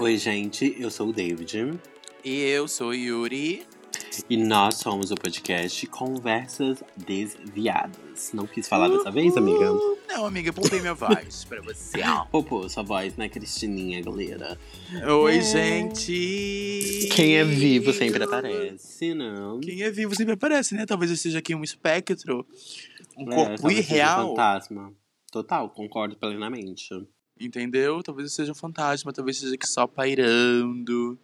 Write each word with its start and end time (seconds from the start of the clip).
Oi, 0.00 0.16
gente, 0.16 0.76
eu 0.78 0.90
sou 0.90 1.08
o 1.08 1.12
David. 1.12 1.78
E 2.24 2.40
eu 2.42 2.68
sou 2.68 2.88
o 2.88 2.94
Yuri. 2.94 3.66
E 4.28 4.36
nós 4.36 4.76
somos 4.76 5.10
o 5.10 5.14
podcast 5.14 5.86
Conversas 5.88 6.82
Desviadas. 6.96 8.32
Não 8.32 8.46
quis 8.46 8.68
falar 8.68 8.88
dessa 8.88 9.10
vez, 9.10 9.36
amiga? 9.36 9.70
Não, 10.08 10.26
amiga, 10.26 10.52
poupei 10.52 10.80
minha 10.80 10.94
voz 10.94 11.44
pra 11.44 11.60
você. 11.62 11.98
Poupou 12.30 12.68
sua 12.68 12.82
voz, 12.82 13.16
né, 13.16 13.28
Cristininha, 13.28 14.00
galera? 14.02 14.58
Oi, 15.22 15.38
É. 15.38 15.40
gente. 15.40 17.08
Quem 17.14 17.36
é 17.36 17.44
vivo 17.44 17.92
sempre 17.92 18.22
aparece, 18.24 19.14
não? 19.14 19.60
Quem 19.60 19.82
é 19.82 19.90
vivo 19.90 20.14
sempre 20.14 20.34
aparece, 20.34 20.74
né? 20.74 20.86
Talvez 20.86 21.10
eu 21.10 21.14
esteja 21.14 21.38
aqui 21.38 21.54
um 21.54 21.62
espectro, 21.62 22.46
um 23.16 23.30
É, 23.32 23.34
corpo 23.34 23.56
seja 23.56 23.66
um 23.66 23.70
irreal. 23.70 24.28
fantasma. 24.28 24.92
Total, 25.30 25.68
concordo 25.70 26.16
plenamente. 26.16 26.88
Entendeu? 27.40 28.02
Talvez 28.02 28.30
eu 28.30 28.34
seja 28.34 28.52
um 28.52 28.54
fantasma, 28.54 29.12
talvez 29.12 29.36
esteja 29.36 29.54
aqui 29.54 29.66
só 29.68 29.86
pairando 29.86 31.18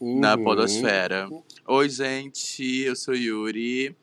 na 0.00 0.34
Uhum. 0.36 0.44
podosfera. 0.44 1.28
Oi, 1.66 1.88
gente, 1.88 2.62
eu 2.82 2.94
sou 2.96 3.14
o 3.14 3.16
Yuri. 3.16 3.96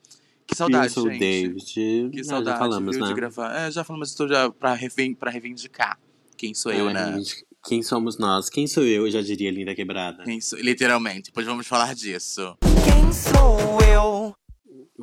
Que 0.46 0.54
Eu 0.54 0.56
saudade, 0.56 0.92
sou 0.92 1.06
o 1.06 1.10
gente. 1.10 1.20
David. 1.20 2.10
Que 2.10 2.20
Ah, 2.20 2.24
saudade, 2.24 2.56
já 2.56 2.58
falamos, 2.58 2.94
viu, 2.96 3.02
né? 3.04 3.08
de 3.08 3.14
gravar. 3.14 3.56
É, 3.56 3.70
já 3.70 3.84
falamos, 3.84 4.10
estou 4.10 4.28
já 4.28 4.50
pra, 4.50 4.74
reven- 4.74 5.14
pra 5.14 5.30
reivindicar 5.30 5.98
quem 6.36 6.52
sou 6.52 6.72
eu, 6.72 6.90
É, 6.90 6.92
né? 6.92 7.12
gente, 7.16 7.46
Quem 7.64 7.80
somos 7.80 8.18
nós? 8.18 8.50
Quem 8.50 8.66
sou 8.66 8.82
eu? 8.82 9.06
Eu 9.06 9.10
já 9.10 9.22
diria 9.22 9.48
Linda 9.50 9.72
Quebrada. 9.72 10.24
Quem 10.24 10.40
sou- 10.40 10.58
literalmente, 10.58 11.26
depois 11.30 11.46
vamos 11.46 11.64
falar 11.66 11.94
disso. 11.94 12.56
Quem 12.84 13.12
sou 13.12 13.80
eu? 13.88 14.34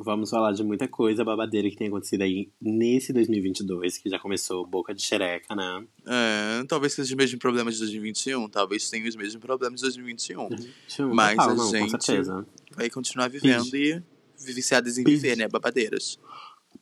Vamos 0.02 0.30
falar 0.30 0.52
de 0.52 0.64
muita 0.64 0.88
coisa 0.88 1.22
babadeira 1.22 1.68
que 1.68 1.76
tem 1.76 1.88
acontecido 1.88 2.22
aí 2.22 2.50
nesse 2.58 3.12
2022, 3.12 3.98
que 3.98 4.08
já 4.08 4.18
começou 4.18 4.66
boca 4.66 4.94
de 4.94 5.02
xereca, 5.02 5.54
né? 5.54 5.84
É, 6.06 6.64
talvez 6.66 6.94
seja 6.94 7.10
os 7.10 7.14
mesmos 7.14 7.38
problemas 7.38 7.74
de 7.74 7.80
2021, 7.80 8.48
talvez 8.48 8.88
tenha 8.88 9.06
os 9.06 9.14
mesmos 9.14 9.42
problemas 9.42 9.80
de 9.80 9.86
2021. 9.86 10.48
Tchum, 10.88 11.12
Mas 11.12 11.38
a 11.38 11.54
não, 11.54 11.70
gente-. 11.70 12.12
Vai 12.74 12.88
continuar 12.88 13.28
vivendo 13.28 13.74
e 13.74 14.02
viciadas 14.38 14.96
em 14.96 15.04
viver, 15.04 15.36
né? 15.36 15.46
Babadeiras. 15.46 16.18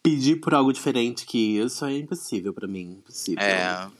Pedir 0.00 0.36
por 0.36 0.54
algo 0.54 0.72
diferente 0.72 1.26
que 1.26 1.58
isso 1.58 1.84
é 1.84 1.98
impossível 1.98 2.54
pra 2.54 2.68
mim. 2.68 2.98
Impossível. 3.00 3.42
É. 3.42 3.90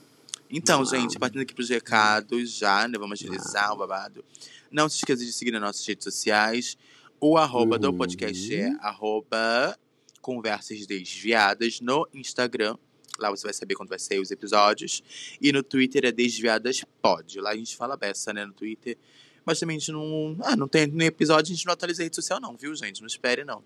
Então, 0.49 0.79
Não. 0.79 0.85
gente, 0.85 1.19
partindo 1.19 1.41
aqui 1.41 1.53
pros 1.53 1.69
recados 1.69 2.55
já, 2.55 2.87
né? 2.87 2.97
Vamos 2.97 3.19
agilizar 3.19 3.73
o 3.73 3.77
babado. 3.77 4.23
Não 4.71 4.87
se 4.87 4.97
esqueça 4.97 5.25
de 5.25 5.33
seguir 5.33 5.51
nas 5.51 5.61
nossas 5.61 5.85
redes 5.85 6.05
sociais. 6.05 6.77
O 7.21 7.37
arroba 7.37 7.77
do 7.77 7.89
Uhum. 7.89 7.97
podcast 7.97 8.55
é 8.55 8.71
arroba 8.81 9.77
conversas 10.21 10.85
desviadas 10.85 11.81
no 11.81 12.07
Instagram. 12.13 12.77
Lá 13.17 13.29
você 13.29 13.43
vai 13.43 13.53
saber 13.53 13.75
quando 13.75 13.89
vai 13.89 13.99
sair 13.99 14.19
os 14.19 14.31
episódios. 14.31 15.03
E 15.41 15.51
no 15.51 15.61
Twitter 15.61 16.05
é 16.05 16.11
Desviadas 16.11 16.83
Pod. 17.01 17.39
Lá 17.41 17.51
a 17.51 17.55
gente 17.55 17.75
fala 17.75 17.97
beça, 17.97 18.31
né, 18.31 18.45
no 18.45 18.53
Twitter. 18.53 18.97
Mas 19.45 19.59
também 19.59 19.75
a 19.77 19.79
gente 19.79 19.91
não. 19.91 20.37
Ah, 20.41 20.55
não 20.55 20.67
tem 20.67 20.87
no 20.87 21.03
episódio, 21.03 21.51
a 21.51 21.55
gente 21.55 21.65
não 21.65 21.73
atualiza 21.73 22.01
a 22.01 22.05
rede 22.05 22.15
social, 22.15 22.39
não, 22.39 22.55
viu, 22.55 22.73
gente? 22.75 23.01
Não 23.01 23.07
espere, 23.07 23.43
não. 23.43 23.61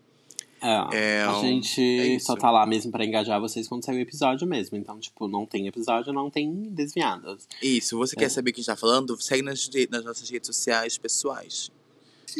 É, 0.62 1.20
É, 1.20 1.24
a 1.24 1.42
gente 1.42 2.16
é 2.16 2.20
só 2.20 2.36
tá 2.38 2.50
lá 2.50 2.66
mesmo 2.66 2.90
pra 2.90 3.04
engajar 3.06 3.40
vocês 3.40 3.68
quando 3.68 3.84
sair 3.84 3.98
o 3.98 4.00
episódio 4.00 4.48
mesmo. 4.48 4.78
Então, 4.78 4.98
tipo, 4.98 5.28
não 5.28 5.46
tem 5.46 5.68
episódio, 5.68 6.14
não 6.14 6.30
tem 6.30 6.50
desviadas. 6.70 7.48
Isso, 7.62 7.98
você 7.98 8.16
É. 8.16 8.20
quer 8.20 8.30
saber 8.30 8.52
o 8.52 8.54
que 8.54 8.62
a 8.62 8.64
gente 8.64 8.68
tá 8.68 8.78
falando? 8.78 9.20
Segue 9.22 9.42
nas, 9.44 9.70
nas 9.90 10.06
nossas 10.06 10.30
redes 10.30 10.48
sociais 10.48 10.98
pessoais. 10.98 11.70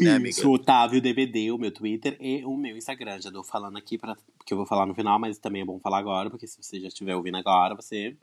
Né, 0.02 0.12
amiga? 0.12 0.30
Isso, 0.30 0.50
Otávio 0.52 1.02
DVD, 1.02 1.52
o 1.52 1.58
meu 1.58 1.72
Twitter 1.72 2.18
e 2.20 2.44
o 2.46 2.56
meu 2.56 2.76
Instagram. 2.78 3.20
Já 3.22 3.32
tô 3.32 3.44
falando 3.44 3.78
aqui, 3.78 3.98
pra, 3.98 4.16
porque 4.38 4.54
eu 4.54 4.58
vou 4.58 4.66
falar 4.66 4.86
no 4.86 4.96
final, 4.96 5.20
mas 5.20 5.38
também 5.38 5.62
é 5.62 5.66
bom 5.66 5.80
falar 5.80 6.00
agora, 6.00 6.30
porque 6.30 6.48
se 6.48 6.62
você 6.62 6.80
já 6.80 6.88
estiver 6.88 7.16
ouvindo 7.16 7.38
agora, 7.38 7.76
você 7.76 8.16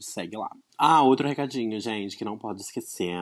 segue 0.00 0.36
lá. 0.36 0.50
Ah, 0.76 1.02
outro 1.02 1.28
recadinho, 1.28 1.80
gente, 1.80 2.16
que 2.16 2.24
não 2.24 2.36
pode 2.38 2.60
esquecer. 2.62 3.14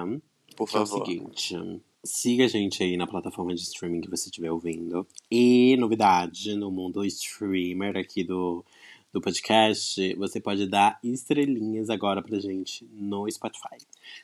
Por 0.56 0.68
Que 0.68 0.76
é 0.76 0.80
o 0.80 0.86
favor. 0.86 1.06
seguinte, 1.06 1.56
siga 2.02 2.44
a 2.44 2.48
gente 2.48 2.82
aí 2.82 2.96
na 2.96 3.06
plataforma 3.06 3.54
de 3.54 3.60
streaming 3.62 4.00
que 4.00 4.10
você 4.10 4.28
estiver 4.28 4.50
ouvindo. 4.50 5.06
E 5.30 5.76
novidade 5.78 6.54
no 6.56 6.70
mundo 6.70 7.04
streamer 7.04 7.96
aqui 7.96 8.24
do, 8.24 8.64
do 9.12 9.20
podcast, 9.20 10.14
você 10.14 10.40
pode 10.40 10.66
dar 10.66 10.98
estrelinhas 11.02 11.90
agora 11.90 12.22
pra 12.22 12.38
gente 12.38 12.88
no 12.92 13.30
Spotify. 13.30 13.76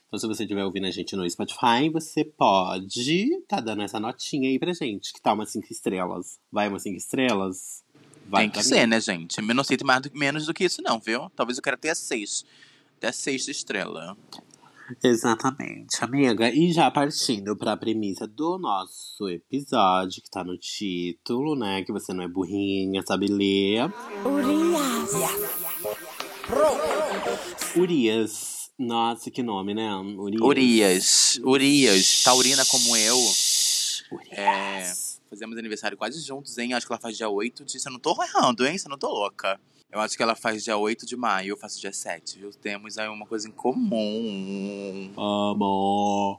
Então, 0.06 0.18
se 0.18 0.26
você 0.26 0.44
estiver 0.44 0.64
ouvindo 0.64 0.86
a 0.86 0.90
gente 0.90 1.16
no 1.16 1.28
Spotify, 1.28 1.90
você 1.92 2.24
pode 2.24 3.30
tá 3.48 3.60
dando 3.60 3.82
essa 3.82 3.98
notinha 3.98 4.48
aí 4.48 4.58
pra 4.58 4.72
gente, 4.72 5.12
que 5.12 5.20
tá 5.20 5.32
umas 5.32 5.50
5 5.50 5.66
estrelas. 5.70 6.38
Vai 6.50 6.68
umas 6.68 6.82
5 6.82 6.96
estrelas? 6.96 7.84
Vai 8.28 8.44
Tem 8.44 8.50
que 8.50 8.62
ser, 8.62 8.82
mim. 8.82 8.86
né, 8.88 9.00
gente? 9.00 9.38
Eu 9.38 9.54
não 9.54 9.60
aceito 9.60 9.86
mais 9.86 10.02
do, 10.02 10.10
menos 10.12 10.46
do 10.46 10.54
que 10.54 10.64
isso, 10.64 10.82
não, 10.82 10.98
viu? 10.98 11.30
Talvez 11.36 11.58
eu 11.58 11.62
quero 11.62 11.74
até 11.74 11.94
seis. 11.94 12.44
Até 12.98 13.12
sexta 13.12 13.50
estrela. 13.50 14.16
Exatamente, 15.02 16.02
amiga. 16.02 16.48
E 16.50 16.72
já 16.72 16.90
partindo 16.90 17.56
pra 17.56 17.76
premissa 17.76 18.26
do 18.26 18.58
nosso 18.58 19.28
episódio, 19.28 20.22
que 20.22 20.30
tá 20.30 20.44
no 20.44 20.56
título, 20.56 21.56
né? 21.56 21.82
Que 21.82 21.92
você 21.92 22.12
não 22.12 22.24
é 22.24 22.28
burrinha, 22.28 23.02
sabe 23.06 23.26
ler. 23.26 23.90
Urias. 24.24 25.10
Urias. 27.76 28.70
Nossa, 28.78 29.30
que 29.30 29.42
nome, 29.42 29.74
né? 29.74 29.94
Urias. 29.96 30.42
Urias. 30.42 31.40
Urias. 31.42 32.22
Taurina 32.22 32.64
como 32.66 32.96
eu. 32.96 33.16
É, 34.30 34.78
Urias. 34.78 35.20
fazemos 35.28 35.56
aniversário 35.58 35.96
quase 35.96 36.20
juntos, 36.24 36.56
hein? 36.58 36.74
Acho 36.74 36.86
que 36.86 36.92
ela 36.92 37.00
faz 37.00 37.16
dia 37.16 37.28
8 37.28 37.64
de... 37.64 37.80
Você 37.80 37.90
não 37.90 37.98
tô 37.98 38.14
errando, 38.22 38.66
hein? 38.66 38.78
Você 38.78 38.88
não 38.88 38.98
tô 38.98 39.08
louca. 39.08 39.58
Eu 39.90 40.00
acho 40.00 40.16
que 40.16 40.22
ela 40.22 40.34
faz 40.34 40.64
dia 40.64 40.76
8 40.76 41.06
de 41.06 41.16
maio, 41.16 41.50
eu 41.50 41.56
faço 41.56 41.80
dia 41.80 41.92
7, 41.92 42.38
viu? 42.38 42.50
Temos 42.50 42.98
aí 42.98 43.08
uma 43.08 43.26
coisa 43.26 43.48
em 43.48 43.52
comum. 43.52 45.10
Amor. 45.16 46.38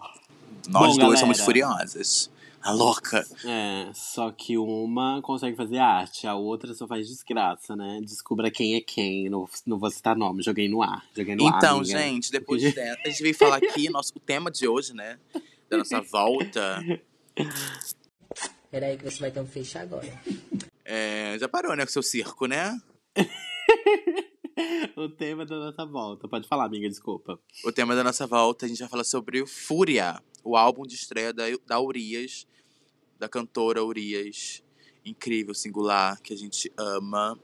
Nós 0.67 0.95
Bom, 0.95 1.05
duas 1.05 1.19
somos 1.19 1.37
galera. 1.37 1.45
furiosas. 1.45 2.29
A 2.61 2.71
louca. 2.71 3.25
É, 3.45 3.89
só 3.93 4.29
que 4.31 4.57
uma 4.57 5.21
consegue 5.21 5.55
fazer 5.55 5.77
arte, 5.77 6.27
a 6.27 6.35
outra 6.35 6.73
só 6.73 6.85
faz 6.85 7.07
desgraça, 7.07 7.75
né? 7.75 8.01
Descubra 8.01 8.51
quem 8.51 8.75
é 8.75 8.81
quem. 8.81 9.29
Não, 9.29 9.47
não 9.65 9.79
vou 9.79 9.89
citar 9.89 10.17
nome, 10.17 10.43
joguei 10.43 10.67
no 10.67 10.83
ar. 10.83 11.05
Joguei 11.15 11.35
no 11.35 11.47
ar. 11.47 11.57
Então, 11.57 11.77
amiga. 11.77 11.97
gente, 11.97 12.29
depois 12.29 12.61
dessa, 12.61 12.99
a 13.05 13.09
gente 13.09 13.23
veio 13.23 13.35
falar 13.35 13.57
aqui, 13.57 13.87
nosso, 13.89 14.11
o 14.15 14.19
tema 14.19 14.51
de 14.51 14.67
hoje, 14.67 14.93
né? 14.93 15.17
Da 15.69 15.77
nossa 15.77 16.01
volta. 16.01 16.83
Peraí 18.69 18.97
que 18.97 19.05
você 19.05 19.19
vai 19.19 19.31
ter 19.31 19.39
um 19.39 19.47
fecho 19.47 19.79
agora. 19.79 20.11
É, 20.83 21.37
já 21.39 21.47
parou, 21.47 21.75
né, 21.75 21.85
com 21.85 21.89
o 21.89 21.93
seu 21.93 22.03
circo, 22.03 22.47
né? 22.47 22.77
o 24.95 25.09
tema 25.09 25.45
da 25.45 25.57
nossa 25.57 25.85
volta. 25.85 26.27
Pode 26.27 26.47
falar, 26.47 26.65
amiga, 26.65 26.87
desculpa. 26.89 27.39
O 27.63 27.71
tema 27.71 27.95
da 27.95 28.03
nossa 28.03 28.25
volta, 28.27 28.65
a 28.65 28.69
gente 28.69 28.79
vai 28.79 28.89
falar 28.89 29.03
sobre 29.03 29.41
o 29.41 29.47
Fúria, 29.47 30.21
o 30.43 30.55
álbum 30.55 30.83
de 30.83 30.95
estreia 30.95 31.33
da, 31.33 31.43
da 31.65 31.79
Urias, 31.79 32.47
da 33.19 33.27
cantora 33.29 33.83
Urias. 33.83 34.63
Incrível, 35.05 35.53
singular, 35.53 36.19
que 36.21 36.33
a 36.33 36.37
gente 36.37 36.71
ama. 36.77 37.39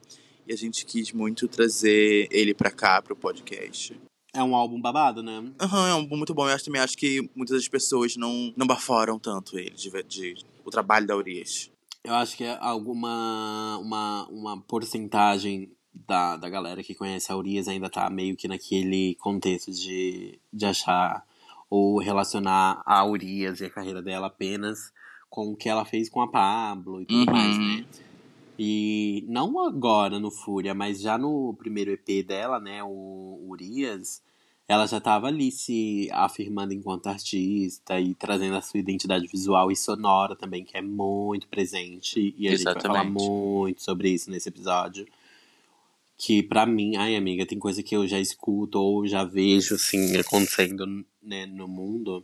E 0.46 0.52
a 0.52 0.58
gente 0.58 0.86
quis 0.86 1.14
muito 1.14 1.48
trazer 1.48 2.28
ele 2.30 2.54
pra 2.54 2.70
cá, 2.70 3.02
pro 3.02 3.16
podcast. 3.16 3.96
É 4.36 4.44
um 4.44 4.56
álbum 4.56 4.82
babado, 4.82 5.24
né? 5.24 5.54
Aham, 5.62 5.88
é 5.88 5.94
um 5.94 5.98
álbum 6.00 6.18
muito 6.18 6.34
bom. 6.34 6.50
Eu 6.50 6.54
acho, 6.56 6.66
também 6.66 6.82
acho 6.82 6.98
que 6.98 7.30
muitas 7.36 7.56
das 7.58 7.68
pessoas 7.70 8.18
não, 8.18 8.52
não 8.58 8.68
baforam 8.68 9.18
tanto 9.18 9.58
ele, 9.58 9.70
de, 9.70 9.90
de- 10.04 10.36
o 10.66 10.70
trabalho 10.72 11.06
da 11.08 11.16
Urias. 11.16 11.72
Eu 12.04 12.16
acho 12.16 12.36
que 12.36 12.44
é 12.44 12.58
alguma 12.60 13.78
uma, 13.80 14.28
uma 14.30 14.62
porcentagem 14.62 15.72
da, 15.94 16.36
da 16.36 16.50
galera 16.50 16.84
que 16.84 16.96
conhece 16.96 17.32
a 17.32 17.36
Urias 17.38 17.68
ainda 17.68 17.90
tá 17.90 18.10
meio 18.10 18.36
que 18.36 18.48
naquele 18.48 19.16
contexto 19.16 19.72
de, 19.72 20.38
de 20.52 20.66
achar 20.66 21.26
ou 21.70 21.98
relacionar 22.00 22.82
a 22.86 23.06
Urias 23.06 23.62
e 23.62 23.66
a 23.66 23.70
carreira 23.70 24.02
dela 24.02 24.28
apenas 24.28 24.92
com 25.30 25.52
o 25.52 25.56
que 25.56 25.70
ela 25.70 25.86
fez 25.86 26.10
com 26.10 26.22
a 26.22 26.28
Pablo 26.28 27.02
e 27.02 27.06
tudo 27.06 27.32
Uhum. 27.32 27.34
mais, 27.34 27.58
né? 27.58 27.86
E 28.60 29.26
não 29.28 29.66
agora 29.66 30.20
no 30.20 30.30
Fúria, 30.30 30.76
mas 30.76 31.02
já 31.02 31.18
no 31.18 31.56
primeiro 31.58 31.92
EP 31.92 32.22
dela, 32.24 32.60
né, 32.60 32.84
o 32.84 33.40
Urias, 33.48 34.22
ela 34.68 34.86
já 34.88 35.00
tava 35.02 35.28
ali 35.28 35.52
se 35.52 36.10
afirmando 36.12 36.74
enquanto 36.74 37.08
artista 37.08 38.00
e 38.00 38.16
trazendo 38.16 38.56
a 38.56 38.62
sua 38.62 38.80
identidade 38.80 39.28
visual 39.28 39.72
e 39.72 39.76
sonora 39.76 40.36
também, 40.36 40.64
que 40.64 40.78
é 40.78 40.82
muito 40.82 41.48
presente. 41.48 42.34
E 42.38 42.48
a 42.48 42.52
gente 42.52 42.64
vai 42.64 42.74
falar 42.74 43.00
Exatamente. 43.04 43.30
muito 43.30 43.82
sobre 43.84 44.10
isso 44.10 44.32
nesse 44.32 44.48
episódio. 44.50 45.06
Que 46.18 46.42
pra 46.42 46.66
mim, 46.66 46.96
ai 46.96 47.16
amiga, 47.16 47.46
tem 47.46 47.60
coisa 47.60 47.84
que 47.84 47.96
eu 47.96 48.08
já 48.08 48.20
escuto 48.20 48.80
ou 48.80 49.06
já 49.06 49.24
vejo, 49.24 49.76
assim, 49.76 50.16
acontecendo 50.18 51.06
né, 51.22 51.46
no 51.46 51.68
mundo. 51.68 52.24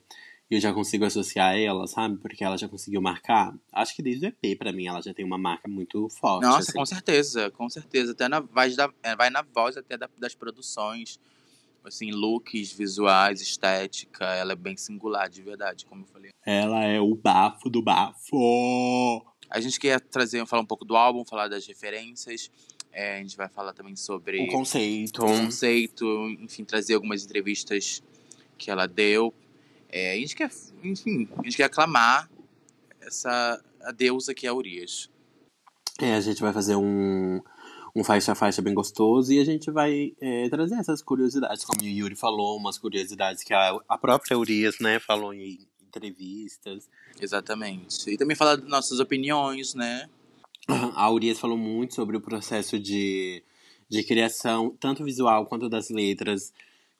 E 0.49 0.55
eu 0.55 0.59
já 0.61 0.73
consigo 0.73 1.05
associar 1.05 1.57
ela, 1.57 1.85
sabe? 1.85 2.17
Porque 2.17 2.43
ela 2.43 2.57
já 2.57 2.67
conseguiu 2.67 3.01
marcar. 3.01 3.53
Acho 3.71 3.95
que 3.95 4.01
desde 4.01 4.25
o 4.25 4.29
EP, 4.29 4.57
pra 4.57 4.71
mim, 4.71 4.87
ela 4.87 5.01
já 5.01 5.13
tem 5.13 5.23
uma 5.25 5.37
marca 5.37 5.67
muito 5.67 6.07
forte. 6.09 6.43
Nossa, 6.43 6.59
assim. 6.69 6.73
com 6.73 6.85
certeza, 6.85 7.51
com 7.51 7.69
certeza. 7.69 8.13
Até 8.13 8.27
na 8.27 8.39
voz 8.39 8.75
da, 8.75 8.89
é, 9.03 9.15
vai 9.15 9.29
na 9.29 9.41
voz 9.43 9.75
até 9.77 9.97
da- 9.97 10.09
das 10.17 10.33
produções. 10.33 11.19
Assim, 11.83 12.11
looks, 12.11 12.71
visuais, 12.73 13.41
estética. 13.41 14.25
Ela 14.25 14.53
é 14.53 14.55
bem 14.55 14.77
singular, 14.77 15.29
de 15.29 15.41
verdade, 15.41 15.85
como 15.85 16.03
eu 16.03 16.07
falei. 16.07 16.31
Ela 16.45 16.83
é 16.83 16.99
o 16.99 17.15
bafo 17.15 17.69
do 17.69 17.81
bafo. 17.81 19.25
A 19.49 19.59
gente 19.59 19.79
quer 19.79 19.99
trazer, 19.99 20.45
falar 20.45 20.61
um 20.61 20.65
pouco 20.65 20.85
do 20.85 20.95
álbum, 20.95 21.25
falar 21.25 21.47
das 21.47 21.65
referências. 21.65 22.51
É, 22.91 23.15
a 23.15 23.17
gente 23.19 23.37
vai 23.37 23.47
falar 23.47 23.73
também 23.73 23.95
sobre 23.95 24.43
O 24.43 24.47
conceito. 24.47 25.23
o 25.23 25.27
conceito, 25.27 26.05
enfim, 26.39 26.63
trazer 26.63 26.95
algumas 26.95 27.23
entrevistas 27.23 28.03
que 28.57 28.69
ela 28.69 28.87
deu. 28.87 29.33
É, 29.91 30.13
a 30.13 30.15
gente 30.15 30.35
quer, 30.35 30.51
enfim, 30.83 31.27
a 31.37 31.43
gente 31.43 31.57
quer 31.57 31.63
aclamar 31.63 32.29
essa 33.01 33.63
a 33.81 33.91
deusa 33.91 34.33
que 34.33 34.45
é 34.45 34.49
a 34.49 34.53
Urias. 34.53 35.09
É, 35.99 36.13
a 36.15 36.21
gente 36.21 36.41
vai 36.41 36.53
fazer 36.53 36.75
um, 36.75 37.41
um 37.95 38.03
faixa 38.03 38.31
a 38.31 38.35
faixa 38.35 38.61
bem 38.61 38.73
gostoso 38.73 39.33
e 39.33 39.39
a 39.39 39.45
gente 39.45 39.71
vai 39.71 40.13
é, 40.21 40.49
trazer 40.49 40.75
essas 40.75 41.01
curiosidades, 41.01 41.65
como 41.65 41.81
o 41.81 41.85
Yuri 41.87 42.15
falou, 42.15 42.57
umas 42.57 42.77
curiosidades 42.77 43.43
que 43.43 43.53
a, 43.53 43.77
a 43.87 43.97
própria 43.97 44.37
Urias, 44.37 44.79
né, 44.79 44.99
falou 44.99 45.33
em 45.33 45.59
entrevistas. 45.89 46.87
Exatamente. 47.19 48.09
E 48.09 48.17
também 48.17 48.35
falar 48.35 48.55
das 48.55 48.69
nossas 48.69 48.99
opiniões, 48.99 49.73
né? 49.73 50.07
A 50.95 51.11
Urias 51.11 51.39
falou 51.39 51.57
muito 51.57 51.95
sobre 51.95 52.15
o 52.15 52.21
processo 52.21 52.79
de, 52.79 53.43
de 53.89 54.03
criação, 54.03 54.75
tanto 54.79 55.03
visual 55.03 55.47
quanto 55.47 55.67
das 55.67 55.89
letras, 55.89 56.53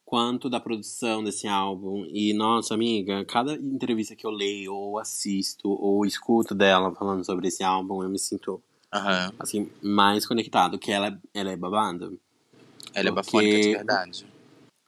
quanto 0.03 0.49
da 0.49 0.59
produção 0.59 1.23
desse 1.23 1.47
álbum. 1.47 2.03
E, 2.11 2.33
nossa, 2.33 2.73
amiga, 2.73 3.23
cada 3.25 3.53
entrevista 3.53 4.15
que 4.15 4.25
eu 4.25 4.31
leio, 4.31 4.73
ou 4.73 4.97
assisto, 4.97 5.69
ou 5.69 6.03
escuto 6.03 6.55
dela 6.55 6.93
falando 6.95 7.23
sobre 7.23 7.47
esse 7.47 7.63
álbum, 7.63 8.01
eu 8.01 8.09
me 8.09 8.17
sinto, 8.17 8.61
Aham. 8.93 9.31
assim, 9.39 9.69
mais 9.81 10.25
conectado, 10.25 10.79
que 10.79 10.91
ela, 10.91 11.19
ela 11.33 11.51
é 11.51 11.55
babada. 11.55 12.11
Ela 12.93 13.09
é 13.09 13.11
bafônica 13.11 13.59
de 13.59 13.71
verdade. 13.71 14.25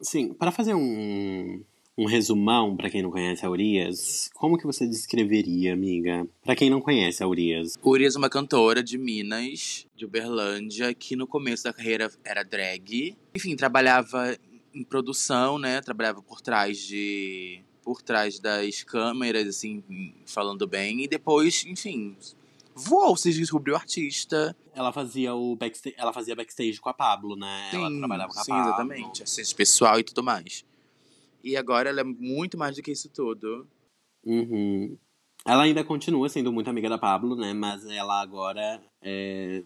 Sim, 0.02 0.34
para 0.34 0.52
fazer 0.52 0.74
um, 0.74 1.64
um 1.98 2.06
resumão, 2.06 2.76
pra 2.76 2.90
quem 2.90 3.04
não 3.04 3.12
conhece 3.12 3.46
a 3.46 3.50
Urias, 3.50 4.30
como 4.34 4.58
que 4.58 4.66
você 4.66 4.88
descreveria, 4.88 5.74
amiga? 5.74 6.28
Pra 6.44 6.56
quem 6.56 6.70
não 6.70 6.82
conhece 6.82 7.22
a 7.22 7.28
Urias. 7.28 7.74
Urias 7.84 8.16
é 8.16 8.18
uma 8.18 8.30
cantora 8.30 8.82
de 8.82 8.98
Minas, 8.98 9.86
de 9.96 10.06
Uberlândia, 10.06 10.94
que 10.94 11.16
no 11.16 11.28
começo 11.28 11.64
da 11.64 11.74
carreira 11.74 12.12
era 12.24 12.44
drag. 12.44 13.16
Enfim, 13.36 13.56
trabalhava 13.56 14.36
em 14.74 14.84
produção, 14.84 15.60
né? 15.60 15.82
Trabalhava 15.82 16.22
por 16.22 16.42
trás 16.42 16.80
de. 16.80 17.62
por 17.84 18.02
trás 18.02 18.40
das 18.40 18.84
câmeras, 18.84 19.48
assim, 19.48 19.84
falando 20.26 20.66
bem. 20.66 21.04
E 21.04 21.08
depois, 21.08 21.64
enfim, 21.68 22.16
voou, 22.76 23.16
se 23.16 23.32
descobriu 23.34 23.76
artista. 23.76 24.56
Ela 24.74 24.92
fazia 24.92 25.34
o 25.34 25.56
backstage, 25.56 25.96
ela 25.98 26.14
fazia 26.14 26.36
backstage 26.36 26.80
com 26.80 26.90
a 26.90 26.94
Pablo, 26.94 27.36
né? 27.36 27.70
ela 27.74 27.90
Sim, 27.90 28.00
trabalhava 28.00 28.34
com 28.34 28.40
a 28.40 28.44
sim, 28.44 28.52
Pablo. 28.52 28.68
exatamente. 28.68 29.24
Assistente 29.24 29.56
pessoal 29.56 30.00
e 30.00 30.04
tudo 30.04 30.24
mais. 30.24 30.66
E 31.44 31.58
agora 31.58 31.90
ela 31.90 32.02
é 32.02 32.04
muito 32.04 32.58
mais 32.58 32.76
do 32.76 32.82
que 32.82 32.92
isso 32.92 33.10
tudo. 33.10 33.68
Uhum. 34.24 34.98
Ela 35.46 35.64
ainda 35.64 35.84
continua 35.84 36.30
sendo 36.30 36.54
muito 36.54 36.70
amiga 36.70 36.88
da 36.88 36.98
Pablo, 36.98 37.36
né? 37.36 37.52
Mas 37.54 37.86
ela 37.86 38.22
agora 38.22 38.82
é, 39.02 39.64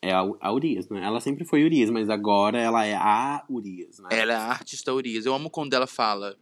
é 0.00 0.12
a, 0.12 0.20
a 0.40 0.52
Urias, 0.52 0.88
né? 0.88 1.04
Ela 1.04 1.20
sempre 1.20 1.44
foi 1.44 1.64
Urias, 1.64 1.90
mas 1.90 2.08
agora 2.08 2.58
ela 2.58 2.84
é 2.84 2.94
a 2.94 3.44
Urias, 3.50 3.98
né? 3.98 4.08
Ela 4.12 4.32
é 4.32 4.36
a 4.36 4.50
artista 4.50 4.94
Urias. 4.94 5.26
Eu 5.26 5.34
amo 5.34 5.50
quando 5.50 5.74
ela 5.74 5.86
fala 5.86 6.36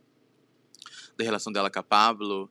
da 1.17 1.25
relação 1.25 1.53
dela 1.53 1.71
com 1.71 1.79
a 1.79 1.83
Pablo 1.83 2.51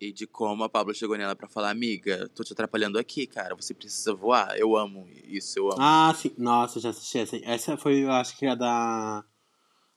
e 0.00 0.12
de 0.12 0.26
como 0.26 0.64
a 0.64 0.68
Pablo 0.68 0.94
chegou 0.94 1.16
nela 1.16 1.36
pra 1.36 1.48
falar: 1.48 1.70
Amiga, 1.70 2.28
tô 2.34 2.42
te 2.42 2.52
atrapalhando 2.52 2.98
aqui, 2.98 3.26
cara. 3.26 3.54
Você 3.54 3.72
precisa 3.74 4.14
voar. 4.14 4.56
Eu 4.58 4.76
amo 4.76 5.06
isso, 5.24 5.58
eu 5.58 5.72
amo. 5.72 5.80
Ah, 5.80 6.12
sim. 6.16 6.32
Nossa, 6.36 6.80
já 6.80 6.90
assisti 6.90 7.18
essa. 7.18 7.36
Essa 7.44 7.76
foi, 7.76 8.04
eu 8.04 8.10
acho 8.10 8.36
que 8.36 8.46
a 8.46 8.54
da. 8.54 9.24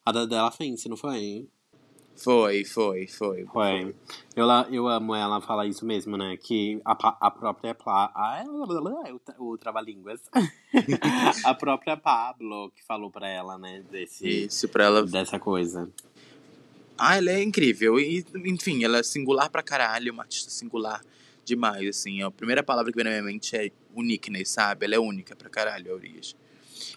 A 0.06 0.12
da 0.12 0.26
Della 0.26 0.52
Fence, 0.52 0.88
não 0.88 0.96
foi? 0.96 1.48
Foi, 2.18 2.66
foi, 2.66 3.08
foi. 3.08 3.46
Foi. 3.46 3.96
Eu, 4.36 4.48
eu 4.72 4.88
amo 4.88 5.14
ela 5.14 5.40
falar 5.40 5.68
isso 5.68 5.86
mesmo, 5.86 6.18
né? 6.18 6.36
Que 6.36 6.82
a, 6.84 7.28
a 7.28 7.30
própria. 7.30 7.76
Pla, 7.76 8.12
ah, 8.16 8.44
o, 9.38 9.52
o 9.52 9.58
trava-línguas. 9.58 10.22
a 11.46 11.54
própria 11.54 11.96
Pablo 11.96 12.72
que 12.76 12.84
falou 12.84 13.12
pra 13.12 13.30
ela, 13.30 13.58
né? 13.58 13.84
Desse, 13.92 14.46
Isso, 14.46 14.68
pra 14.68 14.86
ela. 14.86 15.06
dessa 15.06 15.40
coisa. 15.40 15.88
Ah, 16.98 17.18
ela 17.18 17.32
é 17.32 17.42
incrível. 17.44 18.00
E, 18.00 18.26
enfim, 18.46 18.84
ela 18.84 19.00
é 19.00 19.04
singular 19.04 19.50
pra 19.50 19.62
caralho, 19.64 20.12
uma 20.14 20.24
artista 20.24 20.50
singular 20.52 21.02
demais, 21.46 21.88
assim. 21.88 22.22
A 22.22 22.32
primeira 22.32 22.64
palavra 22.64 22.92
que 22.92 22.96
vem 22.96 23.06
na 23.06 23.12
minha 23.12 23.24
mente 23.24 23.56
é 23.56 23.72
uniqueness, 23.96 24.50
sabe? 24.50 24.86
Ela 24.86 24.96
é 24.96 25.00
única 25.00 25.36
pra 25.36 25.50
caralho, 25.50 25.92
a 25.92 25.96
Urias. 25.96 26.36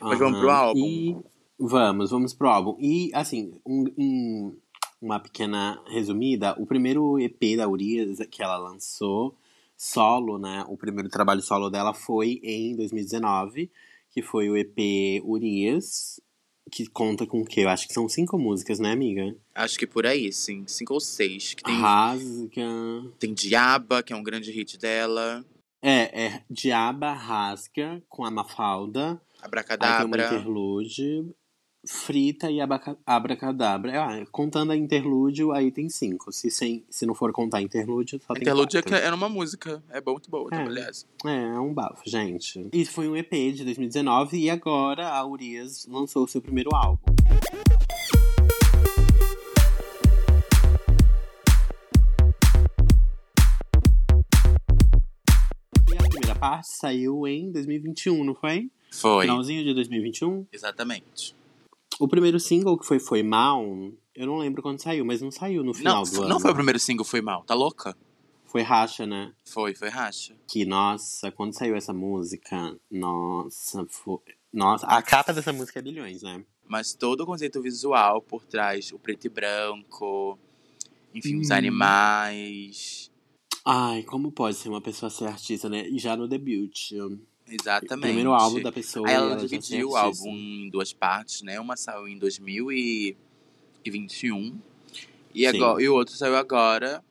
Mas 0.01 0.19
vamos 0.19 0.39
pro 0.41 0.51
álbum? 0.51 0.81
E 0.81 1.17
vamos, 1.59 2.11
vamos 2.11 2.35
pro 2.35 2.49
álbum. 2.49 2.77
E, 2.81 3.11
assim, 3.15 3.55
um, 3.67 3.85
um- 3.97 4.57
uma 5.01 5.19
pequena 5.21 5.81
resumida, 5.87 6.55
o 6.61 6.67
primeiro 6.67 7.19
EP 7.19 7.57
da 7.57 7.69
Urias 7.69 8.19
que 8.31 8.43
ela 8.43 8.59
lançou, 8.59 9.35
solo, 9.77 10.39
né? 10.39 10.65
O 10.69 10.77
primeiro 10.77 11.09
trabalho 11.09 11.41
solo 11.41 11.71
dela 11.71 11.95
foi 11.95 12.39
em 12.43 12.77
2019, 12.77 13.71
que 14.11 14.21
foi 14.21 14.51
o 14.51 14.57
EP 14.57 15.23
Urias, 15.25 16.21
que 16.71 16.87
conta 16.87 17.27
com 17.27 17.41
o 17.41 17.45
quê? 17.45 17.61
Eu 17.61 17.69
acho 17.69 17.87
que 17.87 17.95
são 17.95 18.09
cinco 18.09 18.39
músicas, 18.39 18.79
né, 18.79 18.93
amiga? 18.93 19.35
Acho 19.55 19.79
que 19.79 19.87
por 19.87 20.07
aí, 20.07 20.33
sim. 20.33 20.65
Cinco 20.67 20.95
ou 20.95 21.01
seis. 21.01 21.55
Que 21.55 21.63
tem, 21.63 21.81
Rasga. 21.81 23.13
tem 23.19 23.35
Diaba, 23.35 24.03
que 24.03 24.13
é 24.13 24.17
um 24.17 24.23
grande 24.23 24.51
hit 24.51 24.79
dela. 24.79 25.45
É, 25.83 26.27
é 26.27 26.43
Diaba 26.51 27.13
Rasga 27.13 28.03
com 28.09 28.25
a 28.25 28.31
Mafalda. 28.31 29.11
Aí 29.11 29.17
tem 29.17 29.21
uma 29.41 29.47
Abracadabra. 29.47 30.27
interlude, 30.27 31.27
frita 31.87 32.51
e 32.51 32.61
abracadabra. 33.07 34.03
Ah, 34.03 34.27
contando 34.31 34.73
a 34.73 34.77
interlúdio, 34.77 35.53
aí 35.53 35.71
tem 35.71 35.89
cinco. 35.89 36.33
Se, 36.33 36.51
sem, 36.51 36.85
se 36.91 37.07
não 37.07 37.15
for 37.15 37.33
contar 37.33 37.63
interlúdio, 37.63 38.21
só 38.27 38.35
tem 38.35 38.43
Interlude 38.43 38.77
é, 38.77 38.83
era 39.03 39.15
uma 39.15 39.29
música. 39.29 39.83
É 39.89 40.01
muito 40.01 40.31
boa, 40.31 40.49
É. 40.53 40.57
aliás. 40.57 41.07
É, 41.25 41.55
é 41.57 41.61
um 41.61 41.73
bafo, 41.73 42.03
gente. 42.07 42.69
Isso 42.73 42.93
foi 42.93 43.09
um 43.09 43.17
EP 43.17 43.31
de 43.55 43.65
2019 43.65 44.39
e 44.39 44.51
agora 44.51 45.09
a 45.09 45.25
Urias 45.27 45.87
lançou 45.87 46.25
o 46.25 46.29
seu 46.29 46.41
primeiro 46.43 46.71
álbum. 46.75 47.01
E 55.89 55.95
a 55.95 56.09
primeira 56.09 56.35
parte 56.35 56.69
saiu 56.69 57.27
em 57.27 57.51
2021, 57.51 58.25
não 58.25 58.35
foi? 58.35 58.71
Foi. 58.93 59.23
Finalzinho 59.23 59.65
de 59.65 59.73
2021. 59.75 60.47
Exatamente. 60.53 61.35
O 62.01 62.09
primeiro 62.09 62.41
single 62.41 62.79
que 62.79 62.87
foi 62.87 62.99
Foi 62.99 63.23
Mal, 63.23 63.63
eu 64.15 64.27
não 64.27 64.39
lembro 64.39 64.63
quando 64.63 64.81
saiu, 64.81 65.05
mas 65.05 65.21
não 65.21 65.31
saiu 65.31 65.63
no 65.63 65.75
final 65.75 66.03
Não, 66.03 66.11
do 66.11 66.21
ano. 66.23 66.29
não 66.31 66.41
foi 66.41 66.51
o 66.51 66.55
primeiro 66.55 66.79
single, 66.81 67.05
foi 67.05 67.21
mal. 67.21 67.45
Tá 67.45 67.55
louca? 67.55 67.95
Foi 68.47 68.63
Racha, 68.63 69.07
né? 69.07 69.33
Foi, 69.45 69.75
foi 69.75 69.89
racha. 69.91 70.35
Que, 70.49 70.65
nossa, 70.65 71.31
quando 71.31 71.53
saiu 71.53 71.77
essa 71.77 71.93
música, 71.93 72.75
nossa, 72.91 73.87
foi... 73.87 74.19
Nossa, 74.53 74.87
a 74.87 75.01
capa 75.03 75.33
dessa 75.33 75.53
música 75.53 75.79
é 75.79 75.83
bilhões, 75.83 76.23
né? 76.23 76.43
Mas 76.67 76.95
todo 76.95 77.21
o 77.21 77.27
conceito 77.27 77.61
visual 77.61 78.23
por 78.23 78.45
trás, 78.47 78.91
o 78.93 78.99
preto 78.99 79.27
e 79.27 79.29
branco, 79.29 80.39
enfim, 81.15 81.39
os 81.39 81.51
Hum. 81.51 81.55
animais. 81.55 83.11
Ai, 83.65 84.03
como 84.05 84.33
pode 84.33 84.57
ser 84.57 84.71
uma 84.71 84.81
pessoa 84.81 85.11
ser 85.11 85.27
artista, 85.27 85.69
né? 85.69 85.87
E 85.87 85.99
já 85.99 86.17
no 86.17 86.27
debut. 86.27 86.93
Exatamente. 87.51 88.07
Primeiro 88.07 88.33
álbum 88.33 88.63
da 88.63 88.71
pessoa. 88.71 89.09
Aí 89.09 89.15
ela 89.15 89.35
e 89.37 89.41
ser 89.41 89.49
dividiu 89.49 89.91
o 89.91 89.97
álbum 89.97 90.31
em 90.31 90.71
duas 90.71 90.93
partes, 90.93 91.43
né? 91.43 91.59
Uma 91.59 91.77
saiu 91.77 92.07
em 92.07 92.17
2021 92.19 94.59
e, 95.35 95.47
agora, 95.47 95.83
e 95.83 95.89
o 95.89 95.95
outro 95.95 96.15
saiu 96.15 96.37
agora, 96.37 97.03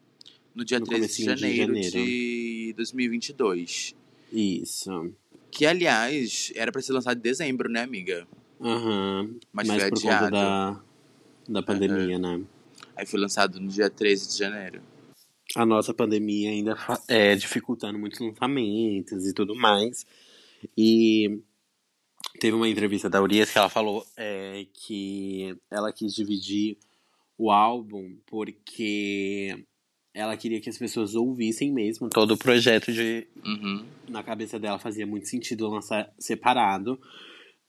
no 0.53 0.63
dia 0.65 0.79
No 0.79 0.85
13 0.85 1.01
de 1.01 1.07
comecinho 1.07 1.35
de 1.35 1.41
janeiro, 1.41 1.73
de, 1.73 1.83
janeiro. 1.89 2.75
2022. 2.75 3.95
Isso. 4.31 5.11
Que, 5.51 5.65
aliás, 5.65 6.51
era 6.55 6.71
pra 6.71 6.81
ser 6.81 6.93
lançado 6.93 7.17
em 7.17 7.21
dezembro, 7.21 7.69
né, 7.69 7.81
amiga? 7.81 8.27
Aham. 8.61 9.35
Mas, 9.51 9.67
Mas 9.67 9.81
foi 9.81 9.89
por 9.89 9.97
adiado. 9.99 10.25
conta 10.25 10.31
da, 10.31 10.79
da 11.47 11.63
pandemia, 11.63 12.19
né? 12.19 12.41
Aí 12.95 13.05
foi 13.05 13.19
lançado 13.19 13.59
no 13.59 13.69
dia 13.69 13.89
13 13.89 14.29
de 14.29 14.37
janeiro. 14.37 14.81
a 15.55 15.65
nossa 15.65 15.93
pandemia 15.93 16.49
ainda 16.49 16.77
é 17.07 17.35
dificultando 17.35 17.97
muitos 17.97 18.19
lançamentos 18.19 19.25
e 19.25 19.33
tudo 19.33 19.55
mais. 19.55 20.05
E 20.77 21.41
teve 22.39 22.55
uma 22.55 22.69
entrevista 22.69 23.09
da 23.09 23.21
Urias 23.21 23.51
que 23.51 23.57
ela 23.57 23.69
falou 23.69 24.05
é, 24.17 24.65
que 24.73 25.55
ela 25.69 25.91
quis 25.91 26.13
dividir 26.13 26.77
o 27.37 27.51
álbum 27.51 28.17
porque 28.25 29.65
ela 30.13 30.35
queria 30.35 30.59
que 30.59 30.69
as 30.69 30.77
pessoas 30.77 31.15
ouvissem 31.15 31.71
mesmo 31.71 32.09
todo 32.09 32.31
o 32.33 32.37
projeto 32.37 32.91
de 32.91 33.27
Uhum. 33.45 33.85
na 34.09 34.21
cabeça 34.23 34.59
dela 34.59 34.77
fazia 34.79 35.05
muito 35.07 35.27
sentido 35.27 35.67
lançar 35.69 36.11
separado. 36.19 36.99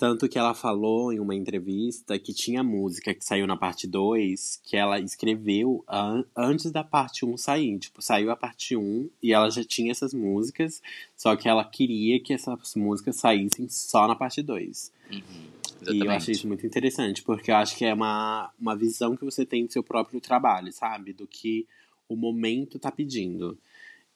Tanto 0.00 0.30
que 0.30 0.38
ela 0.38 0.54
falou 0.54 1.12
em 1.12 1.20
uma 1.20 1.34
entrevista 1.34 2.18
que 2.18 2.32
tinha 2.32 2.62
música 2.62 3.12
que 3.12 3.22
saiu 3.22 3.46
na 3.46 3.54
parte 3.54 3.86
2, 3.86 4.58
que 4.64 4.74
ela 4.74 4.98
escreveu 4.98 5.84
an- 5.86 6.24
antes 6.34 6.72
da 6.72 6.82
parte 6.82 7.22
1 7.22 7.36
sair. 7.36 7.78
Tipo, 7.78 8.00
saiu 8.00 8.30
a 8.30 8.36
parte 8.36 8.74
1 8.74 9.10
e 9.22 9.30
ela 9.30 9.50
já 9.50 9.62
tinha 9.62 9.90
essas 9.90 10.14
músicas, 10.14 10.80
só 11.14 11.36
que 11.36 11.46
ela 11.46 11.62
queria 11.66 12.18
que 12.18 12.32
essas 12.32 12.74
músicas 12.74 13.16
saíssem 13.16 13.68
só 13.68 14.08
na 14.08 14.16
parte 14.16 14.40
2. 14.40 14.90
Uhum. 15.12 15.92
E 15.92 16.00
eu 16.00 16.10
achei 16.10 16.32
isso 16.32 16.48
muito 16.48 16.66
interessante, 16.66 17.22
porque 17.22 17.50
eu 17.50 17.56
acho 17.56 17.76
que 17.76 17.84
é 17.84 17.92
uma, 17.92 18.50
uma 18.58 18.74
visão 18.74 19.14
que 19.14 19.24
você 19.26 19.44
tem 19.44 19.66
do 19.66 19.72
seu 19.72 19.82
próprio 19.82 20.18
trabalho, 20.18 20.72
sabe? 20.72 21.12
Do 21.12 21.26
que 21.26 21.66
o 22.08 22.16
momento 22.16 22.78
tá 22.78 22.90
pedindo. 22.90 23.58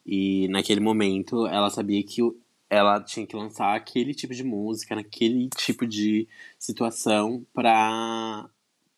E 0.06 0.48
naquele 0.48 0.80
momento 0.80 1.46
ela 1.46 1.68
sabia 1.68 2.02
que 2.02 2.22
ela 2.74 3.00
tinha 3.00 3.26
que 3.26 3.36
lançar 3.36 3.74
aquele 3.74 4.14
tipo 4.14 4.34
de 4.34 4.42
música, 4.44 4.94
naquele 4.94 5.48
tipo 5.56 5.86
de 5.86 6.26
situação 6.58 7.46
pra, 7.52 8.48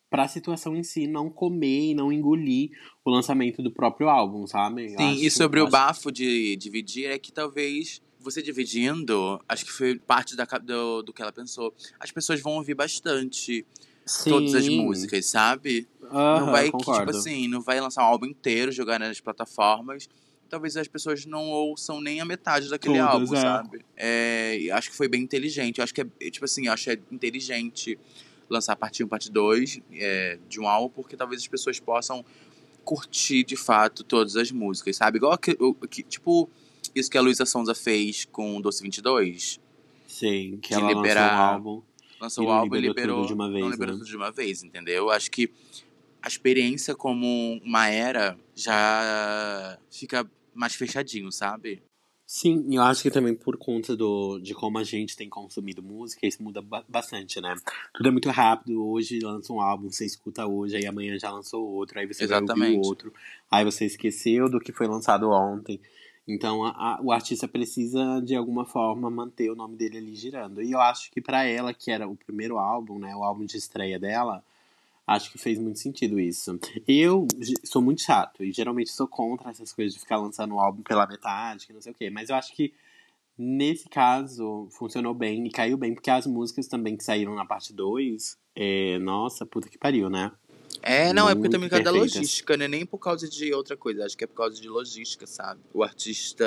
pra 0.09 0.27
situação 0.27 0.75
em 0.75 0.83
si 0.83 1.07
não 1.07 1.29
comer 1.29 1.91
e 1.91 1.95
não 1.95 2.11
engolir 2.11 2.71
o 3.05 3.09
lançamento 3.11 3.61
do 3.61 3.71
próprio 3.71 4.09
álbum, 4.09 4.45
sabe? 4.47 4.93
Eu 4.93 4.99
Sim, 4.99 5.11
acho- 5.11 5.23
e 5.25 5.31
sobre 5.31 5.61
o 5.61 5.69
bafo 5.69 6.11
de 6.11 6.55
dividir, 6.57 7.05
é 7.09 7.17
que 7.19 7.31
talvez 7.31 8.01
você 8.19 8.41
dividindo, 8.41 9.39
acho 9.47 9.63
que 9.63 9.71
foi 9.71 9.97
parte 9.99 10.35
da, 10.35 10.43
do, 10.45 11.01
do 11.03 11.13
que 11.13 11.21
ela 11.21 11.31
pensou. 11.31 11.73
As 11.99 12.11
pessoas 12.11 12.41
vão 12.41 12.53
ouvir 12.55 12.73
bastante 12.73 13.65
todas 14.27 14.53
as 14.55 14.67
Sim. 14.67 14.75
músicas, 14.75 15.25
sabe? 15.27 15.87
Aham, 16.03 16.39
não 16.39 16.51
vai, 16.51 16.71
que, 16.71 16.77
tipo 16.77 17.09
assim, 17.11 17.47
não 17.47 17.61
vai 17.61 17.79
lançar 17.79 18.03
um 18.03 18.07
álbum 18.07 18.25
inteiro, 18.25 18.71
jogar 18.71 18.99
nas 18.99 19.19
plataformas. 19.21 20.09
Talvez 20.49 20.75
as 20.77 20.87
pessoas 20.87 21.25
não 21.25 21.49
ouçam 21.49 21.99
nem 22.01 22.19
a 22.21 22.25
metade 22.25 22.69
daquele 22.69 22.97
Todas, 22.97 23.13
álbum, 23.13 23.35
é. 23.35 23.41
sabe? 23.41 23.85
É, 23.95 24.69
acho 24.71 24.89
que 24.89 24.95
foi 24.95 25.07
bem 25.07 25.21
inteligente. 25.21 25.77
Eu 25.79 25.83
acho 25.83 25.93
que 25.93 26.01
é, 26.01 26.29
tipo 26.31 26.45
assim, 26.45 26.67
eu 26.67 26.73
acho 26.73 26.85
que 26.85 26.89
é 26.91 26.99
inteligente 27.11 27.97
lançar 28.49 28.75
parte 28.75 29.03
1, 29.03 29.07
parte 29.07 29.29
2 29.31 29.81
é, 29.93 30.39
de 30.47 30.59
um 30.59 30.67
álbum, 30.67 30.89
porque 31.01 31.17
talvez 31.17 31.41
as 31.41 31.47
pessoas 31.47 31.79
possam 31.79 32.23
curtir 32.85 33.43
de 33.43 33.57
fato 33.57 34.03
todas 34.03 34.35
as 34.37 34.51
músicas, 34.51 34.95
sabe? 34.95 35.17
Igual 35.17 35.37
que, 35.37 35.57
o- 35.59 35.73
que- 35.73 36.03
tipo 36.03 36.49
isso 36.95 37.09
que 37.11 37.17
a 37.17 37.21
Luísa 37.21 37.45
Sonza 37.45 37.75
fez 37.75 38.23
com 38.25 38.57
o 38.57 38.61
Doce 38.61 38.81
22. 38.81 39.59
Sim, 40.07 40.57
que 40.61 40.73
ela 40.73 40.87
liberar- 40.93 41.31
lançou 41.31 41.37
um 41.37 41.41
álbum. 41.73 41.81
Lançou 42.19 42.45
o 42.45 42.49
álbum 42.51 42.75
e 42.75 42.79
liberou 42.81 42.95
liberou, 42.95 43.17
tudo 43.17 43.27
de 43.27 43.33
uma 43.33 43.49
vez, 43.51 43.61
não 43.63 43.69
liberou 43.71 43.93
né? 43.95 43.99
tudo 43.99 44.09
de 44.09 44.15
uma 44.17 44.31
vez, 44.31 44.63
entendeu? 44.63 45.09
Acho 45.11 45.29
que 45.29 45.51
a 46.21 46.27
experiência 46.27 46.95
como 46.95 47.59
uma 47.63 47.87
era 47.89 48.35
já 48.55 49.77
fica 49.91 50.27
mais 50.57 50.75
fechadinho, 50.75 51.31
sabe? 51.31 51.81
Sim, 52.29 52.65
e 52.67 52.75
eu 52.75 52.81
acho 52.81 53.01
que 53.01 53.09
também 53.09 53.33
por 53.33 53.55
conta 53.55 53.95
do, 53.95 54.37
de 54.39 54.53
como 54.53 54.77
a 54.77 54.83
gente 54.83 55.15
tem 55.15 55.29
consumido 55.29 55.81
música, 55.81 56.27
isso 56.27 56.43
muda 56.43 56.61
ba- 56.61 56.83
bastante, 56.89 57.39
né? 57.39 57.55
Tudo 57.93 58.09
é 58.09 58.11
muito 58.11 58.29
rápido, 58.29 58.85
hoje 58.85 59.19
lança 59.19 59.53
um 59.53 59.61
álbum, 59.61 59.89
você 59.89 60.05
escuta 60.05 60.45
hoje, 60.45 60.75
aí 60.75 60.85
amanhã 60.85 61.17
já 61.17 61.31
lançou 61.31 61.65
outro, 61.65 61.97
aí 61.97 62.05
você 62.05 62.27
vai 62.27 62.41
ouvir 62.41 62.49
Exatamente. 62.49 62.85
outro, 62.85 63.13
aí 63.49 63.63
você 63.63 63.85
esqueceu 63.85 64.49
do 64.49 64.59
que 64.59 64.73
foi 64.73 64.87
lançado 64.87 65.29
ontem. 65.29 65.79
Então 66.27 66.65
a- 66.65 66.71
a- 66.97 66.99
o 67.01 67.13
artista 67.13 67.47
precisa, 67.47 68.19
de 68.21 68.35
alguma 68.35 68.65
forma, 68.65 69.09
manter 69.09 69.49
o 69.49 69.55
nome 69.55 69.77
dele 69.77 69.97
ali 69.99 70.13
girando. 70.13 70.61
E 70.61 70.73
eu 70.73 70.81
acho 70.81 71.09
que 71.09 71.21
pra 71.21 71.45
ela, 71.45 71.73
que 71.73 71.89
era 71.91 72.09
o 72.09 72.17
primeiro 72.17 72.57
álbum, 72.57 72.99
né, 72.99 73.15
o 73.15 73.23
álbum 73.23 73.45
de 73.45 73.55
estreia 73.55 73.97
dela, 73.97 74.43
acho 75.07 75.31
que 75.31 75.37
fez 75.37 75.57
muito 75.57 75.79
sentido 75.79 76.19
isso. 76.19 76.59
Eu 76.85 77.25
sou 77.63 77.81
muito 77.81 78.01
chato 78.01 78.43
e 78.43 78.51
geralmente 78.51 78.91
sou 78.91 79.07
contra 79.07 79.49
essas 79.49 79.71
coisas 79.71 79.93
de 79.93 79.99
ficar 79.99 80.17
lançando 80.17 80.53
o 80.55 80.59
álbum 80.59 80.83
pela 80.83 81.07
metade, 81.07 81.65
que 81.65 81.73
não 81.73 81.81
sei 81.81 81.93
o 81.93 81.95
quê. 81.95 82.09
Mas 82.09 82.29
eu 82.29 82.35
acho 82.35 82.53
que 82.53 82.73
nesse 83.37 83.87
caso 83.87 84.67
funcionou 84.71 85.13
bem 85.13 85.47
e 85.47 85.51
caiu 85.51 85.77
bem, 85.77 85.93
porque 85.93 86.09
as 86.09 86.27
músicas 86.27 86.67
também 86.67 86.97
que 86.97 87.03
saíram 87.03 87.33
na 87.35 87.45
parte 87.45 87.71
2, 87.71 88.37
é, 88.55 88.99
nossa, 88.99 89.45
puta 89.45 89.69
que 89.69 89.77
pariu, 89.77 90.09
né? 90.09 90.31
É, 90.81 91.11
não, 91.13 91.29
é 91.29 91.33
porque 91.33 91.49
Muito 91.49 91.51
também 91.51 91.69
por 91.69 91.75
causa 91.75 91.83
da 91.83 91.91
logística, 91.91 92.57
não 92.57 92.65
é 92.65 92.67
nem 92.67 92.85
por 92.85 92.97
causa 92.97 93.29
de 93.29 93.53
outra 93.53 93.75
coisa, 93.75 94.05
acho 94.05 94.17
que 94.17 94.23
é 94.23 94.27
por 94.27 94.35
causa 94.35 94.59
de 94.61 94.67
logística, 94.67 95.25
sabe? 95.25 95.61
O 95.73 95.83
artista. 95.83 96.45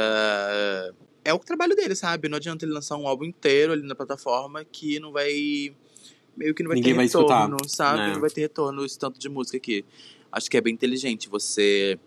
É 1.25 1.35
o 1.35 1.39
trabalho 1.39 1.77
dele, 1.77 1.95
sabe? 1.95 2.29
Não 2.29 2.37
adianta 2.37 2.65
ele 2.65 2.73
lançar 2.73 2.97
um 2.97 3.07
álbum 3.07 3.25
inteiro 3.25 3.73
ali 3.73 3.83
na 3.83 3.95
plataforma 3.95 4.65
que 4.65 4.99
não 4.99 5.13
vai. 5.13 5.75
Meio 6.41 6.55
que 6.55 6.63
não 6.63 6.69
vai 6.71 6.77
Ninguém 6.77 6.93
ter 6.93 6.97
vai 6.97 7.05
retorno, 7.05 7.57
escutar, 7.59 7.69
sabe? 7.69 7.99
né? 7.99 8.13
Não 8.15 8.21
vai 8.23 8.31
ter 8.31 8.41
retorno 8.41 8.83
esse 8.83 8.99
tanto 8.99 9.21
de 9.21 9.29
música 9.29 9.59
aqui. 9.59 9.85
Acho 10.33 10.51
que 10.51 10.57
é 10.57 10.61
bem 10.63 10.73
inteligente 10.73 11.29
você 11.29 12.01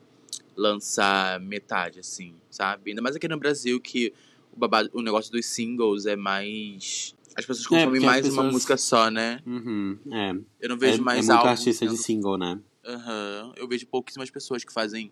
lançar 0.56 1.40
metade, 1.40 2.00
assim, 2.00 2.34
sabe? 2.50 2.90
Ainda 2.90 3.02
mais 3.04 3.16
aqui 3.16 3.28
no 3.28 3.38
Brasil 3.38 3.80
que 3.80 4.12
o, 4.52 4.58
babado, 4.58 4.90
o 4.92 5.04
negócio 5.04 5.32
dos 5.32 5.46
singles 5.46 6.08
é 6.08 6.16
mais. 6.16 7.16
As 7.36 7.46
pessoas 7.46 7.68
É, 7.68 7.70
consomem 7.70 8.00
as 8.00 8.04
mais 8.06 8.26
uma 8.26 8.30
pessoas- 8.32 8.54
música 8.54 8.76
só, 8.78 9.12
né? 9.12 9.40
Uhum, 9.46 10.00
é. 10.12 10.32
Eu 10.60 10.70
não 10.70 10.76
É, 10.78 10.80
vejo 10.80 10.98
é 11.00 11.02
mais 11.04 11.28
muito 11.28 11.32
álbuns 11.38 11.60
artista 11.60 11.86
de 11.86 11.98
single, 11.98 12.38
né? 12.38 12.60
Aham. 12.84 13.54
Eu 13.56 13.68
vejo 13.68 13.86
pouquíssimas 13.86 14.32
pessoas 14.32 14.64
que 14.64 14.74
fazem 14.74 15.12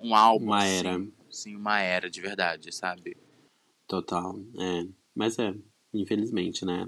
um 0.00 0.12
álbum. 0.12 0.46
Uma 0.46 0.58
assim. 0.64 0.86
era. 0.86 1.06
Sim, 1.30 1.54
uma 1.54 1.80
era 1.80 2.10
de 2.10 2.20
verdade, 2.20 2.74
sabe? 2.74 3.16
Total, 3.86 4.36
é. 4.58 4.86
Mas 5.14 5.38
é, 5.38 5.54
infelizmente, 5.94 6.64
né? 6.64 6.86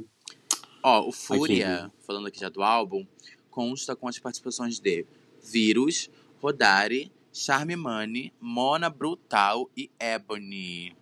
Ó, 0.82 1.08
o 1.08 1.12
Fúria, 1.12 1.90
falando 2.06 2.26
aqui 2.26 2.40
já 2.40 2.48
do 2.48 2.62
álbum, 2.62 3.06
consta 3.50 3.94
com 3.94 4.08
as 4.08 4.18
participações 4.18 4.80
de 4.80 5.06
Vírus, 5.42 6.10
Rodari, 6.40 7.12
Charme 7.32 7.76
Money, 7.76 8.32
Mona 8.40 8.90
Brutal 8.90 9.70
e 9.76 9.90
Ebony. 9.98 10.94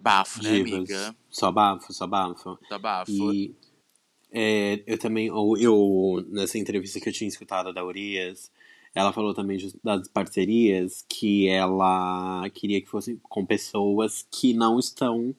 Bafo, 0.00 0.42
né, 0.42 0.50
Divas. 0.50 0.72
amiga? 0.72 1.16
Só 1.28 1.52
bafo, 1.52 1.92
só 1.92 2.06
bafo. 2.06 2.58
Tá 2.68 2.78
bafo. 2.78 3.12
E 3.12 3.54
é, 4.32 4.82
eu 4.86 4.98
também, 4.98 5.26
eu, 5.26 6.24
nessa 6.28 6.56
entrevista 6.56 6.98
que 7.00 7.08
eu 7.08 7.12
tinha 7.12 7.28
escutado 7.28 7.72
da 7.72 7.84
Urias, 7.84 8.50
ela 8.94 9.12
falou 9.12 9.34
também 9.34 9.58
das 9.84 10.08
parcerias 10.08 11.04
que 11.08 11.48
ela 11.48 12.48
queria 12.50 12.80
que 12.80 12.88
fossem 12.88 13.20
com 13.22 13.44
pessoas 13.44 14.26
que 14.30 14.54
não 14.54 14.78
estão 14.78 15.34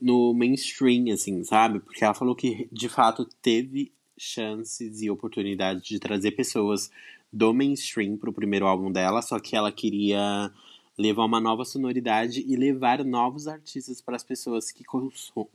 no 0.00 0.32
mainstream, 0.32 1.12
assim, 1.12 1.42
sabe? 1.44 1.80
Porque 1.80 2.04
ela 2.04 2.14
falou 2.14 2.34
que 2.34 2.68
de 2.70 2.88
fato 2.88 3.24
teve 3.42 3.92
chances 4.16 5.02
e 5.02 5.10
oportunidade 5.10 5.82
de 5.82 5.98
trazer 5.98 6.32
pessoas 6.32 6.90
do 7.32 7.52
mainstream 7.52 8.16
pro 8.16 8.32
primeiro 8.32 8.66
álbum 8.66 8.90
dela, 8.90 9.22
só 9.22 9.38
que 9.38 9.54
ela 9.54 9.70
queria 9.70 10.50
levar 10.96 11.24
uma 11.24 11.40
nova 11.40 11.64
sonoridade 11.64 12.44
e 12.46 12.56
levar 12.56 13.04
novos 13.04 13.46
artistas 13.46 14.00
para 14.00 14.16
as 14.16 14.24
pessoas 14.24 14.72
que, 14.72 14.84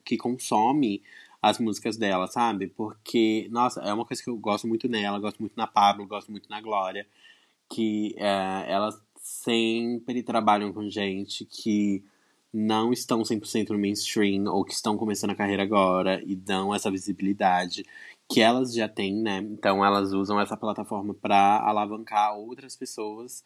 que 0.05 0.17
consomem 0.17 1.01
as 1.41 1.59
músicas 1.59 1.97
dela, 1.97 2.27
sabe? 2.27 2.67
Porque, 2.67 3.49
nossa, 3.51 3.81
é 3.81 3.93
uma 3.93 4.05
coisa 4.05 4.23
que 4.23 4.29
eu 4.29 4.37
gosto 4.37 4.65
muito 4.65 4.87
nela, 4.87 5.19
gosto 5.19 5.39
muito 5.39 5.57
na 5.57 5.67
Pablo, 5.67 6.07
gosto 6.07 6.31
muito 6.31 6.49
na 6.49 6.61
Glória, 6.61 7.05
que 7.69 8.15
é, 8.17 8.71
elas 8.71 8.97
sempre 9.17 10.23
trabalham 10.23 10.71
com 10.71 10.89
gente 10.89 11.43
que 11.43 12.01
não 12.53 12.93
estão 12.93 13.23
100% 13.23 13.69
no 13.69 13.79
mainstream 13.79 14.45
ou 14.45 14.63
que 14.63 14.73
estão 14.73 14.95
começando 14.95 15.31
a 15.31 15.35
carreira 15.35 15.63
agora 15.63 16.21
e 16.25 16.35
dão 16.35 16.73
essa 16.73 16.91
visibilidade 16.91 17.83
que 18.31 18.41
elas 18.41 18.73
já 18.73 18.87
têm, 18.87 19.15
né? 19.15 19.39
Então 19.39 19.83
elas 19.83 20.13
usam 20.13 20.39
essa 20.39 20.55
plataforma 20.55 21.13
para 21.13 21.59
alavancar 21.59 22.37
outras 22.37 22.75
pessoas 22.75 23.43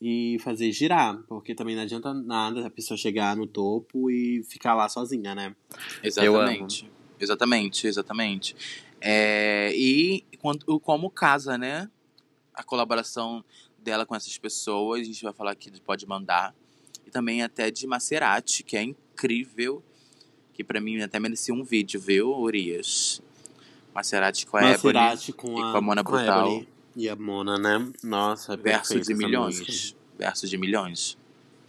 e 0.00 0.36
fazer 0.40 0.70
girar, 0.72 1.16
porque 1.26 1.54
também 1.54 1.74
não 1.74 1.82
adianta 1.82 2.12
nada 2.12 2.66
a 2.66 2.70
pessoa 2.70 2.96
chegar 2.96 3.34
no 3.34 3.46
topo 3.46 4.10
e 4.10 4.42
ficar 4.44 4.74
lá 4.74 4.88
sozinha, 4.88 5.34
né? 5.34 5.56
Exatamente. 6.02 6.90
Exatamente, 7.18 7.86
exatamente. 7.86 8.56
É, 9.00 9.72
e 9.74 10.24
quando, 10.38 10.78
como 10.80 11.08
casa, 11.08 11.56
né? 11.56 11.90
A 12.52 12.62
colaboração 12.62 13.42
dela 13.78 14.04
com 14.04 14.14
essas 14.14 14.36
pessoas, 14.36 15.00
a 15.00 15.04
gente 15.04 15.22
vai 15.22 15.32
falar 15.32 15.52
aqui 15.52 15.70
de 15.70 15.80
Pode 15.80 16.06
Mandar. 16.06 16.54
E 17.14 17.16
também 17.16 17.42
até 17.42 17.70
de 17.70 17.86
Maserati, 17.86 18.64
que 18.64 18.76
é 18.76 18.82
incrível. 18.82 19.80
Que 20.52 20.64
pra 20.64 20.80
mim 20.80 21.00
até 21.00 21.20
merecia 21.20 21.54
um 21.54 21.62
vídeo, 21.62 22.00
viu, 22.00 22.28
Urias? 22.36 23.22
Maserati 23.94 24.44
com 24.46 24.56
a 24.56 24.62
Maserati 24.62 25.30
Ebony 25.30 25.54
com 25.54 25.58
e 25.60 25.62
a, 25.62 25.70
com 25.72 25.76
a 25.78 25.80
Mona 25.80 26.02
com 26.04 26.10
Brutal. 26.12 26.46
Ebony 26.48 26.68
E 26.96 27.08
a 27.08 27.14
Mona, 27.16 27.56
né? 27.58 27.92
Nossa, 28.02 28.56
Verso 28.56 28.94
perfeita 28.94 29.04
de 29.06 29.14
milhões. 29.14 29.60
música. 29.60 29.96
Verso 30.18 30.48
de 30.48 30.58
milhões. 30.58 31.16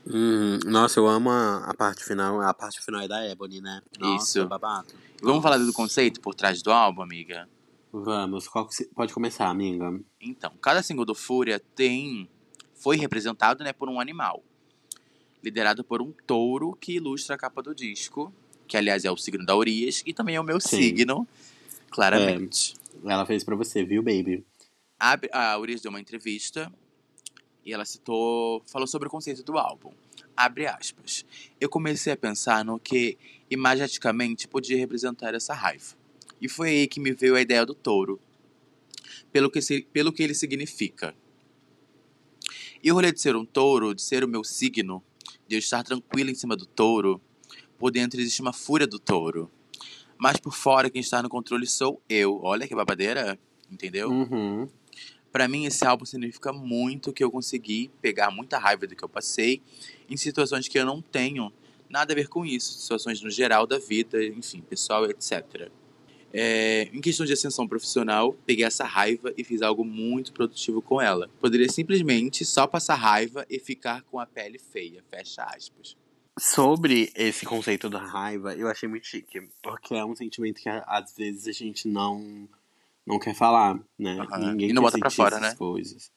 Hum, 0.07 0.59
nossa, 0.65 0.99
eu 0.99 1.07
amo 1.07 1.29
a, 1.29 1.57
a 1.69 1.73
parte 1.75 2.03
final. 2.03 2.41
A 2.41 2.53
parte 2.53 2.79
final 2.81 3.01
é 3.01 3.07
da 3.07 3.23
Ebony, 3.27 3.61
né? 3.61 3.81
Nossa, 3.99 4.39
Isso. 4.39 4.47
babado. 4.47 4.87
Vamos 5.21 5.43
falar 5.43 5.57
do 5.59 5.73
conceito 5.73 6.19
por 6.21 6.33
trás 6.33 6.61
do 6.63 6.71
álbum, 6.71 7.01
amiga? 7.03 7.47
Vamos, 7.93 8.47
que 8.47 8.75
se- 8.75 8.85
pode 8.95 9.13
começar, 9.13 9.47
amiga? 9.47 9.99
Então, 10.19 10.51
cada 10.61 10.81
single 10.83 11.05
do 11.05 11.13
Fúria 11.15 11.59
tem 11.75 12.27
foi 12.73 12.97
representado, 12.97 13.63
né, 13.63 13.71
por 13.73 13.89
um 13.89 13.99
animal, 13.99 14.43
liderado 15.45 15.83
por 15.83 16.01
um 16.01 16.11
touro 16.25 16.75
que 16.81 16.93
ilustra 16.93 17.35
a 17.35 17.37
capa 17.37 17.61
do 17.61 17.73
disco, 17.75 18.33
que 18.67 18.75
aliás 18.75 19.05
é 19.05 19.11
o 19.11 19.15
signo 19.15 19.45
da 19.45 19.55
Urias 19.55 20.01
e 20.05 20.11
também 20.11 20.35
é 20.35 20.41
o 20.41 20.43
meu 20.43 20.59
Sim. 20.59 20.77
signo, 20.77 21.27
claramente. 21.91 22.73
Ela 23.05 23.25
fez 23.27 23.43
pra 23.43 23.55
você, 23.55 23.83
viu, 23.85 24.01
baby? 24.01 24.43
A, 24.99 25.19
a 25.31 25.59
Urias 25.59 25.81
deu 25.81 25.91
uma 25.91 25.99
entrevista 26.01 26.71
e 27.63 27.71
ela 27.71 27.85
citou, 27.85 28.63
falou 28.65 28.87
sobre 28.87 29.07
o 29.07 29.11
conceito 29.11 29.43
do 29.43 29.57
álbum. 29.59 29.91
Abre 30.35 30.65
aspas. 30.65 31.23
Eu 31.61 31.69
comecei 31.69 32.11
a 32.11 32.17
pensar 32.17 32.65
no 32.65 32.79
que 32.79 33.15
imageticamente 33.49 34.47
podia 34.47 34.77
representar 34.77 35.35
essa 35.35 35.53
raiva. 35.53 35.95
E 36.41 36.49
foi 36.49 36.69
aí 36.69 36.87
que 36.87 36.99
me 36.99 37.11
veio 37.13 37.35
a 37.35 37.41
ideia 37.41 37.65
do 37.65 37.75
touro. 37.75 38.19
Pelo 39.31 39.51
que, 39.51 39.61
se- 39.61 39.87
pelo 39.93 40.11
que 40.11 40.23
ele 40.23 40.33
significa. 40.33 41.13
E 42.83 42.91
o 42.91 42.95
rolê 42.95 43.11
de 43.11 43.21
ser 43.21 43.35
um 43.35 43.45
touro, 43.45 43.93
de 43.93 44.01
ser 44.01 44.23
o 44.23 44.27
meu 44.27 44.43
signo, 44.43 45.03
de 45.47 45.55
eu 45.55 45.59
estar 45.59 45.83
tranquilo 45.83 46.29
em 46.29 46.35
cima 46.35 46.55
do 46.55 46.65
touro, 46.65 47.21
por 47.77 47.91
dentro 47.91 48.19
existe 48.19 48.41
uma 48.41 48.53
fúria 48.53 48.87
do 48.87 48.99
touro. 48.99 49.51
Mas 50.17 50.37
por 50.37 50.53
fora, 50.53 50.89
quem 50.89 51.01
está 51.01 51.21
no 51.21 51.29
controle 51.29 51.67
sou 51.67 52.01
eu. 52.07 52.39
Olha 52.41 52.67
que 52.67 52.75
babadeira, 52.75 53.37
entendeu? 53.69 54.09
Uhum. 54.09 54.67
Pra 55.31 55.47
mim, 55.47 55.65
esse 55.65 55.85
álbum 55.85 56.05
significa 56.05 56.53
muito 56.53 57.11
que 57.11 57.21
eu 57.21 57.29
consegui 57.29 57.91
pegar 58.01 58.31
muita 58.31 58.57
raiva 58.57 58.87
do 58.87 58.95
que 58.95 59.03
eu 59.03 59.09
passei 59.09 59.61
em 60.09 60.15
situações 60.15 60.67
que 60.69 60.79
eu 60.79 60.85
não 60.85 61.01
tenho 61.01 61.51
nada 61.89 62.13
a 62.13 62.15
ver 62.15 62.29
com 62.29 62.45
isso, 62.45 62.79
situações 62.79 63.21
no 63.21 63.29
geral 63.29 63.67
da 63.67 63.77
vida, 63.77 64.23
enfim, 64.23 64.61
pessoal, 64.61 65.05
etc. 65.09 65.69
É, 66.37 66.89
em 66.91 66.99
questão 66.99 67.25
de 67.25 67.31
ascensão 67.31 67.65
profissional, 67.65 68.33
peguei 68.45 68.65
essa 68.65 68.83
raiva 68.83 69.33
e 69.37 69.43
fiz 69.43 69.61
algo 69.61 69.85
muito 69.85 70.33
produtivo 70.33 70.81
com 70.81 70.99
ela. 71.01 71.29
Poderia 71.39 71.69
simplesmente 71.69 72.43
só 72.43 72.67
passar 72.67 72.95
raiva 72.95 73.45
e 73.49 73.57
ficar 73.57 74.01
com 74.01 74.19
a 74.19 74.25
pele 74.25 74.59
feia. 74.59 75.01
Fecha 75.09 75.43
aspas. 75.43 75.95
Sobre 76.37 77.09
esse 77.15 77.45
conceito 77.45 77.89
da 77.89 77.99
raiva, 77.99 78.53
eu 78.53 78.67
achei 78.67 78.89
muito 78.89 79.07
chique. 79.07 79.47
Porque 79.63 79.95
é 79.95 80.03
um 80.03 80.13
sentimento 80.13 80.59
que 80.61 80.67
às 80.67 81.15
vezes 81.15 81.47
a 81.47 81.53
gente 81.53 81.87
não, 81.87 82.49
não 83.07 83.17
quer 83.17 83.33
falar, 83.33 83.79
né? 83.97 84.17
Aham. 84.19 84.51
Ninguém 84.51 84.71
E 84.71 84.73
não 84.73 84.81
quer 84.81 84.87
bota 84.87 84.99
pra 84.99 85.09
fora, 85.09 85.37
essas 85.37 85.51
né? 85.51 85.55
coisas. 85.55 86.11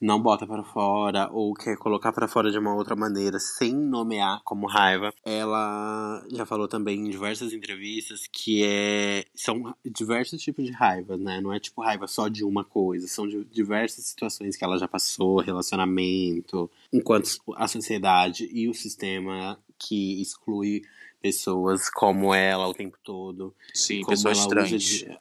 Não 0.00 0.20
bota 0.22 0.46
pra 0.46 0.62
fora, 0.62 1.28
ou 1.32 1.52
quer 1.54 1.76
colocar 1.76 2.12
pra 2.12 2.28
fora 2.28 2.50
de 2.52 2.58
uma 2.58 2.72
outra 2.74 2.94
maneira, 2.94 3.38
sem 3.40 3.74
nomear 3.74 4.40
como 4.44 4.66
raiva. 4.68 5.12
Ela 5.24 6.24
já 6.30 6.46
falou 6.46 6.68
também 6.68 7.00
em 7.00 7.10
diversas 7.10 7.52
entrevistas 7.52 8.28
que 8.30 8.62
é 8.64 9.24
são 9.34 9.74
diversos 9.84 10.40
tipos 10.40 10.64
de 10.64 10.70
raiva, 10.70 11.16
né? 11.16 11.40
Não 11.40 11.52
é 11.52 11.58
tipo 11.58 11.82
raiva 11.82 12.06
só 12.06 12.28
de 12.28 12.44
uma 12.44 12.62
coisa, 12.64 13.08
são 13.08 13.26
de 13.26 13.44
diversas 13.46 14.04
situações 14.06 14.56
que 14.56 14.64
ela 14.64 14.78
já 14.78 14.86
passou, 14.86 15.40
relacionamento, 15.40 16.70
enquanto 16.92 17.28
a 17.56 17.66
sociedade 17.66 18.48
e 18.52 18.68
o 18.68 18.74
sistema 18.74 19.58
que 19.78 20.20
exclui 20.22 20.82
pessoas 21.20 21.90
como 21.90 22.32
ela 22.32 22.68
o 22.68 22.74
tempo 22.74 22.96
todo. 23.02 23.52
Sim, 23.74 24.02
como 24.02 24.16
pessoas 24.16 24.46
trans. 24.46 24.70
de- 24.82 25.18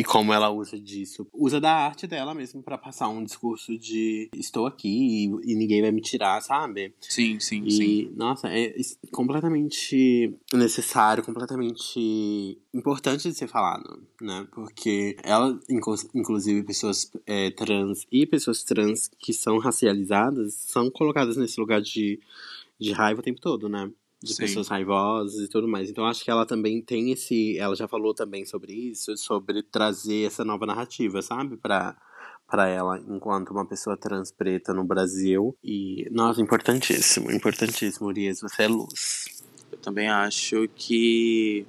e 0.00 0.04
como 0.04 0.32
ela 0.32 0.50
usa 0.50 0.78
disso. 0.78 1.26
Usa 1.32 1.60
da 1.60 1.72
arte 1.72 2.06
dela 2.06 2.34
mesmo 2.34 2.62
pra 2.62 2.78
passar 2.78 3.08
um 3.08 3.22
discurso 3.22 3.76
de 3.78 4.30
estou 4.34 4.66
aqui 4.66 4.88
e, 5.44 5.52
e 5.52 5.54
ninguém 5.54 5.82
vai 5.82 5.90
me 5.92 6.00
tirar, 6.00 6.40
sabe? 6.40 6.94
Sim, 7.00 7.38
sim, 7.40 7.62
E, 7.66 7.70
sim. 7.70 8.12
nossa, 8.16 8.48
é 8.48 8.74
completamente 9.12 10.34
necessário, 10.52 11.22
completamente 11.24 12.58
importante 12.72 13.28
de 13.28 13.34
ser 13.34 13.46
falado, 13.48 14.02
né? 14.20 14.46
Porque 14.52 15.16
ela, 15.22 15.58
inclu- 15.68 15.94
inclusive, 16.14 16.62
pessoas 16.62 17.10
é, 17.26 17.50
trans 17.50 18.06
e 18.10 18.26
pessoas 18.26 18.62
trans 18.64 19.08
que 19.18 19.32
são 19.32 19.58
racializadas 19.58 20.54
são 20.54 20.90
colocadas 20.90 21.36
nesse 21.36 21.60
lugar 21.60 21.80
de, 21.80 22.18
de 22.78 22.92
raiva 22.92 23.20
o 23.20 23.24
tempo 23.24 23.40
todo, 23.40 23.68
né? 23.68 23.90
De 24.22 24.34
Sim. 24.34 24.42
pessoas 24.42 24.68
raivosas 24.68 25.40
e 25.40 25.48
tudo 25.48 25.66
mais. 25.66 25.88
Então 25.88 26.04
acho 26.06 26.22
que 26.22 26.30
ela 26.30 26.44
também 26.44 26.82
tem 26.82 27.10
esse. 27.10 27.56
Ela 27.58 27.74
já 27.74 27.88
falou 27.88 28.12
também 28.12 28.44
sobre 28.44 28.72
isso, 28.72 29.16
sobre 29.16 29.62
trazer 29.62 30.26
essa 30.26 30.44
nova 30.44 30.66
narrativa, 30.66 31.22
sabe? 31.22 31.56
Pra, 31.56 31.96
pra 32.46 32.68
ela, 32.68 32.98
enquanto 33.08 33.50
uma 33.50 33.64
pessoa 33.64 33.96
trans 33.96 34.30
preta 34.30 34.74
no 34.74 34.84
Brasil. 34.84 35.56
E, 35.64 36.06
nossa, 36.10 36.42
importantíssimo, 36.42 37.30
importantíssimo, 37.30 38.08
Urias, 38.08 38.40
você 38.40 38.64
é 38.64 38.68
luz. 38.68 39.42
Eu 39.72 39.78
também 39.78 40.08
acho 40.08 40.68
que. 40.74 41.64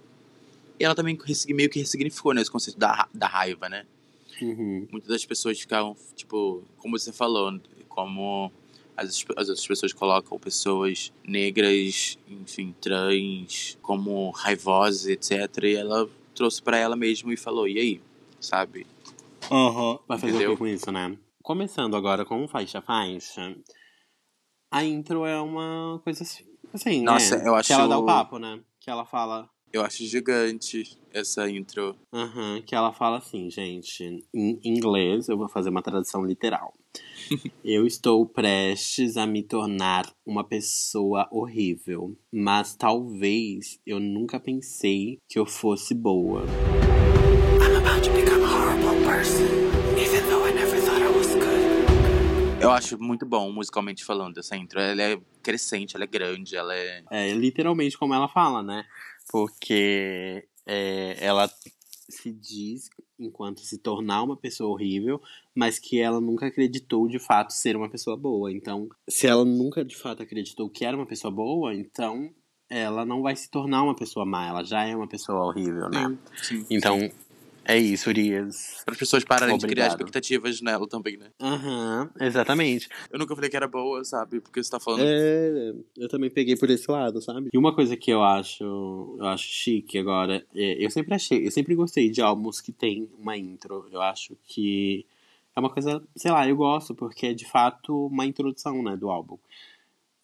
E 0.79 0.83
ela 0.83 0.95
também 0.95 1.17
meio 1.49 1.69
que 1.69 1.79
ressignificou 1.79 2.33
né, 2.33 2.41
esse 2.41 2.51
conceito 2.51 2.79
da, 2.79 3.07
da 3.13 3.27
raiva, 3.27 3.69
né? 3.69 3.85
Uhum. 4.41 4.87
Muitas 4.91 5.09
das 5.09 5.25
pessoas 5.25 5.59
ficavam, 5.59 5.95
tipo, 6.15 6.63
como 6.77 6.97
você 6.97 7.13
falou, 7.13 7.59
como 7.87 8.51
as, 9.01 9.25
as 9.37 9.49
outras 9.49 9.67
pessoas 9.67 9.93
colocam 9.93 10.39
pessoas 10.39 11.11
negras, 11.27 12.17
enfim, 12.27 12.73
trans, 12.79 13.77
como 13.81 14.29
raivosas, 14.31 15.07
etc. 15.07 15.63
E 15.63 15.75
ela 15.75 16.09
trouxe 16.35 16.61
pra 16.61 16.77
ela 16.77 16.95
mesma 16.95 17.33
e 17.33 17.37
falou, 17.37 17.67
e 17.67 17.79
aí? 17.79 18.01
Sabe? 18.39 18.87
Vai 20.07 20.17
fazer 20.17 20.33
o 20.33 20.35
Entendeu? 20.35 20.51
que 20.51 20.57
com 20.57 20.67
isso, 20.67 20.91
né? 20.91 21.17
Começando 21.43 21.95
agora 21.95 22.23
com 22.23 22.47
faixa 22.47 22.81
faixa. 22.81 23.55
A 24.71 24.83
intro 24.85 25.25
é 25.25 25.39
uma 25.41 25.99
coisa 26.03 26.23
assim, 26.23 26.45
assim 26.73 27.03
Nossa, 27.03 27.37
né? 27.37 27.47
eu 27.47 27.55
acho- 27.55 27.67
Que 27.67 27.73
ela 27.73 27.87
dá 27.87 27.97
o 27.97 28.05
papo, 28.05 28.37
né? 28.39 28.61
Que 28.79 28.89
ela 28.89 29.05
fala. 29.05 29.49
Eu 29.73 29.83
acho 29.83 30.05
gigante 30.05 30.97
essa 31.13 31.49
intro. 31.49 31.95
Aham, 32.13 32.61
que 32.61 32.75
ela 32.75 32.91
fala 32.93 33.17
assim, 33.17 33.49
gente, 33.49 34.03
em 34.33 34.59
inglês, 34.63 35.27
eu 35.29 35.37
vou 35.37 35.47
fazer 35.49 35.69
uma 35.69 35.81
tradução 35.81 36.25
literal. 36.25 36.73
Eu 37.63 37.85
estou 37.85 38.25
prestes 38.25 39.17
a 39.17 39.25
me 39.25 39.43
tornar 39.43 40.11
uma 40.25 40.43
pessoa 40.43 41.27
horrível, 41.31 42.17
mas 42.31 42.75
talvez 42.75 43.79
eu 43.85 43.99
nunca 43.99 44.39
pensei 44.39 45.19
que 45.27 45.39
eu 45.39 45.45
fosse 45.45 45.93
boa. 45.93 46.43
Eu 52.59 52.69
acho 52.69 53.01
muito 53.01 53.25
bom, 53.25 53.51
musicalmente 53.51 54.05
falando, 54.05 54.37
essa 54.37 54.55
intro. 54.55 54.79
Ela 54.79 55.01
é 55.01 55.21
crescente, 55.41 55.95
ela 55.95 56.03
é 56.03 56.07
grande, 56.07 56.55
ela 56.55 56.75
é. 56.75 57.03
É 57.09 57.33
literalmente 57.33 57.97
como 57.97 58.13
ela 58.13 58.27
fala, 58.27 58.61
né? 58.61 58.85
Porque 59.31 60.47
é, 60.67 61.17
ela 61.19 61.49
se 62.07 62.31
diz 62.31 62.89
enquanto 63.23 63.61
se 63.61 63.77
tornar 63.77 64.23
uma 64.23 64.35
pessoa 64.35 64.71
horrível, 64.71 65.21
mas 65.55 65.79
que 65.79 65.99
ela 65.99 66.19
nunca 66.19 66.47
acreditou 66.47 67.07
de 67.07 67.19
fato 67.19 67.51
ser 67.53 67.75
uma 67.75 67.89
pessoa 67.89 68.17
boa. 68.17 68.51
Então, 68.51 68.89
se 69.09 69.27
ela 69.27 69.45
nunca 69.45 69.83
de 69.83 69.95
fato 69.95 70.23
acreditou 70.23 70.69
que 70.69 70.85
era 70.85 70.95
uma 70.95 71.05
pessoa 71.05 71.31
boa, 71.31 71.73
então 71.73 72.33
ela 72.69 73.05
não 73.05 73.21
vai 73.21 73.35
se 73.35 73.49
tornar 73.49 73.83
uma 73.83 73.95
pessoa 73.95 74.25
má, 74.25 74.47
ela 74.47 74.63
já 74.63 74.85
é 74.85 74.95
uma 74.95 75.07
pessoa 75.07 75.45
horrível, 75.45 75.89
né? 75.89 76.17
Sim. 76.41 76.65
Então, 76.69 77.11
é 77.63 77.77
isso, 77.77 78.09
Urias. 78.09 78.81
Para 78.83 78.93
as 78.93 78.99
pessoas 78.99 79.23
pararem 79.23 79.57
de 79.57 79.65
criar 79.65 79.85
Obrigado. 79.85 79.99
expectativas 79.99 80.61
nela 80.61 80.87
também, 80.87 81.17
né? 81.17 81.31
Aham, 81.39 82.09
exatamente. 82.19 82.89
Eu 83.11 83.19
nunca 83.19 83.35
falei 83.35 83.49
que 83.49 83.55
era 83.55 83.67
boa, 83.67 84.03
sabe? 84.03 84.39
Porque 84.39 84.63
você 84.63 84.69
tá 84.69 84.79
falando. 84.79 85.03
É, 85.05 85.73
eu 85.97 86.09
também 86.09 86.29
peguei 86.29 86.55
por 86.55 86.69
esse 86.69 86.89
lado, 86.89 87.21
sabe? 87.21 87.49
E 87.53 87.57
uma 87.57 87.73
coisa 87.73 87.95
que 87.95 88.11
eu 88.11 88.23
acho, 88.23 88.63
eu 88.63 89.25
acho 89.27 89.47
chique 89.47 89.97
agora, 89.97 90.45
é, 90.55 90.83
eu 90.83 90.89
sempre 90.89 91.13
achei, 91.13 91.45
eu 91.45 91.51
sempre 91.51 91.75
gostei 91.75 92.09
de 92.09 92.21
álbuns 92.21 92.59
que 92.59 92.71
tem 92.71 93.09
uma 93.17 93.37
intro. 93.37 93.87
Eu 93.91 94.01
acho 94.01 94.35
que 94.43 95.05
é 95.55 95.59
uma 95.59 95.69
coisa, 95.69 96.01
sei 96.15 96.31
lá, 96.31 96.47
eu 96.47 96.55
gosto 96.55 96.95
porque 96.95 97.27
é 97.27 97.33
de 97.33 97.45
fato 97.45 98.07
uma 98.07 98.25
introdução, 98.25 98.81
né, 98.81 98.97
do 98.97 99.09
álbum. 99.09 99.37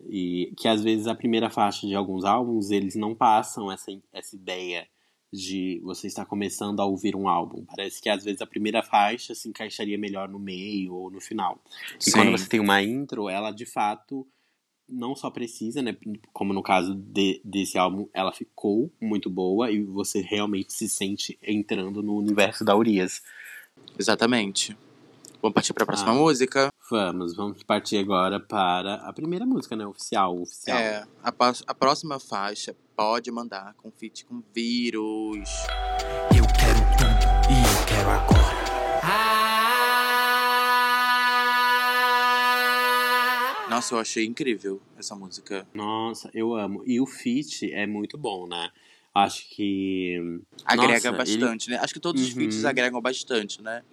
E 0.10 0.54
que 0.58 0.68
às 0.68 0.84
vezes 0.84 1.08
a 1.08 1.16
primeira 1.16 1.50
faixa 1.50 1.88
de 1.88 1.96
alguns 1.96 2.24
álbuns, 2.24 2.72
eles 2.72 2.96
não 2.96 3.16
passam 3.16 3.72
essa, 3.72 3.92
essa 4.14 4.36
ideia 4.36 4.88
de 5.32 5.80
você 5.84 6.08
estar 6.08 6.26
começando 6.26 6.80
a 6.80 6.86
ouvir 6.86 7.16
um 7.16 7.28
álbum. 7.28 7.66
Parece 7.66 8.02
que 8.02 8.10
às 8.10 8.24
vezes 8.24 8.42
a 8.42 8.48
primeira 8.48 8.82
faixa 8.82 9.36
se 9.36 9.50
encaixaria 9.50 9.98
melhor 9.98 10.30
no 10.30 10.40
meio 10.40 10.94
ou 10.94 11.12
no 11.12 11.20
final. 11.20 11.62
E 12.06 12.12
quando 12.12 12.32
você 12.32 12.48
tem 12.48 12.60
uma 12.60 12.82
intro, 12.82 13.28
ela 13.30 13.52
de 13.52 13.66
fato 13.66 14.26
não 14.90 15.16
só 15.18 15.30
precisa, 15.30 15.82
né? 15.82 15.98
Como 16.32 16.54
no 16.54 16.64
caso 16.64 16.96
de- 16.96 17.42
desse 17.44 17.78
álbum, 17.78 18.08
ela 18.14 18.32
ficou 18.32 18.90
muito 19.02 19.30
boa 19.30 19.70
e 19.70 19.84
você 19.84 20.22
realmente 20.22 20.72
se 20.72 20.88
sente 20.88 21.38
entrando 21.44 22.02
no 22.02 22.16
universo 22.18 22.64
da 22.64 22.74
Urias. 22.76 23.22
Exatamente. 24.00 24.78
Vamos 25.42 25.54
partir 25.54 25.74
pra 25.74 25.86
próxima 25.86 26.12
Ah. 26.12 26.16
música. 26.16 26.74
Vamos, 26.90 27.36
vamos 27.36 27.64
partir 27.64 27.98
agora 27.98 28.40
para 28.40 28.96
a 28.96 29.12
primeira 29.12 29.46
música, 29.46 29.76
né? 29.76 29.86
Oficial, 29.86 30.42
oficial. 30.42 30.78
É, 30.78 31.04
a, 31.22 31.34
a 31.68 31.74
próxima 31.76 32.18
faixa 32.18 32.74
pode 32.96 33.30
mandar 33.30 33.74
com 33.76 33.92
feat 33.92 34.26
com 34.26 34.42
vírus. 34.54 35.50
Eu 36.36 36.46
quero 36.48 36.80
tudo 36.98 37.52
e 37.52 37.58
eu 37.60 37.86
quero 37.88 38.10
agora. 38.10 38.58
Nossa, 43.70 43.94
eu 43.96 44.00
achei 44.00 44.26
incrível 44.26 44.82
essa 44.98 45.14
música. 45.14 45.68
Nossa, 45.74 46.32
eu 46.34 46.56
amo. 46.56 46.84
E 46.86 47.02
o 47.02 47.06
feat 47.06 47.72
é 47.74 47.86
muito 47.86 48.18
bom, 48.18 48.48
né? 48.48 48.72
Acho 49.14 49.48
que. 49.50 50.40
Agrega 50.64 51.12
Nossa, 51.12 51.30
ele- 51.30 51.38
bastante, 51.42 51.70
né? 51.70 51.78
Acho 51.82 51.94
que 51.94 52.00
todos 52.00 52.22
os 52.22 52.30
Uhum. 52.30 52.36
feats 52.36 52.64
agregam 52.64 53.02
bastante, 53.02 53.62
né? 53.62 53.84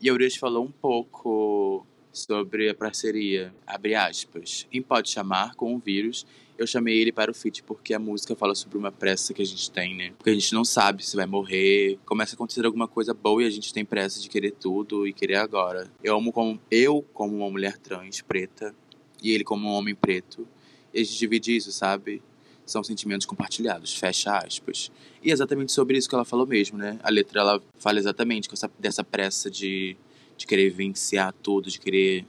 E 0.00 0.08
a 0.08 0.12
Urias 0.12 0.36
falou 0.36 0.64
um 0.64 0.70
pouco 0.70 1.84
sobre 2.16 2.70
a 2.70 2.74
parceria, 2.74 3.54
abre 3.66 3.94
aspas. 3.94 4.66
Em 4.72 4.80
Pode 4.80 5.10
Chamar, 5.10 5.54
com 5.54 5.74
o 5.74 5.78
vírus, 5.78 6.26
eu 6.58 6.66
chamei 6.66 6.98
ele 6.98 7.12
para 7.12 7.30
o 7.30 7.34
feat 7.34 7.62
porque 7.62 7.92
a 7.92 7.98
música 7.98 8.34
fala 8.34 8.54
sobre 8.54 8.78
uma 8.78 8.90
pressa 8.90 9.34
que 9.34 9.42
a 9.42 9.44
gente 9.44 9.70
tem, 9.70 9.94
né? 9.94 10.12
Porque 10.16 10.30
a 10.30 10.34
gente 10.34 10.54
não 10.54 10.64
sabe 10.64 11.04
se 11.04 11.14
vai 11.14 11.26
morrer, 11.26 11.98
começa 12.06 12.32
a 12.32 12.36
acontecer 12.36 12.64
alguma 12.64 12.88
coisa 12.88 13.12
boa 13.12 13.42
e 13.42 13.46
a 13.46 13.50
gente 13.50 13.72
tem 13.72 13.84
pressa 13.84 14.20
de 14.20 14.30
querer 14.30 14.52
tudo 14.52 15.06
e 15.06 15.12
querer 15.12 15.36
agora. 15.36 15.90
Eu 16.02 16.16
amo 16.16 16.32
como 16.32 16.58
eu 16.70 17.02
como 17.12 17.36
uma 17.36 17.50
mulher 17.50 17.76
trans 17.76 18.22
preta 18.22 18.74
e 19.22 19.32
ele 19.32 19.44
como 19.44 19.68
um 19.68 19.72
homem 19.72 19.94
preto. 19.94 20.48
E 20.94 21.00
a 21.00 21.04
gente 21.04 21.18
divide 21.18 21.54
isso, 21.54 21.70
sabe? 21.70 22.22
São 22.64 22.82
sentimentos 22.82 23.26
compartilhados, 23.26 23.94
fecha 23.94 24.38
aspas. 24.38 24.90
E 25.22 25.30
é 25.30 25.32
exatamente 25.32 25.72
sobre 25.72 25.98
isso 25.98 26.08
que 26.08 26.14
ela 26.14 26.24
falou 26.24 26.46
mesmo, 26.46 26.78
né? 26.78 26.98
A 27.02 27.10
letra 27.10 27.40
ela 27.40 27.62
fala 27.78 27.98
exatamente 27.98 28.48
dessa 28.78 29.04
pressa 29.04 29.50
de, 29.50 29.96
de 30.36 30.46
querer 30.46 30.70
vivenciar 30.70 31.32
tudo, 31.32 31.70
de 31.70 31.78
querer. 31.78 32.26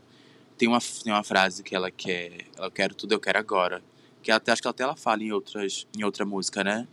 Tem 0.57 0.67
uma, 0.67 0.79
tem 1.03 1.13
uma 1.13 1.23
frase 1.23 1.63
que 1.63 1.75
ela 1.75 1.91
quer. 1.91 2.45
Ela 2.57 2.71
quer 2.71 2.93
tudo, 2.93 3.13
eu 3.13 3.19
quero 3.19 3.37
agora. 3.37 3.83
Que 4.21 4.31
até 4.31 4.51
acho 4.51 4.61
que 4.61 4.67
até 4.67 4.83
ela 4.83 4.95
fala 4.95 5.23
em 5.23 5.31
outras 5.31 5.87
em 5.97 6.03
outra 6.03 6.25
música, 6.25 6.63
né? 6.63 6.87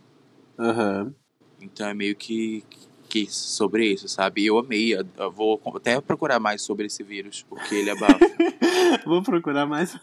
Aham. 0.57 1.13
Então 1.59 1.87
é 1.87 1.93
meio 1.93 2.15
que, 2.15 2.63
que 3.09 3.25
sobre 3.31 3.87
isso, 3.91 4.07
sabe? 4.07 4.41
E 4.41 4.47
eu 4.47 4.57
amei. 4.57 4.93
Eu 4.93 5.05
eu 5.17 5.31
vou 5.31 5.61
até 5.75 5.99
procurar 5.99 6.39
mais 6.39 6.61
sobre 6.61 6.85
esse 6.85 7.03
vírus, 7.03 7.43
porque 7.43 7.75
ele 7.75 7.89
é 7.89 7.93
abafa. 7.93 8.19
Vou 9.05 9.21
procurar 9.21 9.65
mais. 9.65 9.97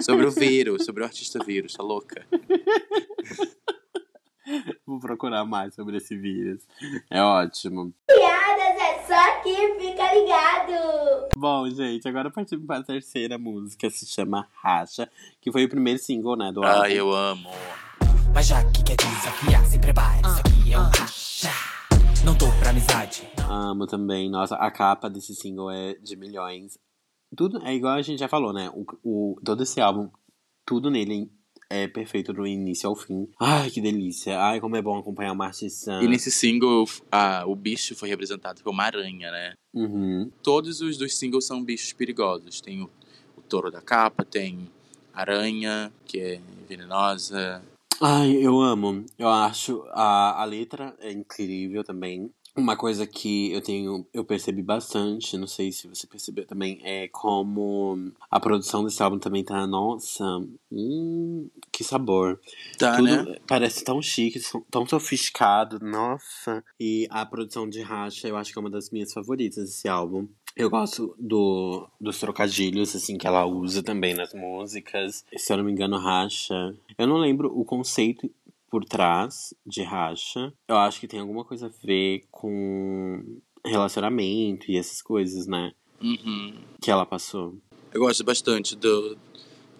sobre 0.00 0.26
o 0.26 0.30
vírus, 0.30 0.84
sobre 0.84 1.02
o 1.02 1.06
artista 1.06 1.38
vírus, 1.44 1.74
tá 1.74 1.82
louca? 1.82 2.26
Vou 4.84 4.98
procurar 4.98 5.44
mais 5.44 5.74
sobre 5.74 5.96
esse 5.96 6.16
vírus. 6.16 6.62
É 7.10 7.22
ótimo. 7.22 7.94
Piadas 8.06 8.43
é 8.84 9.02
só 9.06 9.14
aqui, 9.14 9.56
fica 9.78 10.14
ligado! 10.14 11.28
Bom, 11.34 11.68
gente, 11.70 12.06
agora 12.06 12.30
partimos 12.30 12.66
para 12.66 12.80
a 12.80 12.82
terceira 12.82 13.38
música, 13.38 13.88
se 13.88 14.04
chama 14.06 14.46
Racha, 14.62 15.10
que 15.40 15.50
foi 15.50 15.64
o 15.64 15.68
primeiro 15.68 15.98
single, 15.98 16.36
né, 16.36 16.52
do 16.52 16.62
álbum. 16.62 16.82
Ai, 16.82 16.92
eu 16.92 17.10
amo. 17.10 17.48
Mas 18.34 18.46
já 18.46 18.62
que 18.70 18.84
quer 18.84 18.96
desafiar, 18.96 19.64
se 19.64 19.78
prepare. 19.78 20.20
Isso 20.20 20.40
aqui 20.40 20.72
é 20.74 20.78
um 20.78 20.82
racha. 20.82 21.50
Não 22.24 22.36
tô 22.36 22.46
pra 22.58 22.70
amizade. 22.70 23.28
Amo 23.48 23.86
também. 23.86 24.30
Nossa, 24.30 24.56
a 24.56 24.70
capa 24.70 25.08
desse 25.08 25.34
single 25.34 25.70
é 25.70 25.94
de 25.94 26.16
milhões. 26.16 26.78
Tudo 27.36 27.62
é 27.64 27.74
igual 27.74 27.94
a 27.94 28.02
gente 28.02 28.18
já 28.18 28.28
falou, 28.28 28.52
né? 28.52 28.70
O, 28.74 28.84
o, 29.02 29.40
todo 29.44 29.62
esse 29.62 29.80
álbum, 29.80 30.10
tudo 30.66 30.90
nele 30.90 31.30
é 31.74 31.88
perfeito 31.88 32.32
do 32.32 32.46
início 32.46 32.88
ao 32.88 32.94
fim. 32.94 33.28
Ai, 33.40 33.68
que 33.68 33.80
delícia. 33.80 34.40
Ai, 34.40 34.60
como 34.60 34.76
é 34.76 34.82
bom 34.82 34.96
acompanhar 34.96 35.32
uma 35.32 35.46
artista. 35.46 36.00
E 36.00 36.06
nesse 36.06 36.30
single, 36.30 36.84
a, 37.10 37.44
o 37.46 37.56
bicho 37.56 37.96
foi 37.96 38.08
representado 38.08 38.62
por 38.62 38.70
uma 38.70 38.84
aranha, 38.84 39.30
né? 39.32 39.54
Uhum. 39.74 40.30
Todos 40.40 40.80
os 40.80 40.96
dos 40.96 41.16
singles 41.16 41.44
são 41.44 41.64
bichos 41.64 41.92
perigosos. 41.92 42.60
Tem 42.60 42.80
o, 42.80 42.90
o 43.36 43.42
touro 43.42 43.72
da 43.72 43.80
capa, 43.80 44.24
tem 44.24 44.70
aranha, 45.12 45.92
que 46.04 46.20
é 46.20 46.40
venenosa. 46.68 47.60
Ai, 48.00 48.32
eu 48.32 48.60
amo. 48.60 49.04
Eu 49.18 49.28
acho 49.28 49.84
a, 49.90 50.40
a 50.42 50.44
letra 50.44 50.94
é 51.00 51.10
incrível 51.10 51.82
também. 51.82 52.30
Uma 52.56 52.76
coisa 52.76 53.04
que 53.04 53.50
eu 53.52 53.60
tenho, 53.60 54.06
eu 54.14 54.24
percebi 54.24 54.62
bastante, 54.62 55.36
não 55.36 55.46
sei 55.46 55.72
se 55.72 55.88
você 55.88 56.06
percebeu 56.06 56.46
também, 56.46 56.80
é 56.84 57.08
como 57.08 58.12
a 58.30 58.38
produção 58.38 58.84
desse 58.84 59.02
álbum 59.02 59.18
também 59.18 59.42
tá, 59.42 59.66
nossa, 59.66 60.24
hum, 60.70 61.48
que 61.72 61.82
sabor. 61.82 62.40
Tá, 62.78 62.96
Tudo 62.96 63.08
né? 63.08 63.36
parece 63.46 63.82
tão 63.82 64.00
chique, 64.00 64.40
tão 64.70 64.86
sofisticado, 64.86 65.80
nossa. 65.80 66.62
E 66.78 67.08
a 67.10 67.26
produção 67.26 67.68
de 67.68 67.82
Racha, 67.82 68.28
eu 68.28 68.36
acho 68.36 68.52
que 68.52 68.58
é 68.58 68.60
uma 68.60 68.70
das 68.70 68.88
minhas 68.90 69.12
favoritas 69.12 69.64
desse 69.64 69.88
álbum. 69.88 70.28
Eu 70.56 70.70
gosto 70.70 71.16
do, 71.18 71.88
dos 72.00 72.20
trocadilhos, 72.20 72.94
assim, 72.94 73.18
que 73.18 73.26
ela 73.26 73.44
usa 73.44 73.82
também 73.82 74.14
nas 74.14 74.32
músicas. 74.32 75.24
Se 75.36 75.52
eu 75.52 75.56
não 75.56 75.64
me 75.64 75.72
engano, 75.72 75.98
Racha. 75.98 76.76
Eu 76.96 77.08
não 77.08 77.16
lembro 77.16 77.50
o 77.52 77.64
conceito 77.64 78.30
por 78.74 78.84
trás 78.84 79.54
de 79.64 79.84
Racha. 79.84 80.52
Eu 80.66 80.76
acho 80.78 80.98
que 80.98 81.06
tem 81.06 81.20
alguma 81.20 81.44
coisa 81.44 81.66
a 81.66 81.86
ver 81.86 82.26
com 82.28 83.40
relacionamento 83.64 84.68
e 84.68 84.76
essas 84.76 85.00
coisas, 85.00 85.46
né? 85.46 85.72
Uhum. 86.02 86.56
Que 86.82 86.90
ela 86.90 87.06
passou. 87.06 87.56
Eu 87.92 88.00
gosto 88.00 88.24
bastante 88.24 88.74
do, 88.74 89.16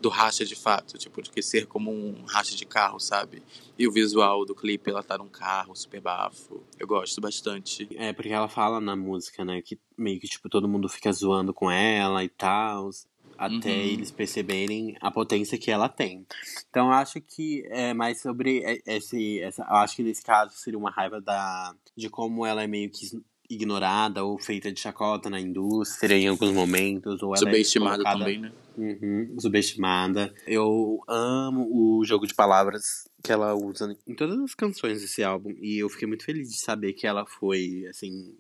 do 0.01 0.09
racha 0.09 0.45
de 0.45 0.55
fato, 0.55 0.97
tipo, 0.97 1.21
de 1.21 1.29
que 1.29 1.43
ser 1.43 1.67
como 1.67 1.91
um 1.91 2.23
racha 2.25 2.55
de 2.55 2.65
carro, 2.65 3.01
sabe? 3.01 3.43
E 3.77 3.89
o 3.89 3.91
visual 3.91 4.45
do 4.45 4.55
clipe, 4.55 4.91
ela 4.91 5.03
tá 5.03 5.19
num 5.19 5.29
carro 5.29 5.75
super 5.75 6.01
bafo. 6.01 6.63
Eu 6.79 6.87
gosto 6.87 7.21
bastante. 7.21 7.89
É, 7.97 8.13
porque 8.13 8.29
ela 8.31 8.47
fala 8.47 8.81
na 8.81 8.95
música, 8.95 9.45
né? 9.45 9.61
Que 9.61 9.77
meio 9.99 10.21
que, 10.21 10.29
tipo, 10.29 10.49
todo 10.49 10.69
mundo 10.69 10.89
fica 10.89 11.11
zoando 11.11 11.53
com 11.53 11.69
ela 11.69 12.23
e 12.23 12.29
tal. 12.29 12.91
Até 13.37 13.71
Uhum. 13.71 13.81
eles 13.81 14.11
perceberem 14.11 14.97
a 15.01 15.11
potência 15.11 15.59
que 15.59 15.71
ela 15.71 15.89
tem. 15.89 16.27
Então, 16.69 16.91
acho 16.91 17.21
que 17.21 17.65
é 17.69 17.93
mais 17.93 18.21
sobre 18.21 18.81
esse. 18.87 19.41
Essa, 19.41 19.63
eu 19.63 19.77
acho 19.77 19.97
que 19.97 20.03
nesse 20.03 20.23
caso 20.23 20.53
seria 20.57 20.79
uma 20.79 20.91
raiva 20.91 21.21
da, 21.21 21.75
de 21.97 22.09
como 22.09 22.47
ela 22.47 22.63
é 22.63 22.67
meio 22.67 22.91
que 22.91 23.07
ignorada 23.49 24.25
ou 24.25 24.39
feita 24.39 24.73
de 24.73 24.81
chacota 24.81 25.29
na 25.29 25.41
indústria 25.41 26.17
em 26.17 26.29
alguns 26.29 26.53
momentos. 26.53 27.23
Ou 27.23 27.31
ela 27.31 27.39
Subestimada 27.39 28.03
é 28.03 28.13
também, 28.13 28.39
né? 28.41 28.53
Uhum, 28.77 29.37
subestimada. 29.39 30.35
Eu 30.47 31.01
amo 31.09 31.69
o 31.71 32.05
jogo 32.05 32.27
de 32.27 32.35
palavras 32.35 33.09
que 33.23 33.33
ela 33.33 33.55
usa 33.55 33.97
em 34.07 34.15
todas 34.15 34.39
as 34.41 34.55
canções 34.55 35.01
desse 35.01 35.23
álbum. 35.23 35.55
E 35.61 35.83
eu 35.83 35.89
fiquei 35.89 36.09
muito 36.09 36.25
feliz 36.25 36.49
de 36.49 36.59
saber 36.59 36.93
que 36.93 37.07
ela 37.07 37.25
foi, 37.27 37.87
assim, 37.89 38.35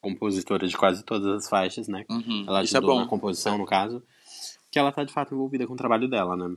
compositora 0.00 0.66
de 0.66 0.76
quase 0.76 1.04
todas 1.04 1.26
as 1.26 1.48
faixas, 1.48 1.88
né? 1.88 2.04
Uhum. 2.10 2.44
Ela 2.46 2.62
Isso 2.62 2.76
é 2.76 2.78
ajudou 2.78 3.00
na 3.00 3.06
composição, 3.06 3.58
no 3.58 3.66
caso. 3.66 4.02
Que 4.78 4.80
ela 4.80 4.92
tá 4.92 5.02
de 5.02 5.12
fato 5.12 5.34
envolvida 5.34 5.66
com 5.66 5.72
o 5.72 5.76
trabalho 5.76 6.06
dela, 6.06 6.36
né? 6.36 6.54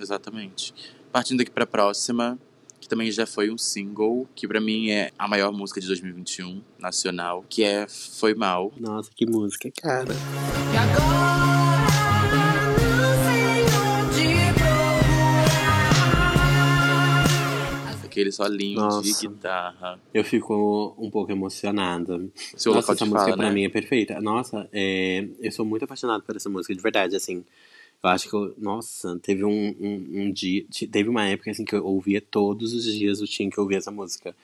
Exatamente. 0.00 0.72
Partindo 1.12 1.42
aqui 1.42 1.50
pra 1.50 1.66
próxima, 1.66 2.38
que 2.80 2.88
também 2.88 3.12
já 3.12 3.26
foi 3.26 3.50
um 3.50 3.58
single, 3.58 4.26
que 4.34 4.48
pra 4.48 4.58
mim 4.58 4.88
é 4.88 5.10
a 5.18 5.28
maior 5.28 5.52
música 5.52 5.78
de 5.78 5.86
2021, 5.86 6.62
nacional, 6.78 7.44
que 7.46 7.62
é 7.62 7.86
Foi 7.86 8.34
Mal. 8.34 8.72
Nossa, 8.80 9.10
que 9.14 9.26
música, 9.26 9.70
cara. 9.82 10.14
E 10.72 10.76
agora, 10.78 11.57
Aquele 18.28 18.32
solinho 18.32 18.80
Nossa. 18.80 19.02
de 19.02 19.28
guitarra. 19.28 20.00
Eu 20.12 20.24
fico 20.24 20.94
um 20.98 21.10
pouco 21.10 21.30
emocionada. 21.32 22.20
Seu 22.56 22.72
Nossa, 22.74 22.92
essa 22.92 23.04
música 23.04 23.24
fala, 23.24 23.36
pra 23.36 23.48
né? 23.48 23.52
mim 23.54 23.64
é 23.64 23.68
perfeita. 23.68 24.20
Nossa, 24.20 24.68
é, 24.72 25.26
eu 25.40 25.52
sou 25.52 25.64
muito 25.64 25.84
apaixonado 25.84 26.22
por 26.22 26.36
essa 26.36 26.48
música, 26.48 26.74
de 26.74 26.80
verdade, 26.80 27.16
assim. 27.16 27.44
Eu 28.02 28.10
acho 28.10 28.28
que 28.28 28.34
eu, 28.34 28.54
nossa, 28.58 29.18
teve 29.20 29.44
um, 29.44 29.74
um, 29.80 30.06
um 30.22 30.32
dia, 30.32 30.64
te- 30.70 30.86
teve 30.86 31.08
uma 31.08 31.26
época 31.26 31.50
assim 31.50 31.64
que 31.64 31.74
eu 31.74 31.84
ouvia 31.84 32.20
todos 32.20 32.72
os 32.72 32.84
dias 32.84 33.20
eu 33.20 33.26
tinha 33.26 33.50
que 33.50 33.58
ouvir 33.58 33.74
essa 33.76 33.90
música. 33.90 34.34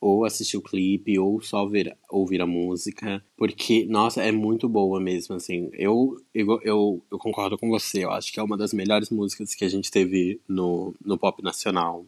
Ou 0.00 0.24
assistir 0.26 0.58
o 0.58 0.62
clipe, 0.62 1.18
ou 1.18 1.40
só 1.40 1.62
ouvir, 1.62 1.96
ouvir 2.10 2.42
a 2.42 2.46
música. 2.46 3.24
Porque, 3.38 3.86
nossa, 3.86 4.22
é 4.22 4.30
muito 4.30 4.68
boa 4.68 5.00
mesmo, 5.00 5.34
assim. 5.36 5.70
Eu, 5.72 6.20
eu, 6.34 6.60
eu, 6.62 7.02
eu 7.10 7.18
concordo 7.18 7.56
com 7.56 7.70
você, 7.70 8.04
eu 8.04 8.10
acho 8.10 8.30
que 8.32 8.38
é 8.38 8.42
uma 8.42 8.56
das 8.56 8.74
melhores 8.74 9.08
músicas 9.08 9.54
que 9.54 9.64
a 9.64 9.68
gente 9.68 9.90
teve 9.90 10.38
no, 10.46 10.92
no 11.02 11.16
pop 11.16 11.42
nacional. 11.42 12.04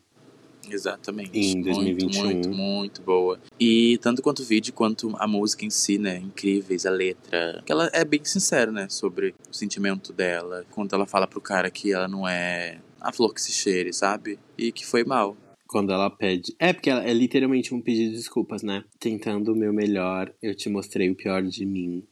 Exatamente. 0.70 1.38
Em 1.38 1.55
Muito, 1.55 1.64
2021. 1.64 2.24
Muito, 2.24 2.48
muito 2.50 3.02
boa. 3.02 3.40
E 3.59 3.98
tanto 3.98 4.22
quanto 4.22 4.40
o 4.40 4.44
vídeo 4.44 4.72
quanto 4.72 5.14
a 5.18 5.26
música 5.26 5.64
em 5.64 5.70
si, 5.70 5.98
né? 5.98 6.18
Incríveis, 6.18 6.87
a 6.87 6.90
letra. 6.90 7.62
Que 7.64 7.72
ela 7.72 7.90
é 7.92 8.05
bem 8.05 8.24
sincera, 8.24 8.70
né? 8.70 8.88
Sobre 8.88 9.35
o 9.50 9.55
sentimento 9.55 10.12
dela. 10.12 10.64
Quando 10.70 10.94
ela 10.94 11.07
fala 11.07 11.26
pro 11.26 11.40
cara 11.40 11.70
que 11.70 11.92
ela 11.92 12.09
não 12.09 12.26
é 12.29 12.79
a 13.00 13.12
flor 13.12 13.33
que 13.33 13.40
se 13.40 13.52
cheire, 13.52 13.92
sabe? 13.92 14.38
E 14.59 14.72
que 14.72 14.85
foi 14.85 15.05
mal. 15.05 15.37
Quando 15.68 15.92
ela 15.92 16.09
pede. 16.11 16.55
É, 16.59 16.72
porque 16.72 16.90
ela 16.90 17.05
é 17.05 17.12
literalmente 17.12 17.74
um 17.74 17.81
pedido 17.81 18.11
de 18.11 18.16
desculpas, 18.16 18.62
né? 18.62 18.85
Tentando 18.98 19.52
o 19.52 19.57
meu 19.57 19.72
melhor, 19.72 20.33
eu 20.40 20.55
te 20.55 20.68
mostrei 20.68 21.11
o 21.11 21.14
pior 21.14 21.42
de 21.42 21.66
mim. 21.66 22.05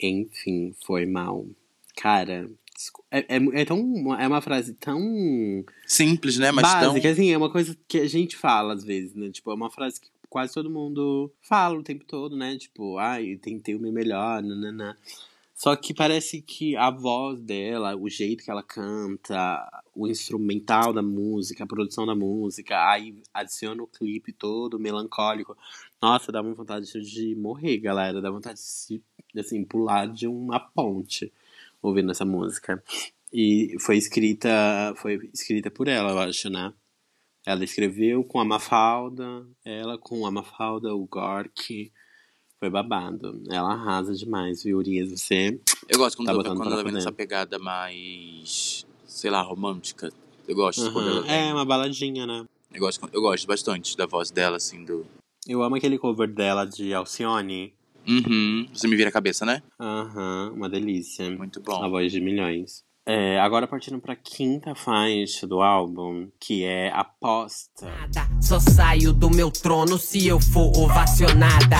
Enfim, 0.00 0.74
foi 0.84 1.06
mal. 1.06 1.46
Cara, 1.96 2.48
é, 3.10 3.20
é, 3.36 3.60
é 3.60 3.64
tão. 3.64 4.14
É 4.18 4.26
uma 4.26 4.40
frase 4.40 4.74
tão 4.74 5.00
Simples, 5.86 6.38
né? 6.38 6.50
Mas 6.50 6.62
básica, 6.62 7.00
tão. 7.00 7.10
assim, 7.10 7.30
é 7.30 7.36
uma 7.36 7.50
coisa 7.50 7.76
que 7.86 7.98
a 7.98 8.08
gente 8.08 8.36
fala 8.36 8.74
às 8.74 8.84
vezes, 8.84 9.14
né? 9.14 9.30
Tipo, 9.30 9.50
é 9.50 9.54
uma 9.54 9.70
frase 9.70 10.00
que 10.00 10.08
quase 10.28 10.54
todo 10.54 10.70
mundo 10.70 11.30
fala 11.42 11.78
o 11.78 11.82
tempo 11.82 12.04
todo, 12.04 12.36
né? 12.36 12.56
Tipo, 12.56 12.98
ai, 12.98 13.36
tentei 13.36 13.74
o 13.74 13.80
meu 13.80 13.92
melhor, 13.92 14.42
nananã. 14.42 14.96
Só 15.54 15.76
que 15.76 15.92
parece 15.92 16.40
que 16.40 16.74
a 16.74 16.90
voz 16.90 17.38
dela, 17.42 17.94
o 17.94 18.08
jeito 18.08 18.42
que 18.42 18.50
ela 18.50 18.62
canta, 18.62 19.84
o 19.94 20.08
instrumental 20.08 20.90
da 20.90 21.02
música, 21.02 21.64
a 21.64 21.66
produção 21.66 22.06
da 22.06 22.14
música, 22.14 22.88
aí 22.90 23.14
adiciona 23.34 23.82
o 23.82 23.86
clipe 23.86 24.32
todo 24.32 24.78
melancólico. 24.78 25.54
Nossa, 26.00 26.32
dá 26.32 26.40
uma 26.40 26.54
vontade 26.54 26.90
de 27.02 27.34
morrer, 27.34 27.76
galera. 27.76 28.22
Dá 28.22 28.30
vontade 28.30 28.58
de 28.58 28.64
se, 28.64 29.02
assim, 29.36 29.62
pular 29.62 30.06
de 30.06 30.26
uma 30.26 30.58
ponte 30.58 31.30
ouvindo 31.82 32.10
essa 32.10 32.24
música. 32.24 32.82
E 33.32 33.76
foi 33.80 33.96
escrita, 33.96 34.48
foi 34.96 35.18
escrita 35.32 35.70
por 35.70 35.88
ela, 35.88 36.10
eu 36.10 36.18
acho, 36.18 36.50
né? 36.50 36.72
Ela 37.46 37.64
escreveu 37.64 38.22
com 38.24 38.38
a 38.40 38.44
Mafalda, 38.44 39.46
ela 39.64 39.96
com 39.98 40.26
a 40.26 40.30
Mafalda, 40.30 40.94
o 40.94 41.06
Gork. 41.06 41.90
Foi 42.58 42.68
babado. 42.68 43.42
Ela 43.50 43.72
arrasa 43.72 44.12
demais, 44.12 44.62
viu, 44.62 44.76
Urias? 44.76 45.10
Você. 45.10 45.58
Eu 45.88 45.98
gosto 45.98 46.16
quando, 46.16 46.26
Tá 46.42 46.54
quando 46.54 46.70
ela 46.70 46.84
vem 46.84 46.92
nessa 46.92 47.10
pegada 47.10 47.58
mais. 47.58 48.86
sei 49.06 49.30
lá, 49.30 49.40
romântica. 49.40 50.12
Eu 50.46 50.54
gosto 50.54 50.92
quando 50.92 51.08
ela 51.08 51.22
vem. 51.22 51.48
É, 51.48 51.52
uma 51.54 51.64
baladinha, 51.64 52.26
né? 52.26 52.44
Eu, 52.70 52.80
gosto, 52.80 53.08
eu 53.12 53.22
gosto 53.22 53.46
bastante 53.46 53.96
da 53.96 54.04
voz 54.04 54.30
dela, 54.30 54.58
assim, 54.58 54.84
do. 54.84 55.06
Eu 55.46 55.62
amo 55.62 55.76
aquele 55.76 55.98
cover 55.98 56.28
dela 56.30 56.66
de 56.66 56.92
Alcione. 56.92 57.72
Uhum. 58.08 58.66
Você 58.72 58.88
me 58.88 58.96
vira 58.96 59.08
a 59.08 59.12
cabeça, 59.12 59.44
né? 59.46 59.62
Aham, 59.78 60.52
uma 60.54 60.68
delícia. 60.68 61.30
Muito 61.30 61.60
A 61.60 61.62
bom. 61.62 61.90
voz 61.90 62.10
de 62.12 62.20
milhões. 62.20 62.84
É, 63.06 63.40
agora 63.40 63.66
partindo 63.66 63.98
pra 63.98 64.14
quinta 64.14 64.74
faixa 64.74 65.46
do 65.46 65.60
álbum, 65.62 66.28
que 66.38 66.64
é 66.64 66.90
Aposta. 66.92 67.86
Nada, 67.86 68.28
Só 68.40 68.60
saio 68.60 69.12
do 69.12 69.30
meu 69.30 69.50
trono 69.50 69.98
se 69.98 70.26
eu 70.28 70.38
for 70.40 70.70
ovacionada. 70.76 71.76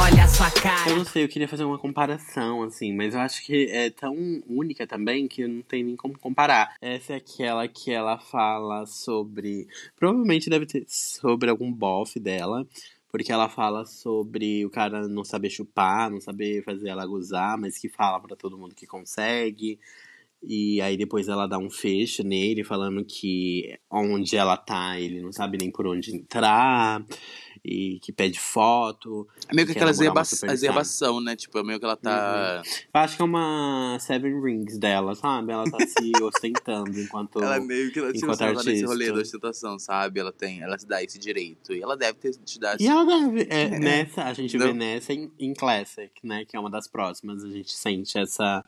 Olha 0.00 0.24
a 0.24 0.28
sua 0.28 0.48
Eu 0.48 0.62
cara. 0.62 0.96
não 0.96 1.04
sei, 1.04 1.22
eu 1.24 1.28
queria 1.28 1.46
fazer 1.46 1.64
uma 1.64 1.78
comparação, 1.78 2.62
assim, 2.64 2.92
mas 2.94 3.14
eu 3.14 3.20
acho 3.20 3.44
que 3.44 3.66
é 3.70 3.90
tão 3.90 4.14
única 4.48 4.86
também 4.86 5.28
que 5.28 5.46
não 5.46 5.62
tem 5.62 5.84
nem 5.84 5.94
como 5.96 6.18
comparar. 6.18 6.74
Essa 6.80 7.12
é 7.12 7.16
aquela 7.16 7.68
que 7.68 7.92
ela 7.92 8.18
fala 8.18 8.86
sobre. 8.86 9.66
Provavelmente 9.96 10.50
deve 10.50 10.66
ter 10.66 10.84
sobre 10.88 11.48
algum 11.50 11.70
bofe 11.72 12.18
dela. 12.18 12.66
Porque 13.14 13.30
ela 13.30 13.48
fala 13.48 13.86
sobre 13.86 14.66
o 14.66 14.70
cara 14.70 15.06
não 15.06 15.24
saber 15.24 15.48
chupar, 15.48 16.10
não 16.10 16.20
saber 16.20 16.64
fazer 16.64 16.88
ela 16.88 17.06
gozar, 17.06 17.56
mas 17.56 17.78
que 17.78 17.88
fala 17.88 18.18
pra 18.18 18.34
todo 18.34 18.58
mundo 18.58 18.74
que 18.74 18.88
consegue. 18.88 19.78
E 20.42 20.80
aí 20.80 20.96
depois 20.96 21.28
ela 21.28 21.46
dá 21.46 21.56
um 21.56 21.70
fecho 21.70 22.24
nele, 22.24 22.64
falando 22.64 23.04
que 23.04 23.78
onde 23.88 24.36
ela 24.36 24.56
tá, 24.56 24.98
ele 24.98 25.22
não 25.22 25.30
sabe 25.30 25.56
nem 25.58 25.70
por 25.70 25.86
onde 25.86 26.12
entrar. 26.12 27.06
E 27.64 27.98
que 28.00 28.12
pede 28.12 28.38
foto. 28.38 29.26
É 29.48 29.54
meio 29.54 29.66
que 29.66 29.72
aquela 29.72 29.86
uma 29.86 29.92
exerba 29.92 30.24
superstar. 30.24 30.50
exerbação, 30.52 31.20
né? 31.20 31.34
Tipo, 31.34 31.58
é 31.58 31.62
meio 31.62 31.78
que 31.78 31.84
ela 31.86 31.96
tá. 31.96 32.62
Eu 32.62 33.00
acho 33.00 33.16
que 33.16 33.22
é 33.22 33.24
uma 33.24 33.96
Seven 34.00 34.42
Rings 34.42 34.76
dela, 34.76 35.14
sabe? 35.14 35.50
Ela 35.50 35.64
tá 35.64 35.78
se 35.78 36.12
ostentando 36.22 37.00
enquanto. 37.00 37.42
Ela 37.42 37.56
é 37.56 37.60
meio 37.60 37.90
que 37.90 37.98
ela 37.98 38.12
ela 38.14 38.36
tá 38.36 38.62
nesse 38.64 38.84
rolê 38.84 39.10
da 39.10 39.20
ostentação, 39.20 39.78
sabe? 39.78 40.20
Ela 40.20 40.30
tem, 40.30 40.60
ela 40.60 40.78
se 40.78 40.86
dá 40.86 41.02
esse 41.02 41.18
direito. 41.18 41.72
E 41.72 41.82
ela 41.82 41.96
deve 41.96 42.18
ter 42.18 42.36
te 42.36 42.60
dado 42.60 42.82
E 42.82 42.86
ela 42.86 43.04
deve. 43.04 43.46
é, 43.48 43.78
Nessa, 43.78 44.24
a 44.24 44.34
gente 44.34 44.58
vê 44.58 44.66
Não. 44.66 44.74
nessa 44.74 45.14
em, 45.14 45.32
em 45.38 45.54
Classic, 45.54 46.12
né? 46.22 46.44
Que 46.44 46.56
é 46.56 46.60
uma 46.60 46.70
das 46.70 46.86
próximas. 46.86 47.42
A 47.42 47.48
gente 47.48 47.72
sente 47.72 48.18
essa, 48.18 48.62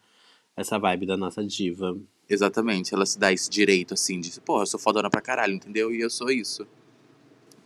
essa 0.57 0.79
vibe 0.79 1.05
da 1.05 1.19
nossa 1.19 1.45
diva. 1.45 1.95
Exatamente, 2.29 2.93
ela 2.93 3.07
se 3.07 3.19
dá 3.19 3.33
esse 3.33 3.49
direito, 3.49 3.95
assim, 3.95 4.19
de, 4.19 4.41
pô, 4.41 4.61
eu 4.61 4.67
sou 4.67 4.81
fodona 4.81 5.09
pra 5.09 5.21
caralho, 5.21 5.55
entendeu? 5.55 5.95
E 5.95 6.01
eu 6.01 6.11
sou 6.11 6.29
isso. 6.29 6.67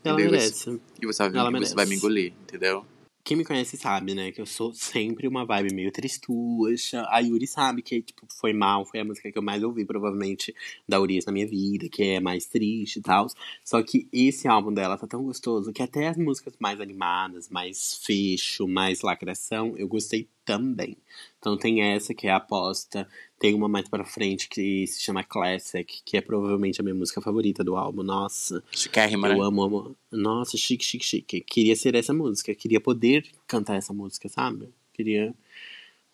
Ela 0.05 0.15
Entendeu? 0.15 0.31
merece. 0.33 0.81
E 1.01 1.07
você 1.07 1.29
vai, 1.29 1.41
Ela 1.41 1.51
você 1.61 1.75
vai 1.75 1.87
me 1.87 1.97
engolir, 1.97 2.33
entendeu? 2.43 2.85
Quem 3.23 3.37
me 3.37 3.45
conhece 3.45 3.77
sabe, 3.77 4.15
né? 4.15 4.33
Que 4.33 4.41
eu 4.41 4.47
sou 4.47 4.73
sempre 4.73 5.29
uma 5.29 5.45
vibe 5.45 5.75
meio 5.75 5.93
tristucha. 5.93 7.07
A 7.11 7.21
Yuri 7.21 7.47
sabe 7.47 7.83
que, 7.83 8.01
tipo, 8.01 8.27
foi 8.29 8.53
mal, 8.53 8.85
foi 8.87 9.01
a 9.01 9.05
música 9.05 9.31
que 9.31 9.37
eu 9.37 9.43
mais 9.43 9.63
ouvi, 9.63 9.85
provavelmente, 9.85 10.55
da 10.89 10.99
Urias 10.99 11.27
na 11.27 11.33
minha 11.33 11.47
vida, 11.47 11.89
que 11.89 12.03
é 12.03 12.21
mais 12.21 12.47
triste 12.47 12.97
e 12.97 13.03
tal. 13.03 13.29
Só 13.63 13.83
que 13.83 14.09
esse 14.11 14.49
álbum 14.49 14.73
dela 14.73 14.97
tá 14.97 15.07
tão 15.07 15.23
gostoso 15.23 15.73
que 15.73 15.83
até 15.83 16.09
as 16.09 16.17
músicas 16.17 16.55
mais 16.59 16.81
animadas, 16.81 17.51
mais 17.51 18.01
fecho, 18.05 18.67
mais 18.67 19.03
lacração, 19.03 19.77
eu 19.77 19.87
gostei 19.87 20.27
também. 20.45 20.97
Então 21.41 21.57
tem 21.57 21.83
essa 21.83 22.13
que 22.15 22.27
é 22.27 22.31
a 22.31 22.37
aposta. 22.37 23.09
Tem 23.39 23.55
uma 23.55 23.67
mais 23.67 23.89
pra 23.89 24.05
frente 24.05 24.47
que 24.47 24.87
se 24.87 25.03
chama 25.03 25.25
Classic, 25.25 26.03
que 26.05 26.17
é 26.19 26.21
provavelmente 26.21 26.79
a 26.81 26.85
minha 26.85 26.95
música 26.95 27.21
favorita 27.23 27.65
do 27.65 27.77
álbum. 27.77 28.03
Nossa, 28.03 28.63
Chiquérrima, 28.71 29.27
né? 29.29 29.35
eu 29.35 29.43
amo, 29.43 29.63
amo. 29.63 29.97
Nossa, 30.13 30.59
chique, 30.59 30.85
chique, 30.85 31.05
chique. 31.05 31.41
Queria 31.41 31.75
ser 31.75 31.95
essa 31.95 32.13
música. 32.13 32.55
Queria 32.55 32.79
poder 32.81 33.27
cantar 33.47 33.77
essa 33.77 33.95
música, 33.95 34.29
sabe? 34.29 34.69
Queria 34.93 35.35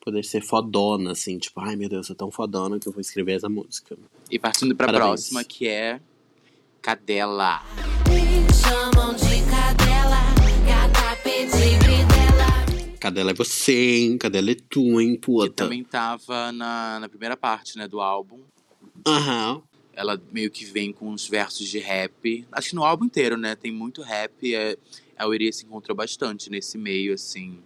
poder 0.00 0.24
ser 0.24 0.42
fodona, 0.42 1.10
assim. 1.10 1.36
Tipo, 1.38 1.58
ai 1.60 1.74
meu 1.74 1.88
Deus, 1.88 2.02
eu 2.04 2.06
sou 2.08 2.16
tão 2.16 2.30
fodona 2.30 2.78
que 2.78 2.86
eu 2.86 2.92
vou 2.92 3.00
escrever 3.00 3.32
essa 3.32 3.48
música. 3.48 3.98
E 4.30 4.38
partindo 4.38 4.76
pra 4.76 4.86
Parabéns. 4.86 5.08
próxima, 5.10 5.42
que 5.42 5.66
é 5.66 6.00
Cadela. 6.80 7.62
Me 8.08 8.46
chamam 8.54 9.12
de 9.16 9.45
Cadela 12.98 13.30
é 13.30 13.34
você, 13.34 13.96
hein? 13.98 14.18
Cadela 14.18 14.50
é 14.50 14.54
tu, 14.54 15.00
hein, 15.00 15.14
Que 15.14 15.20
puta. 15.20 15.64
também 15.64 15.84
tava 15.84 16.50
na, 16.52 16.98
na 17.00 17.08
primeira 17.08 17.36
parte, 17.36 17.76
né, 17.78 17.86
do 17.86 18.00
álbum. 18.00 18.40
Aham. 19.06 19.62
Ela 19.92 20.20
meio 20.32 20.50
que 20.50 20.64
vem 20.64 20.92
com 20.92 21.08
uns 21.08 21.26
versos 21.26 21.68
de 21.68 21.78
rap. 21.78 22.46
Acho 22.52 22.70
que 22.70 22.74
no 22.74 22.84
álbum 22.84 23.06
inteiro, 23.06 23.36
né? 23.38 23.54
Tem 23.56 23.72
muito 23.72 24.02
rap. 24.02 24.54
É, 24.54 24.76
a 25.16 25.26
Urias 25.26 25.56
se 25.56 25.64
encontrou 25.64 25.96
bastante 25.96 26.50
nesse 26.50 26.76
meio, 26.76 27.14
assim. 27.14 27.58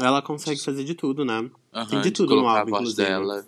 Ela 0.00 0.22
consegue 0.22 0.60
fazer 0.62 0.84
de 0.84 0.94
tudo, 0.94 1.24
né? 1.24 1.50
Aham, 1.74 1.86
Tem 1.90 2.00
de 2.00 2.10
tudo 2.10 2.34
no 2.36 2.46
álbum, 2.48 2.74
a 2.74 2.78
voz 2.78 2.90
inclusive. 2.92 3.06
dela. 3.06 3.46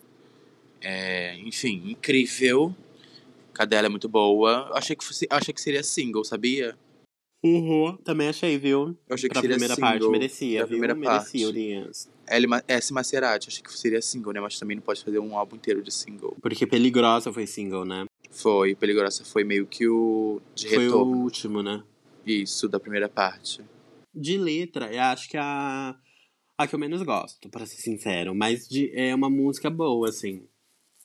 É, 0.80 1.38
enfim, 1.38 1.82
incrível. 1.86 2.74
Cadela 3.54 3.86
é 3.86 3.88
muito 3.88 4.08
boa. 4.08 4.66
Eu 4.68 4.76
achei 4.76 4.94
que, 4.94 5.04
fosse, 5.04 5.26
achei 5.30 5.52
que 5.54 5.60
seria 5.60 5.82
single, 5.82 6.22
sabia? 6.24 6.76
Uhum. 7.42 7.96
Também 7.98 8.28
achei, 8.28 8.58
viu? 8.58 8.96
Eu 9.08 9.14
achei 9.14 9.28
que 9.28 9.32
pra 9.34 9.40
seria 9.40 9.56
primeira 9.56 9.74
single. 9.74 9.90
parte, 9.90 10.08
merecia, 10.10 10.58
pra 10.58 10.66
viu? 10.66 10.72
primeira 10.78 10.94
merecia, 10.94 11.46
parte. 11.84 12.08
Ela, 12.26 12.44
e 12.44 12.46
Ma- 12.48 12.62
S. 12.66 12.92
Maserati, 12.92 13.48
achei 13.48 13.62
que 13.62 13.72
seria 13.72 14.02
single, 14.02 14.32
né? 14.32 14.40
Mas 14.40 14.58
também 14.58 14.76
não 14.76 14.82
pode 14.82 15.02
fazer 15.04 15.18
um 15.18 15.36
álbum 15.38 15.56
inteiro 15.56 15.82
de 15.82 15.92
single. 15.92 16.36
Porque 16.42 16.66
Peligrosa 16.66 17.32
foi 17.32 17.46
single, 17.46 17.84
né? 17.84 18.04
Foi, 18.30 18.74
Peligrosa 18.74 19.24
foi 19.24 19.44
meio 19.44 19.66
que 19.66 19.86
o 19.88 20.40
de 20.54 20.68
Foi 20.68 20.78
o 20.78 20.82
retorno. 20.82 21.16
último, 21.22 21.62
né? 21.62 21.82
Isso, 22.26 22.68
da 22.68 22.78
primeira 22.80 23.08
parte. 23.08 23.62
De 24.14 24.36
letra, 24.36 24.92
eu 24.92 25.00
acho 25.02 25.28
que 25.28 25.36
a, 25.36 25.96
a 26.58 26.66
que 26.66 26.74
eu 26.74 26.78
menos 26.78 27.02
gosto, 27.02 27.48
pra 27.48 27.64
ser 27.64 27.80
sincero. 27.80 28.34
Mas 28.34 28.68
de, 28.68 28.90
é 28.94 29.14
uma 29.14 29.30
música 29.30 29.70
boa, 29.70 30.08
assim. 30.08 30.42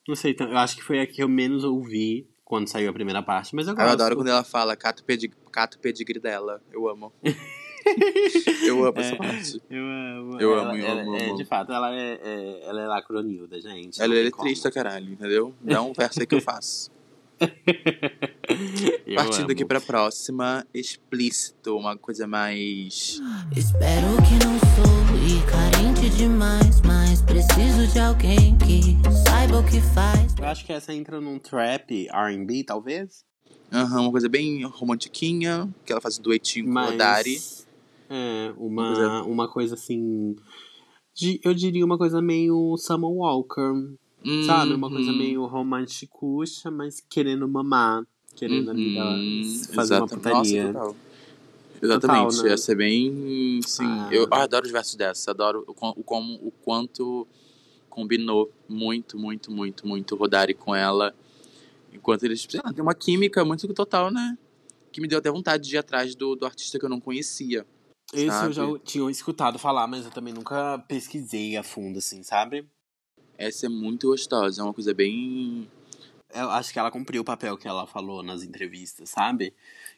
Não 0.07 0.15
sei, 0.15 0.35
eu 0.37 0.57
acho 0.57 0.75
que 0.75 0.83
foi 0.83 0.99
a 0.99 1.07
que 1.07 1.21
eu 1.23 1.29
menos 1.29 1.63
ouvi 1.63 2.27
quando 2.53 2.67
saiu 2.67 2.91
a 2.91 2.93
primeira 2.93 3.23
parte, 3.23 3.55
mas 3.55 3.67
eu 3.67 3.73
gosto. 3.73 3.87
Eu 3.87 3.93
adoro 3.93 4.15
quando 4.15 4.27
ela 4.27 4.43
fala 4.43 4.75
cato 4.75 5.03
pedig 5.03 5.31
cato 5.51 5.79
pedigree 5.79 6.19
dela. 6.19 6.61
Eu 6.71 6.87
amo. 6.87 7.11
eu 8.63 8.85
amo 8.85 8.99
essa 8.99 9.15
É, 9.15 9.17
parte. 9.17 9.61
Eu 9.71 9.83
amo. 9.83 10.39
Eu 10.39 10.53
ela, 10.53 10.69
amo, 10.69 10.77
eu 10.77 10.85
ela- 10.85 11.01
amo, 11.01 11.15
é, 11.15 11.25
amo. 11.29 11.35
De 11.35 11.45
fato, 11.45 11.73
ela 11.73 11.91
é, 11.95 12.19
é- 12.23 12.63
ela 12.67 12.81
é 12.81 12.87
lacronilda, 12.87 13.59
gente. 13.59 13.99
Ela 13.99 14.15
é 14.15 14.21
letrista, 14.21 14.69
caralho, 14.71 15.13
entendeu? 15.13 15.51
Dá 15.61 15.81
um 15.81 15.93
verso 15.93 16.19
aí 16.19 16.27
que 16.27 16.35
eu 16.35 16.41
faço. 16.45 16.91
Eu 19.05 19.15
Partindo 19.15 19.43
amo. 19.43 19.51
aqui 19.51 19.65
pra 19.65 19.81
próxima, 19.81 20.65
explícito, 20.73 21.75
uma 21.77 21.97
coisa 21.97 22.27
mais. 22.27 23.19
Espero 23.55 24.07
que 24.27 24.45
não 24.45 24.59
sou 24.59 25.03
e 25.27 25.41
carente 25.49 26.09
demais, 26.17 26.81
mas 26.81 27.21
preciso 27.21 27.87
de 27.91 27.99
alguém 27.99 28.57
que 28.57 28.97
saiba 29.29 29.59
o 29.59 29.63
que 29.65 29.81
faz. 29.93 30.35
Eu 30.37 30.45
acho 30.45 30.65
que 30.65 30.73
essa 30.73 30.93
entra 30.93 31.19
num 31.19 31.39
trap 31.39 32.07
R&B, 32.09 32.63
talvez. 32.63 33.23
Aham, 33.71 34.01
uma 34.01 34.11
coisa 34.11 34.29
bem 34.29 34.63
romantiquinha, 34.65 35.67
que 35.85 35.91
ela 35.91 36.01
faz 36.01 36.19
um 36.19 36.21
duetinho 36.21 36.65
com 36.65 36.71
Mas... 36.71 36.93
o 36.93 36.97
Dari. 36.97 37.37
É, 38.09 38.53
Uma 38.57 38.93
uma, 38.93 39.23
uma 39.23 39.47
coisa 39.51 39.73
assim... 39.73 40.35
de- 41.15 41.39
eu 41.43 41.53
diria 41.53 41.83
uma 41.83 41.97
coisa 41.97 42.21
meio 42.21 42.75
Summer 42.77 43.09
Walker. 43.09 43.95
Sabe? 44.45 44.73
Uma 44.73 44.89
coisa 44.89 45.11
Uhum. 45.11 45.17
meio 45.17 45.45
romanticucha, 45.45 46.71
mas 46.71 47.01
querendo 47.09 47.47
mamar. 47.47 48.05
Querendo 48.35 48.71
ali 48.71 48.95
dar- 48.95 49.15
Uhum, 49.19 49.43
fazer 49.75 49.93
uma 49.95 50.05
exata- 50.05 50.15
putaria. 50.15 50.63
Nossa, 50.73 50.73
total. 50.73 50.95
Exatamente, 51.81 52.27
Total, 52.29 52.43
né? 52.45 52.49
ia 52.49 52.57
ser 52.57 52.75
bem. 52.75 53.59
Sim, 53.65 53.85
Ah. 53.85 54.09
eu, 54.11 54.23
eu 54.23 54.33
adoro 54.33 54.65
os 54.65 54.71
versos 54.71 54.95
dessa, 54.95 55.31
adoro 55.31 55.63
o, 55.67 55.73
como, 56.03 56.33
o 56.35 56.49
quanto 56.63 57.27
combinou 57.89 58.51
muito, 58.67 59.19
muito, 59.19 59.51
muito, 59.51 59.85
muito 59.87 60.15
Rodari 60.15 60.53
com 60.53 60.73
ela. 60.73 61.13
Enquanto 61.91 62.23
eles. 62.23 62.45
sei 62.49 62.59
lá, 62.63 62.71
Tem 62.73 62.81
uma 62.81 62.95
química 62.95 63.43
muito 63.45 63.71
total, 63.73 64.09
né? 64.09 64.37
Que 64.91 65.01
me 65.01 65.07
deu 65.07 65.19
até 65.19 65.29
vontade 65.29 65.67
de 65.67 65.75
ir 65.75 65.77
atrás 65.77 66.15
do, 66.15 66.35
do 66.35 66.45
artista 66.45 66.79
que 66.79 66.85
eu 66.85 66.89
não 66.89 66.99
conhecia. 66.99 67.65
Esse 68.13 68.27
sabe? 68.27 68.47
eu 68.47 68.53
já 68.53 68.79
tinha 68.79 69.11
escutado 69.11 69.59
falar, 69.59 69.85
mas 69.87 70.05
eu 70.05 70.11
também 70.11 70.33
nunca 70.33 70.79
pesquisei 70.87 71.57
a 71.57 71.63
fundo, 71.63 71.99
assim, 71.99 72.23
sabe? 72.23 72.65
Essa 73.37 73.65
é 73.65 73.69
muito 73.69 74.07
gostosa, 74.07 74.61
é 74.61 74.63
uma 74.63 74.73
coisa 74.73 74.93
bem. 74.93 75.67
Eu 76.33 76.49
acho 76.49 76.73
que 76.73 76.79
ela 76.79 76.91
cumpriu 76.91 77.21
o 77.21 77.25
papel 77.25 77.57
que 77.57 77.67
ela 77.67 77.85
falou 77.85 78.23
nas 78.23 78.43
entrevistas, 78.43 79.09
sabe? 79.09 79.53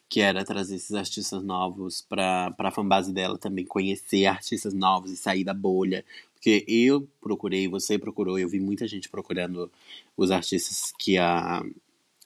Que 0.08 0.20
era 0.20 0.44
trazer 0.44 0.76
esses 0.76 0.94
artistas 0.94 1.42
novos 1.42 2.02
pra, 2.02 2.50
pra 2.52 2.70
fanbase 2.70 3.12
dela 3.12 3.38
também, 3.38 3.64
conhecer 3.64 4.26
artistas 4.26 4.74
novos 4.74 5.10
e 5.10 5.16
sair 5.16 5.44
da 5.44 5.54
bolha. 5.54 6.04
Porque 6.34 6.64
eu 6.68 7.08
procurei, 7.20 7.68
você 7.68 7.98
procurou, 7.98 8.38
eu 8.38 8.48
vi 8.48 8.60
muita 8.60 8.86
gente 8.86 9.08
procurando 9.08 9.70
os 10.16 10.30
artistas 10.30 10.92
que, 10.98 11.16
a, 11.18 11.62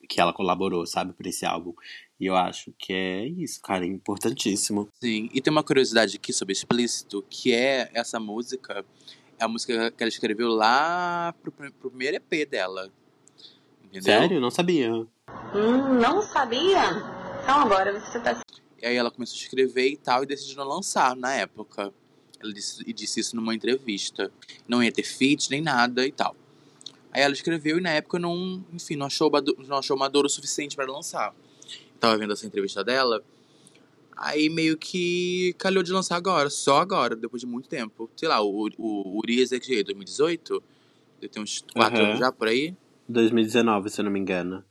que 0.08 0.20
ela 0.20 0.32
colaborou, 0.32 0.86
sabe, 0.86 1.12
por 1.12 1.26
esse 1.26 1.46
álbum. 1.46 1.72
E 2.18 2.26
eu 2.26 2.36
acho 2.36 2.72
que 2.76 2.92
é 2.92 3.26
isso, 3.26 3.62
cara, 3.62 3.84
é 3.84 3.88
importantíssimo. 3.88 4.88
Sim, 5.00 5.30
e 5.32 5.40
tem 5.40 5.50
uma 5.50 5.62
curiosidade 5.62 6.16
aqui 6.16 6.32
sobre 6.32 6.52
Explícito, 6.52 7.24
que 7.30 7.54
é 7.54 7.90
essa 7.94 8.20
música, 8.20 8.84
é 9.40 9.44
a 9.44 9.48
música 9.48 9.90
que 9.90 10.03
ela 10.03 10.09
escreveu 10.09 10.48
lá 10.48 11.35
pro, 11.42 11.50
pro 11.50 11.90
primeiro 11.90 12.18
EP 12.18 12.48
dela. 12.48 12.92
Entendeu? 13.83 14.03
Sério? 14.03 14.40
Não 14.40 14.50
sabia. 14.50 14.92
Hum, 14.92 15.98
não 15.98 16.20
sabia? 16.20 16.83
Então 17.42 17.61
agora 17.61 17.98
você 17.98 18.20
tá 18.20 18.38
E 18.81 18.87
aí 18.87 18.94
ela 18.94 19.11
começou 19.11 19.37
a 19.37 19.40
escrever 19.40 19.88
e 19.88 19.96
tal, 19.96 20.22
e 20.22 20.26
decidiu 20.26 20.59
não 20.59 20.68
lançar 20.68 21.16
na 21.16 21.33
época. 21.33 21.90
Ela 22.38 22.53
disse, 22.53 22.83
e 22.87 22.92
disse 22.92 23.20
isso 23.20 23.35
numa 23.35 23.55
entrevista. 23.55 24.31
Não 24.68 24.83
ia 24.83 24.92
ter 24.92 25.05
feat, 25.05 25.50
nem 25.50 25.62
nada 25.62 26.07
e 26.07 26.12
tal. 26.12 26.37
Aí 27.11 27.22
ela 27.22 27.33
escreveu 27.33 27.79
e 27.79 27.81
na 27.81 27.90
época 27.90 28.18
não, 28.18 28.62
enfim, 28.72 28.94
não 28.94 29.07
achou, 29.07 29.31
não 29.66 29.79
achou 29.79 29.96
maduro 29.96 30.26
o 30.26 30.31
suficiente 30.31 30.76
para 30.76 30.90
lançar. 30.90 31.35
Tava 31.98 32.16
vendo 32.18 32.35
essa 32.35 32.46
entrevista 32.46 32.85
dela. 32.85 33.24
Aí 34.22 34.50
meio 34.50 34.76
que 34.76 35.54
calhou 35.59 35.83
de 35.83 35.90
lançar 35.92 36.16
agora, 36.16 36.50
só 36.50 36.78
agora, 36.78 37.16
depois 37.16 37.40
de 37.40 37.46
muito 37.46 37.70
tempo. 37.70 38.11
Sei 38.14 38.28
lá, 38.28 38.42
o, 38.42 38.68
o 38.76 39.18
Urias 39.18 39.50
é 39.50 39.59
que 39.59 39.83
2018? 39.83 40.62
Deve 41.18 41.33
ter 41.33 41.40
uns 41.40 41.64
4 41.72 41.96
Aham. 41.96 42.09
anos 42.09 42.18
já 42.18 42.30
por 42.30 42.48
aí. 42.48 42.76
2019, 43.09 43.88
se 43.88 43.98
eu 44.00 44.04
não 44.04 44.12
me 44.12 44.18
engano. 44.20 44.62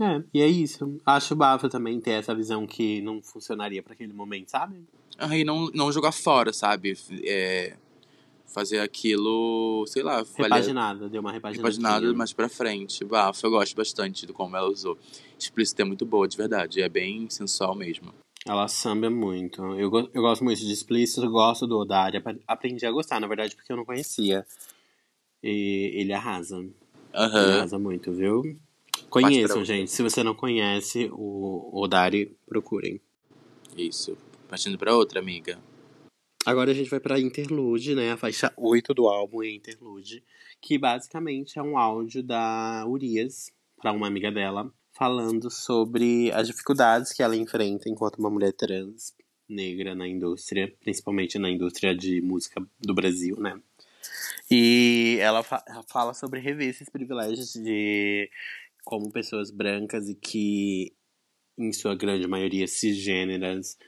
É, 0.00 0.22
e 0.32 0.40
é 0.40 0.48
isso. 0.48 0.98
Acho 1.04 1.36
bafo 1.36 1.68
também 1.68 2.00
ter 2.00 2.12
essa 2.12 2.34
visão 2.34 2.66
que 2.66 3.02
não 3.02 3.22
funcionaria 3.22 3.82
pra 3.82 3.92
aquele 3.92 4.12
momento, 4.14 4.48
sabe? 4.50 4.82
Aí 5.18 5.44
não, 5.44 5.66
não 5.74 5.92
jogar 5.92 6.10
fora, 6.10 6.50
sabe? 6.52 6.96
É, 7.24 7.76
fazer 8.46 8.80
aquilo, 8.80 9.84
sei 9.86 10.02
lá, 10.02 10.22
valer- 10.22 10.34
Repaginada, 10.36 11.08
deu 11.10 11.20
uma 11.20 11.30
repaginada. 11.30 11.68
repaginado 11.68 12.16
mais 12.16 12.32
pra 12.32 12.48
frente. 12.48 13.04
Bafo, 13.04 13.44
eu 13.46 13.50
gosto 13.50 13.76
bastante 13.76 14.26
de 14.26 14.32
como 14.32 14.56
ela 14.56 14.68
usou. 14.70 14.96
Explícita 15.38 15.82
é 15.82 15.84
muito 15.84 16.06
boa, 16.06 16.26
de 16.26 16.36
verdade. 16.38 16.80
É 16.80 16.88
bem 16.88 17.28
sensual 17.28 17.74
mesmo. 17.74 18.12
Ela 18.46 18.68
samba 18.68 19.08
muito. 19.08 19.62
Eu, 19.78 19.90
eu 20.12 20.22
gosto 20.22 20.44
muito 20.44 20.60
de 20.60 20.72
explícito, 20.72 21.28
gosto 21.30 21.66
do 21.66 21.78
Odari. 21.78 22.18
Ap- 22.18 22.40
Aprendi 22.46 22.84
a 22.84 22.90
gostar, 22.92 23.18
na 23.20 23.26
verdade, 23.26 23.56
porque 23.56 23.72
eu 23.72 23.76
não 23.76 23.84
conhecia. 23.84 24.46
E 25.42 25.90
ele 25.94 26.12
arrasa. 26.12 26.58
Ele 26.58 26.74
Aham. 27.14 27.56
arrasa 27.56 27.78
muito, 27.78 28.12
viu? 28.12 28.42
Conheçam, 29.08 29.64
gente. 29.64 29.90
Se 29.90 30.02
você 30.02 30.22
não 30.22 30.34
conhece 30.34 31.08
o, 31.12 31.70
o 31.72 31.86
Dari, 31.88 32.36
procurem. 32.46 33.00
Isso. 33.76 34.16
Partindo 34.48 34.76
pra 34.76 34.94
outra, 34.94 35.20
amiga. 35.20 35.58
Agora 36.44 36.70
a 36.70 36.74
gente 36.74 36.90
vai 36.90 37.00
pra 37.00 37.18
Interlude, 37.18 37.94
né? 37.94 38.12
A 38.12 38.16
faixa 38.18 38.52
8 38.58 38.92
do 38.92 39.08
álbum 39.08 39.42
é 39.42 39.50
Interlude, 39.50 40.22
que 40.60 40.76
basicamente 40.76 41.58
é 41.58 41.62
um 41.62 41.78
áudio 41.78 42.22
da 42.22 42.84
Urias 42.86 43.50
pra 43.80 43.92
uma 43.92 44.06
amiga 44.06 44.30
dela, 44.30 44.70
falando 44.94 45.50
sobre 45.50 46.30
as 46.32 46.46
dificuldades 46.46 47.12
que 47.12 47.22
ela 47.22 47.36
enfrenta 47.36 47.88
enquanto 47.88 48.18
uma 48.18 48.30
mulher 48.30 48.52
trans 48.52 49.12
negra 49.48 49.94
na 49.94 50.08
indústria, 50.08 50.72
principalmente 50.80 51.38
na 51.38 51.50
indústria 51.50 51.94
de 51.94 52.22
música 52.22 52.64
do 52.80 52.94
Brasil, 52.94 53.36
né? 53.38 53.60
E 54.50 55.18
ela 55.20 55.42
fa- 55.42 55.64
fala 55.88 56.14
sobre 56.14 56.40
rever 56.40 56.68
esses 56.68 56.88
privilégios 56.88 57.52
de 57.54 58.30
como 58.84 59.10
pessoas 59.10 59.50
brancas 59.50 60.08
e 60.08 60.14
que, 60.14 60.92
em 61.58 61.72
sua 61.72 61.94
grande 61.94 62.26
maioria, 62.28 62.66
cisgêneras, 62.66 63.78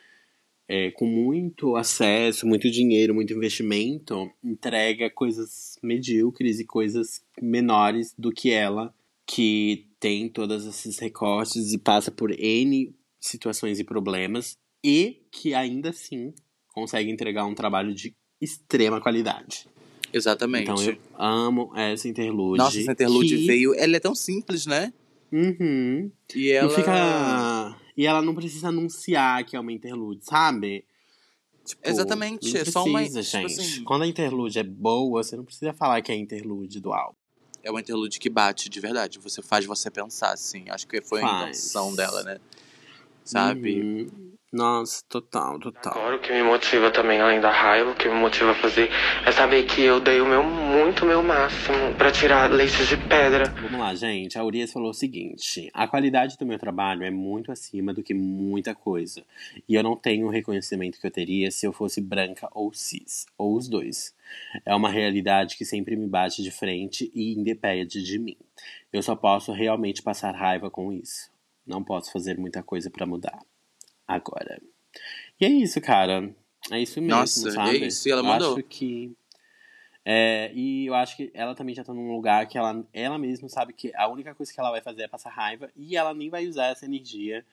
é, 0.68 0.90
com 0.90 1.06
muito 1.06 1.76
acesso, 1.76 2.46
muito 2.46 2.70
dinheiro, 2.70 3.14
muito 3.14 3.32
investimento, 3.32 4.30
entrega 4.42 5.08
coisas 5.10 5.78
medíocres 5.82 6.58
e 6.58 6.64
coisas 6.64 7.22
menores 7.40 8.14
do 8.18 8.32
que 8.32 8.50
ela, 8.50 8.92
que 9.26 9.88
tem 9.98 10.28
todos 10.28 10.64
esses 10.66 10.98
recortes 10.98 11.72
e 11.72 11.78
passa 11.78 12.10
por 12.10 12.30
N 12.30 12.94
situações 13.20 13.78
e 13.80 13.84
problemas, 13.84 14.56
e 14.84 15.22
que 15.32 15.52
ainda 15.54 15.90
assim 15.90 16.32
consegue 16.68 17.10
entregar 17.10 17.44
um 17.44 17.54
trabalho 17.54 17.92
de 17.94 18.14
extrema 18.40 19.00
qualidade. 19.00 19.66
Exatamente. 20.12 20.70
Então 20.70 20.82
eu 20.82 20.96
amo 21.18 21.72
essa 21.76 22.06
interlude. 22.08 22.58
Nossa, 22.58 22.78
essa 22.80 22.92
interlude 22.92 23.36
que- 23.36 23.46
veio. 23.46 23.74
Ela 23.74 23.96
é 23.96 24.00
tão 24.00 24.14
simples, 24.14 24.64
né? 24.66 24.92
Uhum. 25.32 26.10
E 26.34 26.50
ela. 26.52 26.68
Não 26.68 26.74
fica. 26.74 27.80
E 27.96 28.06
ela 28.06 28.22
não 28.22 28.34
precisa 28.34 28.68
anunciar 28.68 29.44
que 29.44 29.56
é 29.56 29.60
uma 29.60 29.72
interlude, 29.72 30.24
sabe? 30.24 30.84
Tipo, 31.66 31.80
Exatamente, 31.88 32.52
não 32.52 32.60
é 32.60 32.64
só 32.64 32.84
uma- 32.84 33.00
precisa, 33.00 33.22
tipo 33.22 33.48
gente. 33.48 33.60
assim- 33.60 33.82
Quando 33.84 34.02
a 34.02 34.06
interlude 34.06 34.56
é 34.58 34.62
boa, 34.62 35.24
você 35.24 35.34
não 35.36 35.44
precisa 35.44 35.72
falar 35.72 36.00
que 36.00 36.12
é 36.12 36.14
interlude 36.14 36.78
do 36.80 36.92
álbum. 36.92 37.16
É 37.66 37.70
uma 37.70 37.81
interlude 37.81 38.20
que 38.20 38.31
bate 38.31 38.68
de 38.68 38.79
verdade. 38.79 39.18
Você 39.18 39.42
faz 39.42 39.66
você 39.66 39.90
pensar, 39.90 40.33
assim. 40.33 40.66
Acho 40.70 40.87
que 40.87 41.00
foi 41.02 41.20
a 41.20 41.26
Faz. 41.26 41.42
intenção 41.42 41.92
dela, 41.96 42.22
né? 42.22 42.38
Sabe? 43.24 43.81
Uhum. 43.83 44.36
Nossa, 44.56 45.04
total, 45.06 45.58
total. 45.60 45.92
Agora 45.92 46.16
o 46.16 46.18
que 46.18 46.32
me 46.32 46.42
motiva 46.42 46.90
também, 46.90 47.20
além 47.20 47.42
da 47.42 47.50
raiva, 47.50 47.90
o 47.90 47.94
que 47.94 48.08
me 48.08 48.14
motiva 48.14 48.52
a 48.52 48.54
fazer 48.54 48.88
é 49.26 49.30
saber 49.30 49.64
que 49.66 49.82
eu 49.82 50.00
dei 50.00 50.18
o 50.18 50.24
meu 50.24 50.42
muito 50.42 51.04
meu 51.04 51.22
máximo 51.22 51.94
pra 51.98 52.10
tirar 52.10 52.50
leites 52.50 52.88
de 52.88 52.96
pedra. 52.96 53.50
Vamos 53.60 53.78
lá, 53.78 53.94
gente. 53.94 54.38
A 54.38 54.44
Urias 54.44 54.72
falou 54.72 54.90
o 54.90 54.94
seguinte: 54.94 55.68
a 55.74 55.86
qualidade 55.86 56.38
do 56.38 56.46
meu 56.46 56.58
trabalho 56.58 57.04
é 57.04 57.10
muito 57.10 57.52
acima 57.52 57.92
do 57.92 58.02
que 58.02 58.14
muita 58.14 58.74
coisa. 58.74 59.22
E 59.68 59.74
eu 59.74 59.82
não 59.82 59.94
tenho 59.94 60.26
o 60.26 60.30
reconhecimento 60.30 60.98
que 60.98 61.06
eu 61.06 61.10
teria 61.10 61.50
se 61.50 61.66
eu 61.66 61.72
fosse 61.72 62.00
branca 62.00 62.48
ou 62.52 62.72
cis, 62.72 63.26
ou 63.36 63.56
os 63.56 63.68
dois. 63.68 64.14
É 64.64 64.74
uma 64.74 64.88
realidade 64.88 65.58
que 65.58 65.66
sempre 65.66 65.96
me 65.96 66.06
bate 66.06 66.42
de 66.42 66.50
frente 66.50 67.12
e 67.14 67.34
independe 67.34 68.02
de 68.02 68.18
mim. 68.18 68.38
Eu 68.90 69.02
só 69.02 69.14
posso 69.14 69.52
realmente 69.52 70.02
passar 70.02 70.34
raiva 70.34 70.70
com 70.70 70.90
isso. 70.94 71.30
Não 71.66 71.84
posso 71.84 72.10
fazer 72.10 72.38
muita 72.38 72.62
coisa 72.62 72.88
pra 72.88 73.04
mudar. 73.04 73.38
Agora. 74.06 74.60
E 75.40 75.44
é 75.44 75.48
isso, 75.48 75.80
cara. 75.80 76.34
É 76.70 76.80
isso 76.80 77.00
mesmo, 77.00 77.16
Nossa, 77.18 77.48
é 77.48 77.52
sabe? 77.52 77.86
isso, 77.86 78.08
e 78.08 78.12
ela 78.12 78.22
eu 78.22 78.26
mandou. 78.26 78.52
acho 78.54 78.62
que. 78.64 79.16
É, 80.04 80.52
e 80.54 80.86
eu 80.86 80.94
acho 80.94 81.16
que 81.16 81.30
ela 81.34 81.54
também 81.54 81.74
já 81.74 81.82
tá 81.82 81.92
num 81.92 82.12
lugar 82.12 82.46
que 82.46 82.56
ela, 82.56 82.86
ela 82.92 83.18
mesma 83.18 83.48
sabe 83.48 83.72
que 83.72 83.92
a 83.96 84.08
única 84.08 84.34
coisa 84.34 84.52
que 84.52 84.60
ela 84.60 84.70
vai 84.70 84.80
fazer 84.80 85.02
é 85.02 85.08
passar 85.08 85.30
raiva 85.30 85.68
e 85.74 85.96
ela 85.96 86.14
nem 86.14 86.30
vai 86.30 86.46
usar 86.46 86.66
essa 86.66 86.84
energia 86.84 87.44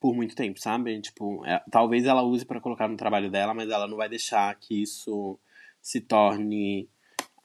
por 0.00 0.14
muito 0.14 0.34
tempo, 0.34 0.58
sabe? 0.58 0.98
Tipo, 1.02 1.44
é- 1.44 1.62
talvez 1.70 2.06
ela 2.06 2.22
use 2.22 2.44
pra 2.46 2.60
colocar 2.60 2.88
no 2.88 2.96
trabalho 2.96 3.30
dela, 3.30 3.52
mas 3.52 3.68
ela 3.68 3.86
não 3.86 3.98
vai 3.98 4.08
deixar 4.08 4.54
que 4.54 4.80
isso 4.82 5.38
se 5.80 6.00
torne 6.00 6.88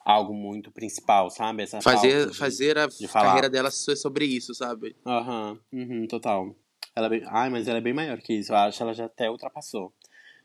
algo 0.06 0.34
muito 0.34 0.72
principal, 0.72 1.30
sabe? 1.30 1.64
Essa 1.64 1.82
Fazer, 1.82 2.30
de- 2.30 2.38
fazer 2.38 2.78
a 2.78 2.88
de 2.88 3.08
carreira 3.10 3.50
dela 3.50 3.70
ser 3.70 3.98
sobre 3.98 4.26
isso, 4.26 4.54
sabe? 4.56 4.96
Aham, 5.06 5.60
uhum, 5.74 6.08
total. 6.08 6.56
Ela 6.96 7.08
é 7.08 7.10
bem... 7.10 7.24
Ai, 7.28 7.50
mas 7.50 7.68
ela 7.68 7.78
é 7.78 7.82
bem 7.82 7.94
maior 7.94 8.20
que 8.20 8.34
isso. 8.34 8.52
Eu 8.52 8.58
acho 8.58 8.78
que 8.78 8.84
ela 8.84 8.94
já 8.94 9.06
até 9.06 9.30
ultrapassou. 9.30 9.94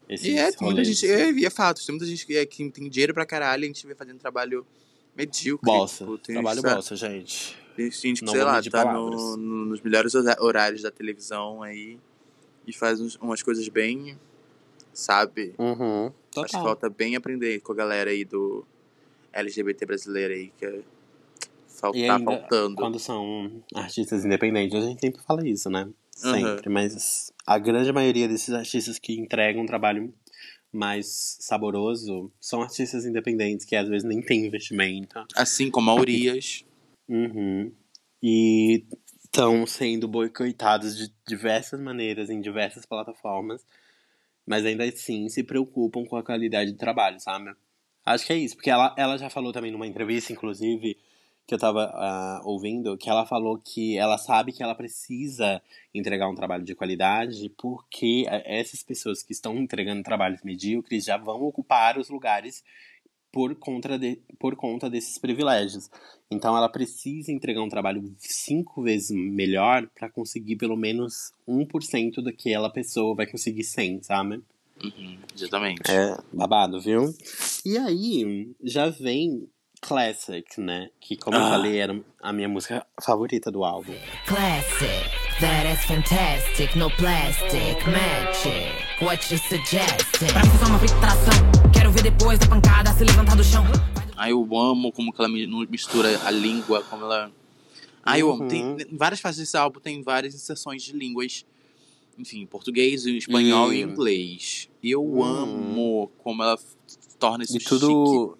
Esses 0.09 0.26
E 0.26 0.37
é, 0.37 0.52
tem 0.52 0.66
muita 0.66 0.85
gente. 0.85 1.07
É, 1.11 1.30
é 1.44 1.50
fato, 1.50 1.85
tem 1.85 1.94
muita 1.94 2.07
gente 2.07 2.26
que, 2.26 2.37
é, 2.37 2.44
que 2.44 2.70
tem 2.70 2.88
dinheiro 2.88 3.14
pra 3.14 3.24
caralho 3.24 3.62
e 3.62 3.64
a 3.64 3.68
gente 3.68 3.87
vê 3.87 3.94
fazendo 3.94 4.18
trabalho 4.18 4.66
medíocre. 5.16 5.64
Bossa. 5.66 6.04
tipo, 6.04 6.18
Trabalho 6.18 6.61
gente, 6.61 6.74
bossa, 6.74 6.96
gente. 6.96 7.57
Tem 7.74 7.90
gente 7.90 8.22
que, 8.24 8.30
sei 8.30 8.42
lá, 8.44 8.62
tá 8.62 8.92
no, 8.92 9.37
no- 9.37 9.64
nos 9.66 9.80
melhores 9.80 10.14
horários 10.14 10.83
da 10.83 10.90
televisão 10.90 11.62
aí 11.62 11.98
e 12.66 12.72
faz 12.72 13.00
uns- 13.00 13.16
umas 13.16 13.42
coisas 13.42 13.66
bem, 13.68 14.18
sabe? 14.92 15.54
Uhum, 15.59 16.07
Acho 16.07 16.12
que 16.12 16.33
total. 16.52 16.62
falta 16.64 16.90
bem 16.90 17.16
aprender 17.16 17.61
com 17.61 17.72
a 17.72 17.74
galera 17.74 18.11
aí 18.11 18.24
do 18.24 18.64
LGBT 19.33 19.87
brasileiro 19.87 20.35
aí, 20.35 20.52
que 20.59 20.66
é, 20.66 20.80
fal- 21.66 21.94
E 21.94 22.07
tá 22.07 22.16
ainda, 22.16 22.24
faltando. 22.30 22.76
quando 22.76 22.98
são 22.98 23.62
artistas 23.74 24.24
independentes, 24.24 24.76
a 24.80 24.87
gente 24.87 25.00
sempre 25.00 25.22
fala 25.22 25.46
isso, 25.48 25.68
né? 25.70 25.88
Sempre. 26.14 26.68
Mas 26.68 27.33
a 27.46 27.59
grande 27.59 27.92
maioria 27.92 28.29
desses 28.29 28.55
artistas 28.55 28.98
que 28.98 29.18
entregam 29.18 29.62
um 29.62 29.66
trabalho 29.66 30.12
mais 30.72 31.37
saboroso 31.40 32.33
são 32.40 32.62
artistas 32.62 33.05
independentes 33.05 33.64
que 33.64 33.77
às 33.77 33.88
vezes 33.88 34.07
nem 34.07 34.20
têm 34.20 34.46
investimento. 34.46 35.24
Assim 35.35 35.70
como 35.70 35.90
a 35.90 35.94
Urias. 35.94 36.64
Uhum. 37.09 37.72
E 38.22 38.85
estão 39.24 39.66
sendo 39.66 40.09
boicotados 40.09 40.96
de 40.96 41.12
diversas 41.27 41.81
maneiras 41.81 42.31
em 42.31 42.40
diversas 42.40 42.87
plataformas, 42.87 43.64
mas 44.46 44.64
ainda 44.64 44.85
assim 44.85 45.29
se 45.29 45.42
preocupam 45.42 46.05
com 46.05 46.16
a 46.16 46.22
qualidade 46.22 46.72
do 46.72 46.79
trabalho, 46.79 47.20
sabe? 47.20 47.53
Acho 48.07 48.27
que 48.27 48.33
é 48.33 48.37
isso, 48.37 48.55
porque 48.55 48.70
ela, 48.70 48.94
ela 48.96 49.16
já 49.16 49.29
falou 49.29 49.53
também 49.53 49.72
numa 49.72 49.87
entrevista, 49.87 50.33
inclusive, 50.33 50.96
que 51.46 51.54
eu 51.54 51.59
tava 51.59 51.90
ah, 51.94 52.40
ouvindo, 52.44 52.96
que 52.96 53.11
ela 53.11 53.26
falou 53.26 53.59
que 53.59 53.98
ela 53.98 54.16
sabe 54.16 54.52
que 54.52 54.62
ela 54.62 54.74
precisa 54.74 55.61
entregar 55.92 56.28
um 56.28 56.35
trabalho 56.35 56.64
de 56.64 56.74
qualidade, 56.74 57.50
porque 57.59 58.24
eh, 58.28 58.61
essas 58.61 58.83
pessoas 58.83 59.22
que 59.22 59.33
estão 59.33 59.57
entregando 59.57 60.02
trabalhos 60.02 60.42
medíocres 60.42 61.04
já 61.04 61.16
vão 61.16 61.42
ocupar 61.42 61.98
os 61.98 62.09
lugares 62.09 62.64
por 63.30 63.54
conta, 63.57 63.98
de, 63.98 64.20
por 64.38 64.57
conta 64.57 64.88
desses 64.88 65.18
privilégios. 65.18 65.90
Então 66.30 66.57
ela 66.57 66.68
precisa 66.68 67.33
entregar 67.33 67.62
um 67.62 67.68
trabalho 67.68 68.14
cinco 68.16 68.83
vezes 68.83 69.11
melhor 69.11 69.88
para 69.94 70.09
conseguir 70.09 70.57
pelo 70.57 70.76
menos 70.76 71.33
1% 71.46 72.22
daquela 72.22 72.70
pessoa 72.70 73.14
vai 73.14 73.26
conseguir 73.26 73.64
100, 73.64 74.04
sabe? 74.04 74.40
Uhum, 74.83 75.18
exatamente. 75.35 75.90
É 75.90 76.16
babado, 76.33 76.80
viu? 76.80 77.12
E 77.66 77.76
aí 77.76 78.54
já 78.62 78.88
vem 78.88 79.48
Classic, 79.87 80.47
né? 80.59 80.88
Que 80.99 81.14
como 81.14 81.37
eu 81.37 81.42
Ah. 81.44 81.51
falei 81.51 81.77
era 81.79 82.01
a 82.23 82.33
minha 82.33 82.49
música 82.49 82.87
favorita 83.03 83.51
do 83.51 83.62
álbum. 83.64 83.92
Classic, 84.27 85.11
that 85.40 85.70
is 85.70 85.85
fantastic. 85.85 86.75
No 86.75 86.90
plastic, 86.97 87.77
magic. 87.87 89.05
What 89.05 89.31
you 89.31 89.38
suggesting? 89.38 90.27
Pra 90.33 90.42
mim 90.42 90.59
só 90.59 90.66
uma 90.66 90.79
frustração. 90.79 91.70
Quero 91.73 91.90
ver 91.92 92.03
depois 92.03 92.38
da 92.38 92.47
pancada 92.49 92.92
se 92.94 93.05
levantar 93.05 93.37
do 93.37 93.44
chão. 93.44 93.62
Ai, 94.16 94.33
eu 94.33 94.40
amo 94.57 94.90
como 94.90 95.12
que 95.12 95.20
ela 95.20 95.29
mi- 95.29 95.47
mistura 95.66 96.18
a 96.27 96.31
língua, 96.31 96.83
como 96.85 97.05
ela. 97.05 97.31
Ai, 98.03 98.23
eu 98.23 98.31
amo. 98.33 98.44
Uhum. 98.44 98.49
Tem 98.49 98.77
em 98.90 98.97
várias 98.97 99.20
fases 99.20 99.40
desse 99.40 99.57
álbum, 99.57 99.81
tem 99.81 100.03
várias 100.03 100.35
inserções 100.35 100.83
de 100.83 100.92
línguas. 100.92 101.44
Enfim, 102.18 102.47
português, 102.47 103.05
espanhol 103.05 103.70
e, 103.73 103.79
E- 103.79 103.83
inglês. 103.83 104.70
E 104.83 104.90
eu 104.92 105.03
Uhum. 105.05 105.23
amo 105.25 106.12
como 106.18 106.42
ela 106.42 106.57
torna 107.18 107.44
isso 107.44 107.57
E 107.57 107.61
tudo. 107.61 108.38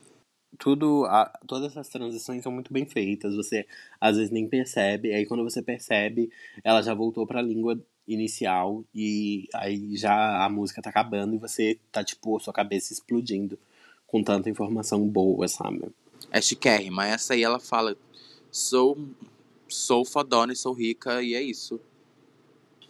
Tudo. 0.65 1.05
a- 1.05 1.31
todas 1.47 1.73
essas 1.73 1.89
transições 1.91 2.43
são 2.43 2.51
muito 2.51 2.73
bem 2.73 2.87
feitas. 2.87 3.37
Você 3.37 3.67
às 4.01 4.17
vezes 4.17 4.33
nem 4.33 4.49
percebe. 4.49 5.13
Aí 5.13 5.27
quando 5.27 5.45
você 5.45 5.61
percebe, 5.61 6.31
ela 6.65 6.81
já 6.81 6.95
voltou 6.95 7.27
pra 7.27 7.43
língua 7.43 7.79
inicial. 8.09 8.83
E 8.95 9.47
aí 9.53 9.95
já 9.95 10.43
a 10.43 10.49
música 10.49 10.81
tá 10.81 10.89
acabando 10.89 11.35
e 11.35 11.39
você 11.39 11.79
tá, 11.93 12.03
tipo, 12.03 12.41
sua 12.41 12.53
cabeça 12.53 12.95
explodindo. 12.95 13.59
Com 14.07 14.23
tanta 14.23 14.49
informação 14.49 15.07
boa, 15.07 15.47
sabe? 15.49 15.83
É 16.31 16.41
chiquérrima. 16.41 17.07
Essa 17.07 17.35
aí 17.35 17.43
ela 17.43 17.61
fala: 17.61 17.95
sou, 18.51 18.97
sou 19.69 20.03
fodona 20.03 20.55
e 20.55 20.57
sou 20.57 20.73
rica, 20.73 21.23
e 21.23 21.35
é 21.35 21.43
isso. 21.43 21.79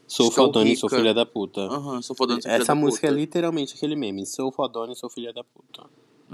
Sou 0.06 0.30
fodona 0.30 0.70
e 0.70 0.76
sou 0.76 0.88
filha 0.88 1.12
da 1.14 1.26
puta. 1.26 1.62
Aham, 1.62 2.00
sou 2.02 2.14
fodona 2.14 2.38
e 2.38 2.42
sou 2.42 2.50
filha 2.52 2.62
Essa 2.62 2.72
da 2.72 2.80
música 2.80 3.08
é 3.08 3.10
literalmente 3.10 3.74
aquele 3.74 3.96
meme. 3.96 4.24
Sou 4.26 4.52
fodona 4.52 4.92
e 4.92 4.96
sou 4.96 5.10
filha 5.10 5.32
da 5.32 5.42
puta. 5.42 5.84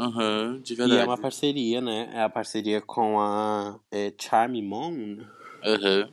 Aham, 0.00 0.60
de 0.62 0.72
E 0.72 0.76
verdade. 0.76 1.00
é 1.02 1.04
uma 1.04 1.18
parceria, 1.18 1.80
né? 1.80 2.10
É 2.14 2.22
a 2.22 2.28
parceria 2.28 2.80
com 2.80 3.20
a 3.20 3.78
é, 3.90 4.12
Charmy 4.18 4.62
Moon. 4.62 5.18
Aham. 5.62 6.10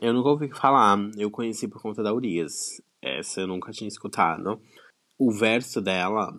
Eu 0.00 0.12
nunca 0.12 0.28
ouvi 0.28 0.48
falar. 0.50 0.98
Eu 1.16 1.30
conheci 1.30 1.66
por 1.66 1.80
conta 1.80 2.02
da 2.02 2.12
Urias. 2.12 2.82
Essa 3.00 3.40
eu 3.40 3.46
nunca 3.46 3.72
tinha 3.72 3.88
escutado. 3.88 4.60
O 5.18 5.32
verso 5.32 5.80
dela 5.80 6.38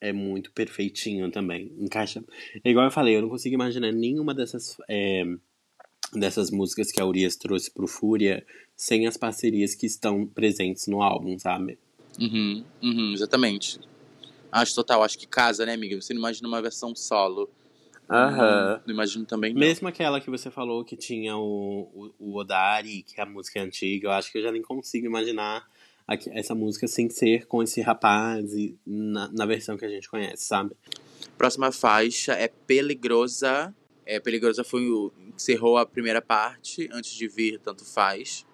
é 0.00 0.12
muito 0.12 0.52
perfeitinho 0.52 1.30
também. 1.30 1.72
Encaixa. 1.78 2.22
É 2.62 2.70
igual 2.70 2.84
eu 2.84 2.90
falei, 2.90 3.16
eu 3.16 3.22
não 3.22 3.30
consigo 3.30 3.54
imaginar 3.54 3.90
nenhuma 3.90 4.34
dessas. 4.34 4.76
é, 4.86 5.24
dessas 6.12 6.50
músicas 6.50 6.92
que 6.92 7.00
a 7.00 7.06
Urias 7.06 7.36
trouxe 7.36 7.70
pro 7.72 7.88
Fúria 7.88 8.46
sem 8.76 9.06
as 9.06 9.16
parcerias 9.16 9.74
que 9.74 9.86
estão 9.86 10.26
presentes 10.26 10.86
no 10.86 11.02
álbum, 11.02 11.38
sabe? 11.38 11.78
Uhum, 12.20 12.64
uhum, 12.82 13.12
exatamente. 13.12 13.80
Acho 14.54 14.72
total, 14.76 15.02
acho 15.02 15.18
que 15.18 15.26
casa, 15.26 15.66
né, 15.66 15.74
amiga? 15.74 16.00
Você 16.00 16.14
não 16.14 16.20
imagina 16.20 16.46
uma 16.46 16.62
versão 16.62 16.94
solo. 16.94 17.50
Aham. 18.08 18.80
Não 18.86 18.94
imagino 18.94 19.24
também, 19.24 19.52
não. 19.52 19.58
Mesmo 19.58 19.88
aquela 19.88 20.20
que 20.20 20.30
você 20.30 20.48
falou 20.48 20.84
que 20.84 20.96
tinha 20.96 21.36
o, 21.36 21.88
o, 21.92 22.10
o 22.20 22.36
Odari, 22.36 23.02
que 23.02 23.20
a 23.20 23.26
música 23.26 23.58
é 23.58 23.62
antiga, 23.62 24.06
eu 24.08 24.12
acho 24.12 24.30
que 24.30 24.38
eu 24.38 24.42
já 24.42 24.52
nem 24.52 24.62
consigo 24.62 25.06
imaginar 25.06 25.66
aqui- 26.06 26.30
essa 26.32 26.54
música 26.54 26.86
sem 26.86 27.10
ser 27.10 27.46
com 27.46 27.64
esse 27.64 27.80
rapaz 27.80 28.52
e 28.54 28.78
na, 28.86 29.28
na 29.32 29.44
versão 29.44 29.76
que 29.76 29.84
a 29.84 29.88
gente 29.88 30.08
conhece, 30.08 30.44
sabe? 30.44 30.76
Próxima 31.36 31.72
faixa 31.72 32.34
é 32.34 32.46
Peligrosa. 32.46 33.74
É, 34.06 34.20
Peligrosa 34.20 34.62
foi 34.62 34.88
o. 34.88 35.10
encerrou 35.34 35.78
a 35.78 35.84
primeira 35.84 36.22
parte, 36.22 36.88
antes 36.92 37.12
de 37.12 37.26
vir 37.26 37.58
Tanto 37.58 37.84
Faz. 37.84 38.46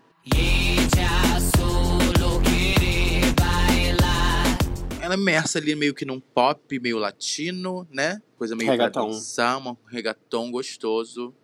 Ela 5.11 5.19
é 5.19 5.21
imersa 5.21 5.59
ali 5.59 5.75
meio 5.75 5.93
que 5.93 6.05
num 6.05 6.21
pop, 6.21 6.79
meio 6.79 6.97
latino, 6.97 7.85
né? 7.91 8.23
Coisa 8.39 8.55
meio 8.55 8.69
pra 8.77 8.87
dançar, 9.09 9.59
um 9.59 9.77
reggaeton 9.89 10.53
gostoso. 10.53 11.35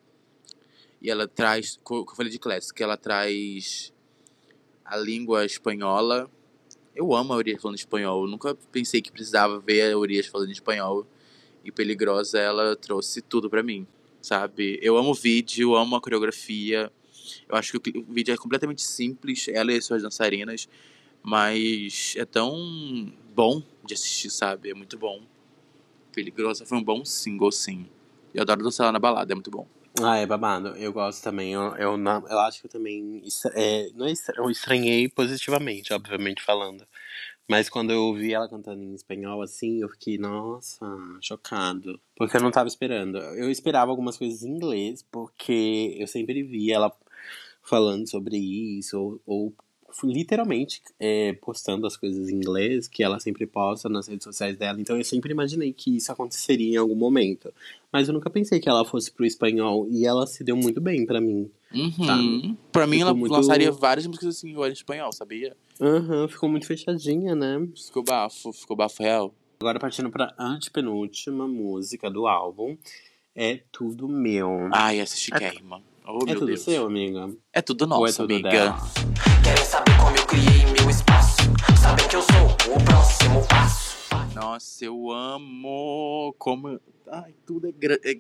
E 1.03 1.11
ela 1.11 1.27
traz, 1.27 1.77
co- 1.83 2.07
que 2.07 2.13
eu 2.13 2.17
falei 2.17 2.31
de 2.31 2.39
Classic, 2.39 2.81
ela 2.81 2.97
traz 2.97 3.93
a 4.85 4.97
língua 4.97 5.45
espanhola. 5.45 6.31
Eu 6.95 7.13
amo 7.13 7.33
a 7.33 7.37
Urias 7.37 7.61
falando 7.61 7.77
espanhol. 7.77 8.23
Eu 8.23 8.31
nunca 8.31 8.55
pensei 8.71 9.03
que 9.03 9.11
precisava 9.11 9.59
ver 9.59 9.93
a 9.93 9.99
Urias 9.99 10.27
falando 10.29 10.53
espanhol. 10.53 11.05
E 11.65 11.73
Peligrosa, 11.73 12.39
ela 12.39 12.77
trouxe 12.77 13.21
tudo 13.21 13.51
pra 13.51 13.65
mim, 13.65 13.85
sabe? 14.23 14.79
Eu 14.81 14.97
amo 14.97 15.11
o 15.11 15.15
vídeo, 15.15 15.71
eu 15.73 15.77
amo 15.77 15.97
a 15.97 16.01
coreografia. 16.01 16.93
Eu 17.49 17.57
acho 17.57 17.81
que 17.81 17.99
o 17.99 18.05
vídeo 18.13 18.33
é 18.33 18.37
completamente 18.37 18.83
simples, 18.83 19.49
ela 19.49 19.73
e 19.73 19.77
as 19.79 19.85
suas 19.85 20.05
dançarinas. 20.05 20.69
Mas 21.27 22.15
é 22.17 22.25
tão 22.25 23.13
bom 23.35 23.61
de 23.85 23.95
assistir, 23.95 24.31
sabe? 24.31 24.71
É 24.71 24.75
muito 24.75 24.97
bom. 24.97 25.23
Peligrosa 26.13 26.65
foi 26.65 26.79
um 26.79 26.85
bom 26.85 27.05
single, 27.05 27.51
sim. 27.51 27.85
Eu 28.33 28.43
adoro 28.43 28.63
dançar 28.63 28.93
na 28.93 29.01
balada, 29.01 29.33
é 29.33 29.35
muito 29.35 29.51
bom. 29.51 29.67
Ah, 30.01 30.19
é 30.19 30.25
babado. 30.25 30.69
Eu 30.77 30.93
gosto 30.93 31.25
também. 31.25 31.53
Eu, 31.53 31.75
eu, 31.75 31.99
eu 31.99 32.39
acho 32.39 32.61
que 32.61 32.69
eu 32.69 32.71
também. 32.71 33.25
É, 33.55 33.91
não 33.97 34.07
é 34.07 34.13
eu 34.37 34.49
estranhei 34.49 35.09
positivamente, 35.09 35.93
obviamente 35.93 36.45
falando. 36.45 36.87
Mas 37.49 37.69
quando 37.69 37.91
eu 37.91 38.05
ouvi 38.05 38.33
ela 38.33 38.49
cantando 38.49 38.85
em 38.85 38.95
espanhol 38.95 39.43
assim, 39.43 39.81
eu 39.81 39.89
fiquei, 39.89 40.19
nossa, 40.19 40.87
chocado. 41.21 42.01
Porque 42.17 42.37
eu 42.37 42.41
não 42.41 42.53
tava 42.53 42.69
esperando. 42.69 43.19
Eu 43.19 43.51
esperava 43.51 43.91
algumas 43.91 44.17
coisas 44.17 44.45
em 44.45 44.51
inglês, 44.51 45.05
porque 45.11 45.97
eu 45.99 46.07
sempre 46.07 46.45
vi 46.45 46.71
ela 46.71 46.97
falando 47.63 48.09
sobre 48.09 48.37
isso, 48.37 48.97
ou, 48.97 49.21
ou 49.27 49.55
literalmente 50.05 50.83
é, 50.99 51.33
postando 51.35 51.87
as 51.87 51.97
coisas 51.97 52.29
em 52.29 52.35
inglês 52.37 52.89
que 52.89 53.03
ela 53.03 53.19
sempre 53.21 53.47
posta 53.47 53.89
nas 53.89 54.07
redes 54.09 54.25
sociais 54.25 54.57
dela. 54.57 54.81
Então 54.81 54.97
eu 54.97 55.05
sempre 55.05 55.31
imaginei 55.33 55.73
que 55.73 55.97
isso 55.97 56.11
aconteceria 56.13 56.75
em 56.75 56.77
algum 56.77 56.95
momento. 56.97 57.53
Mas 57.93 58.09
eu 58.09 58.15
nunca 58.15 58.29
pensei 58.29 58.59
que 58.61 58.69
ela 58.69 58.85
fosse 58.85 59.11
pro 59.11 59.25
espanhol 59.25 59.87
e 59.91 60.05
ela 60.05 60.27
se 60.27 60.43
deu 60.45 60.57
muito 60.57 60.81
bem 60.81 61.07
pra 61.07 61.21
mim. 61.21 61.51
Uhum. 61.75 62.57
Pra 62.73 62.87
mim, 62.87 62.97
Ficou 62.99 63.09
ela 63.09 63.15
muito- 63.15 63.33
lançaria 63.33 63.71
várias 63.73 64.07
músicas 64.07 64.37
assim, 64.37 64.51
em 64.55 64.73
espanhol, 64.73 65.13
sabia? 65.13 65.57
Aham, 65.81 66.29
ficou 66.29 66.49
muito 66.49 66.67
fechadinha, 66.67 67.35
né? 67.35 67.67
Ficou 67.75 68.03
bafo, 68.03 68.53
ficou 68.53 68.77
bafo 68.77 69.03
real. 69.03 69.35
Agora 69.59 69.79
partindo 69.79 70.11
pra 70.11 70.35
antepenúltima 70.39 71.49
música 71.49 72.11
do 72.11 72.27
álbum, 72.27 72.77
é 73.35 73.61
Tudo 73.73 74.07
Meu. 74.09 74.69
Ai, 74.73 74.99
essa 75.01 75.15
é 75.15 75.19
chiquérrima. 75.19 75.83
Oh, 76.07 76.19
é 76.23 76.27
meu 76.27 76.35
tudo 76.35 76.47
Deus. 76.47 76.61
seu, 76.63 76.87
amiga? 76.87 77.35
É 77.53 77.61
tudo 77.61 77.85
é 77.85 77.89
nosso, 77.89 78.17
tudo 78.23 78.35
amiga. 78.35 78.49
dela? 78.51 78.79
Querem 79.43 79.65
saber 79.65 79.97
como 80.01 80.17
eu 80.17 80.27
criei 80.27 80.65
meu 80.67 80.89
espaço? 80.91 81.37
Sabem 81.81 82.09
que 82.09 82.17
eu 82.17 82.23
sou 82.23 82.75
o 82.77 82.85
próximo 82.85 83.47
passo. 83.49 83.97
Nossa, 84.35 84.85
eu 84.85 85.11
amo 85.11 86.35
como. 86.39 86.81
Ai, 87.11 87.35
tudo 87.45 87.69
é, 87.69 87.73
gra- 87.73 87.99
é 88.05 88.15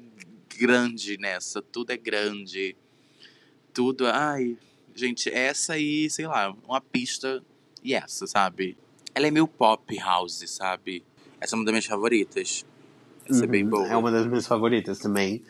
grande 0.58 1.16
nessa. 1.18 1.62
Tudo 1.62 1.90
é 1.92 1.96
grande. 1.96 2.76
Tudo. 3.72 4.06
Ai, 4.06 4.56
gente, 4.94 5.28
essa 5.30 5.74
aí, 5.74 6.10
sei 6.10 6.26
lá, 6.26 6.54
uma 6.66 6.80
pista 6.80 7.42
e 7.84 7.94
essa, 7.94 8.26
sabe? 8.26 8.76
Ela 9.14 9.28
é 9.28 9.30
meio 9.30 9.46
pop 9.46 9.96
house, 9.98 10.42
sabe? 10.48 11.04
Essa 11.40 11.54
é 11.54 11.56
uma 11.56 11.64
das 11.64 11.72
minhas 11.72 11.86
favoritas. 11.86 12.64
Essa 13.28 13.44
é 13.44 13.46
bem 13.46 13.62
Uhum, 13.64 13.70
boa. 13.70 13.86
É 13.88 13.96
uma 13.96 14.10
das 14.10 14.26
minhas 14.26 14.46
favoritas 14.46 14.98
também. 14.98 15.42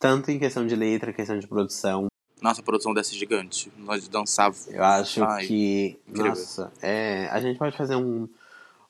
Tanto 0.00 0.30
em 0.30 0.38
questão 0.38 0.66
de 0.66 0.74
letra, 0.74 1.12
questão 1.12 1.38
de 1.38 1.46
produção. 1.46 2.06
Nossa, 2.40 2.62
a 2.62 2.64
produção 2.64 2.94
dessa 2.94 3.14
é 3.14 3.18
gigante. 3.18 3.70
Nós 3.76 4.08
dançava. 4.08 4.56
Eu 4.68 4.82
acho 4.82 5.22
Ai, 5.22 5.46
que. 5.46 6.00
incrível. 6.08 6.30
Nossa, 6.30 6.72
é, 6.80 7.28
a 7.28 7.38
gente 7.38 7.58
pode 7.58 7.76
fazer 7.76 7.96
um, 7.96 8.26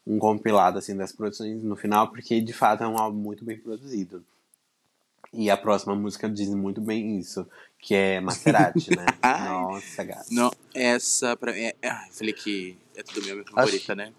um 0.07 0.21
compilado 0.21 0.79
assim, 0.79 0.97
das 0.97 1.11
produções 1.11 1.61
no 1.65 1.75
final, 1.75 2.09
porque 2.09 2.41
de 2.41 2.53
fato 2.53 2.85
é 2.85 2.89
um 2.89 2.97
álbum 2.97 3.19
muito 3.19 3.45
bem 3.45 3.59
produzido. 3.59 4.25
E 5.33 5.51
a 5.51 5.57
próxima 5.57 5.97
música 5.97 6.29
diz 6.29 6.49
muito 6.49 6.81
bem 6.81 7.19
isso, 7.19 7.47
que 7.79 7.95
é 7.95 8.21
Maserati, 8.21 8.91
né? 8.97 9.07
Nossa, 9.23 10.05
gato. 10.05 10.27
Não, 10.31 10.53
essa 10.73 11.37
pra 11.37 11.53
mim. 11.53 11.61
É, 11.61 11.75
ah, 11.85 12.05
eu 12.07 12.15
falei 12.15 12.33
que 12.33 12.79
é 12.97 13.03
tudo 13.03 13.25
meu, 13.27 13.35
minha 13.35 13.47
favorita, 13.47 13.97
né? 13.97 14.13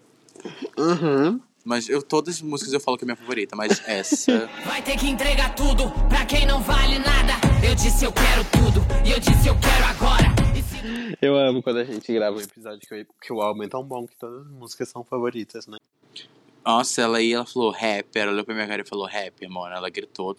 Uhum. 0.76 1.40
Mas 1.64 1.88
eu, 1.88 2.02
todas 2.02 2.36
as 2.36 2.42
músicas 2.42 2.72
eu 2.72 2.80
falo 2.80 2.98
que 2.98 3.04
é 3.04 3.06
minha 3.06 3.16
favorita, 3.16 3.54
mas 3.56 3.80
essa. 3.88 4.46
Vai 4.66 4.82
ter 4.82 4.96
que 4.98 5.06
entregar 5.08 5.54
tudo 5.54 5.90
pra 6.08 6.24
quem 6.26 6.44
não 6.46 6.60
vale 6.62 6.98
nada. 6.98 7.32
Eu 7.66 7.74
disse 7.74 8.04
eu 8.04 8.12
quero 8.12 8.44
tudo 8.50 8.80
e 9.06 9.12
eu 9.12 9.20
disse 9.20 9.46
eu 9.48 9.54
quero 9.60 9.84
agora. 9.84 10.26
E 10.58 10.62
se 10.62 11.16
Eu 11.22 11.36
amo 11.36 11.62
quando 11.62 11.78
a 11.78 11.84
gente 11.84 12.12
grava 12.12 12.36
um 12.36 12.40
episódio 12.40 12.80
que, 12.80 12.94
o- 12.94 13.06
que 13.20 13.32
o 13.32 13.40
álbum 13.40 13.62
é 13.62 13.68
tão 13.68 13.84
bom 13.84 14.06
que 14.06 14.16
todas 14.16 14.44
as 14.46 14.52
músicas 14.52 14.88
são 14.88 15.04
favoritas, 15.04 15.66
né? 15.66 15.78
Nossa, 16.64 17.02
ela 17.02 17.18
aí, 17.18 17.32
ela 17.32 17.46
falou 17.46 17.70
rap. 17.70 18.16
Ela 18.16 18.32
olhou 18.32 18.44
pra 18.44 18.54
minha 18.54 18.66
cara 18.66 18.82
e 18.82 18.86
falou 18.88 19.06
rap, 19.06 19.46
mano. 19.48 19.74
Ela 19.74 19.88
gritou. 19.90 20.36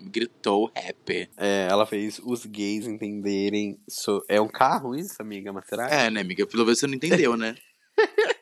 Gritou 0.00 0.70
rap. 0.76 1.28
É, 1.36 1.68
ela 1.70 1.86
fez 1.86 2.20
os 2.24 2.44
gays 2.46 2.86
entenderem. 2.86 3.78
so- 3.88 4.22
É 4.28 4.40
um 4.40 4.48
carro 4.48 4.94
isso, 4.94 5.14
amiga? 5.20 5.52
Maserati? 5.52 5.94
É, 5.94 6.10
né, 6.10 6.20
amiga? 6.20 6.46
Pelo 6.46 6.64
menos 6.64 6.78
você 6.78 6.86
não 6.86 6.94
entendeu, 6.94 7.36
né? 7.36 7.54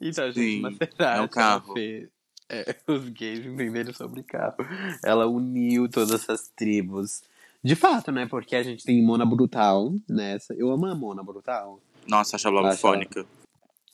Então, 0.00 0.32
Sim, 0.32 0.40
gente, 0.40 0.60
Maserati. 0.62 1.18
é 1.18 1.20
um 1.20 1.28
carro. 1.28 1.72
fez- 1.74 2.08
é, 2.48 2.76
os 2.86 3.08
gays 3.08 3.44
entenderam 3.44 3.92
sobre 3.92 4.22
carro. 4.22 4.56
Ela 5.02 5.26
uniu 5.26 5.88
todas 5.88 6.12
essas 6.12 6.48
tribos. 6.48 7.22
De 7.62 7.74
fato, 7.74 8.12
né? 8.12 8.26
Porque 8.26 8.54
a 8.54 8.62
gente 8.62 8.84
tem 8.84 9.02
Mona 9.02 9.24
Brutal 9.24 9.94
nessa. 10.08 10.52
Eu 10.54 10.70
amo 10.70 10.86
a 10.86 10.94
Mona 10.94 11.22
Brutal. 11.22 11.80
Nossa, 12.06 12.36
acho 12.36 12.48
ela 12.48 12.76
fônica. 12.76 13.24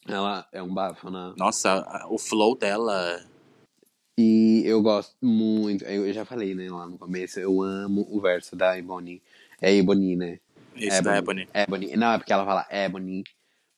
Ela 0.08 0.46
é 0.50 0.60
um 0.60 0.72
bafo, 0.74 1.08
né? 1.10 1.32
Nossa, 1.36 1.86
o 2.08 2.18
flow 2.18 2.56
dela. 2.56 3.24
E 4.18 4.62
eu 4.66 4.82
gosto 4.82 5.14
muito. 5.22 5.84
Eu 5.84 6.12
já 6.12 6.24
falei, 6.24 6.54
né, 6.54 6.68
lá 6.68 6.86
no 6.86 6.98
começo. 6.98 7.38
Eu 7.38 7.62
amo 7.62 8.06
o 8.10 8.20
verso 8.20 8.56
da 8.56 8.76
Ebony. 8.76 9.22
É 9.60 9.72
Ebony, 9.72 10.16
né? 10.16 10.40
Esse 10.74 11.02
da 11.02 11.16
Ebony. 11.16 11.48
Ebony. 11.54 11.96
Não, 11.96 12.12
é 12.12 12.18
porque 12.18 12.32
ela 12.32 12.44
fala 12.44 12.66
Ebony. 12.70 13.22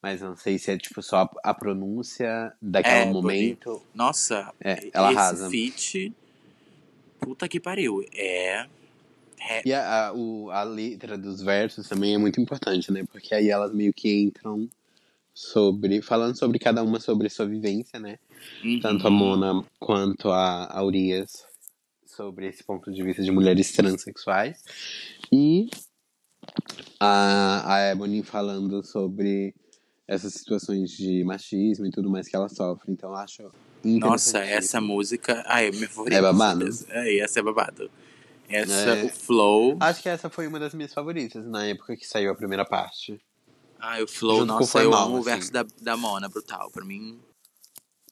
Mas 0.02 0.20
não 0.20 0.36
sei 0.36 0.58
se 0.58 0.70
é 0.70 0.76
tipo 0.76 1.00
só 1.02 1.18
a, 1.22 1.50
a 1.50 1.54
pronúncia 1.54 2.52
daquele 2.60 3.02
Ebony. 3.10 3.12
momento. 3.12 3.82
Nossa, 3.94 4.52
É, 4.60 4.90
ela 4.92 5.10
esse 5.10 5.18
arrasa. 5.18 5.48
feat. 5.50 6.12
Puta 7.20 7.48
que 7.48 7.60
pariu. 7.60 8.04
É. 8.12 8.66
é- 9.38 9.62
E 9.64 9.72
a, 9.72 10.08
a, 10.08 10.12
o, 10.12 10.50
a 10.50 10.64
letra 10.64 11.16
dos 11.16 11.40
versos 11.40 11.88
também 11.88 12.14
é 12.14 12.18
muito 12.18 12.40
importante, 12.40 12.90
né? 12.92 13.04
Porque 13.12 13.32
aí 13.32 13.48
elas 13.48 13.72
meio 13.72 13.92
que 13.92 14.12
entram 14.22 14.68
sobre. 15.32 16.02
falando 16.02 16.36
sobre 16.36 16.58
cada 16.58 16.82
uma 16.82 16.98
sobre 16.98 17.28
sua 17.30 17.46
vivência, 17.46 18.00
né? 18.00 18.18
Uhum. 18.64 18.80
Tanto 18.80 19.06
a 19.06 19.10
Mona 19.10 19.64
quanto 19.78 20.30
a, 20.32 20.66
a 20.66 20.82
Urias 20.82 21.46
sobre 22.04 22.48
esse 22.48 22.64
ponto 22.64 22.92
de 22.92 23.02
vista 23.04 23.22
de 23.22 23.30
mulheres 23.30 23.70
transexuais. 23.72 24.64
E 25.32 25.70
a, 26.98 27.74
a 27.74 27.80
Ebony 27.92 28.22
falando 28.24 28.82
sobre 28.84 29.54
essas 30.06 30.34
situações 30.34 30.90
de 30.90 31.22
machismo 31.24 31.86
e 31.86 31.90
tudo 31.90 32.10
mais 32.10 32.28
que 32.28 32.36
ela 32.36 32.48
sofre. 32.48 32.92
Então 32.92 33.10
eu 33.10 33.16
acho. 33.16 33.50
Nossa, 33.84 34.38
essa 34.38 34.80
música. 34.80 35.42
Ai, 35.46 35.68
é 35.68 35.70
minha 35.70 35.88
favorita. 35.88 36.16
É 36.18 36.22
babado? 36.22 36.64
É, 36.88 37.18
essa 37.18 37.40
é 37.40 37.42
babado. 37.42 37.90
Essa, 38.48 38.72
É. 38.96 39.04
o 39.04 39.08
flow. 39.08 39.76
Acho 39.80 40.02
que 40.02 40.08
essa 40.08 40.28
foi 40.28 40.46
uma 40.46 40.58
das 40.60 40.74
minhas 40.74 40.92
favoritas 40.92 41.44
na 41.46 41.64
época 41.66 41.96
que 41.96 42.06
saiu 42.06 42.30
a 42.30 42.34
primeira 42.34 42.64
parte. 42.64 43.20
Ai, 43.80 44.02
o 44.02 44.06
flow, 44.08 44.40
junto 44.40 44.52
o 44.52 44.58
nossa, 44.58 44.78
eu 44.78 44.82
formal, 44.90 45.06
amo 45.06 45.16
o 45.16 45.18
assim. 45.20 45.30
verso 45.30 45.52
da, 45.52 45.66
da 45.80 45.96
Mona, 45.96 46.28
brutal. 46.28 46.70
Pra 46.70 46.84
mim, 46.84 47.18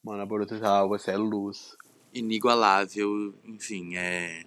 Mona 0.03 0.25
Brutal, 0.25 0.89
você 0.89 1.11
é 1.11 1.17
luz. 1.17 1.77
inigualável. 2.13 3.33
Enfim, 3.45 3.95
é. 3.95 4.43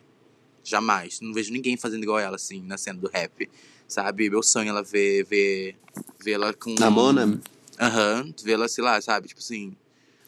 Jamais. 0.62 1.20
Não 1.20 1.32
vejo 1.32 1.52
ninguém 1.52 1.76
fazendo 1.76 2.02
igual 2.02 2.18
ela, 2.18 2.36
assim, 2.36 2.60
na 2.62 2.76
cena 2.76 2.98
do 2.98 3.08
rap. 3.08 3.48
Sabe? 3.88 4.30
Meu 4.30 4.42
sonho 4.42 4.66
é 4.66 4.70
ela 4.70 4.82
ver. 4.82 5.24
ver, 5.24 5.76
ver 6.22 6.32
ela 6.32 6.52
com. 6.52 6.74
A 6.82 6.90
Mona, 6.90 7.40
Aham. 7.80 8.32
Ver 8.42 8.52
ela, 8.52 8.68
sei 8.68 8.82
lá, 8.84 9.00
sabe? 9.00 9.28
Tipo 9.28 9.40
assim. 9.40 9.76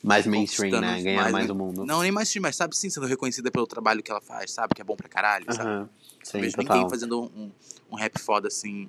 Mais 0.03 0.27
mainstream, 0.27 0.81
né? 0.81 1.03
Ganhar 1.03 1.33
mais, 1.33 1.47
né? 1.47 1.53
o 1.53 1.57
mundo. 1.57 1.85
Não, 1.85 2.01
nem 2.01 2.13
mainstream, 2.13 2.43
mas 2.43 2.55
sabe 2.55 2.77
sim, 2.77 2.89
sendo 2.89 3.07
reconhecida 3.07 3.51
pelo 3.51 3.67
trabalho 3.67 4.03
que 4.03 4.11
ela 4.11 4.21
faz, 4.21 4.53
sabe? 4.53 4.75
Que 4.75 4.81
é 4.81 4.85
bom 4.85 4.95
pra 4.95 5.09
caralho, 5.09 5.53
sabe? 5.53 5.89
Sim, 6.23 6.41
vejo 6.41 6.57
total. 6.57 6.77
ninguém 6.77 6.91
fazendo 6.91 7.23
um, 7.25 7.51
um 7.91 7.97
rap 7.97 8.19
foda 8.21 8.47
assim 8.47 8.89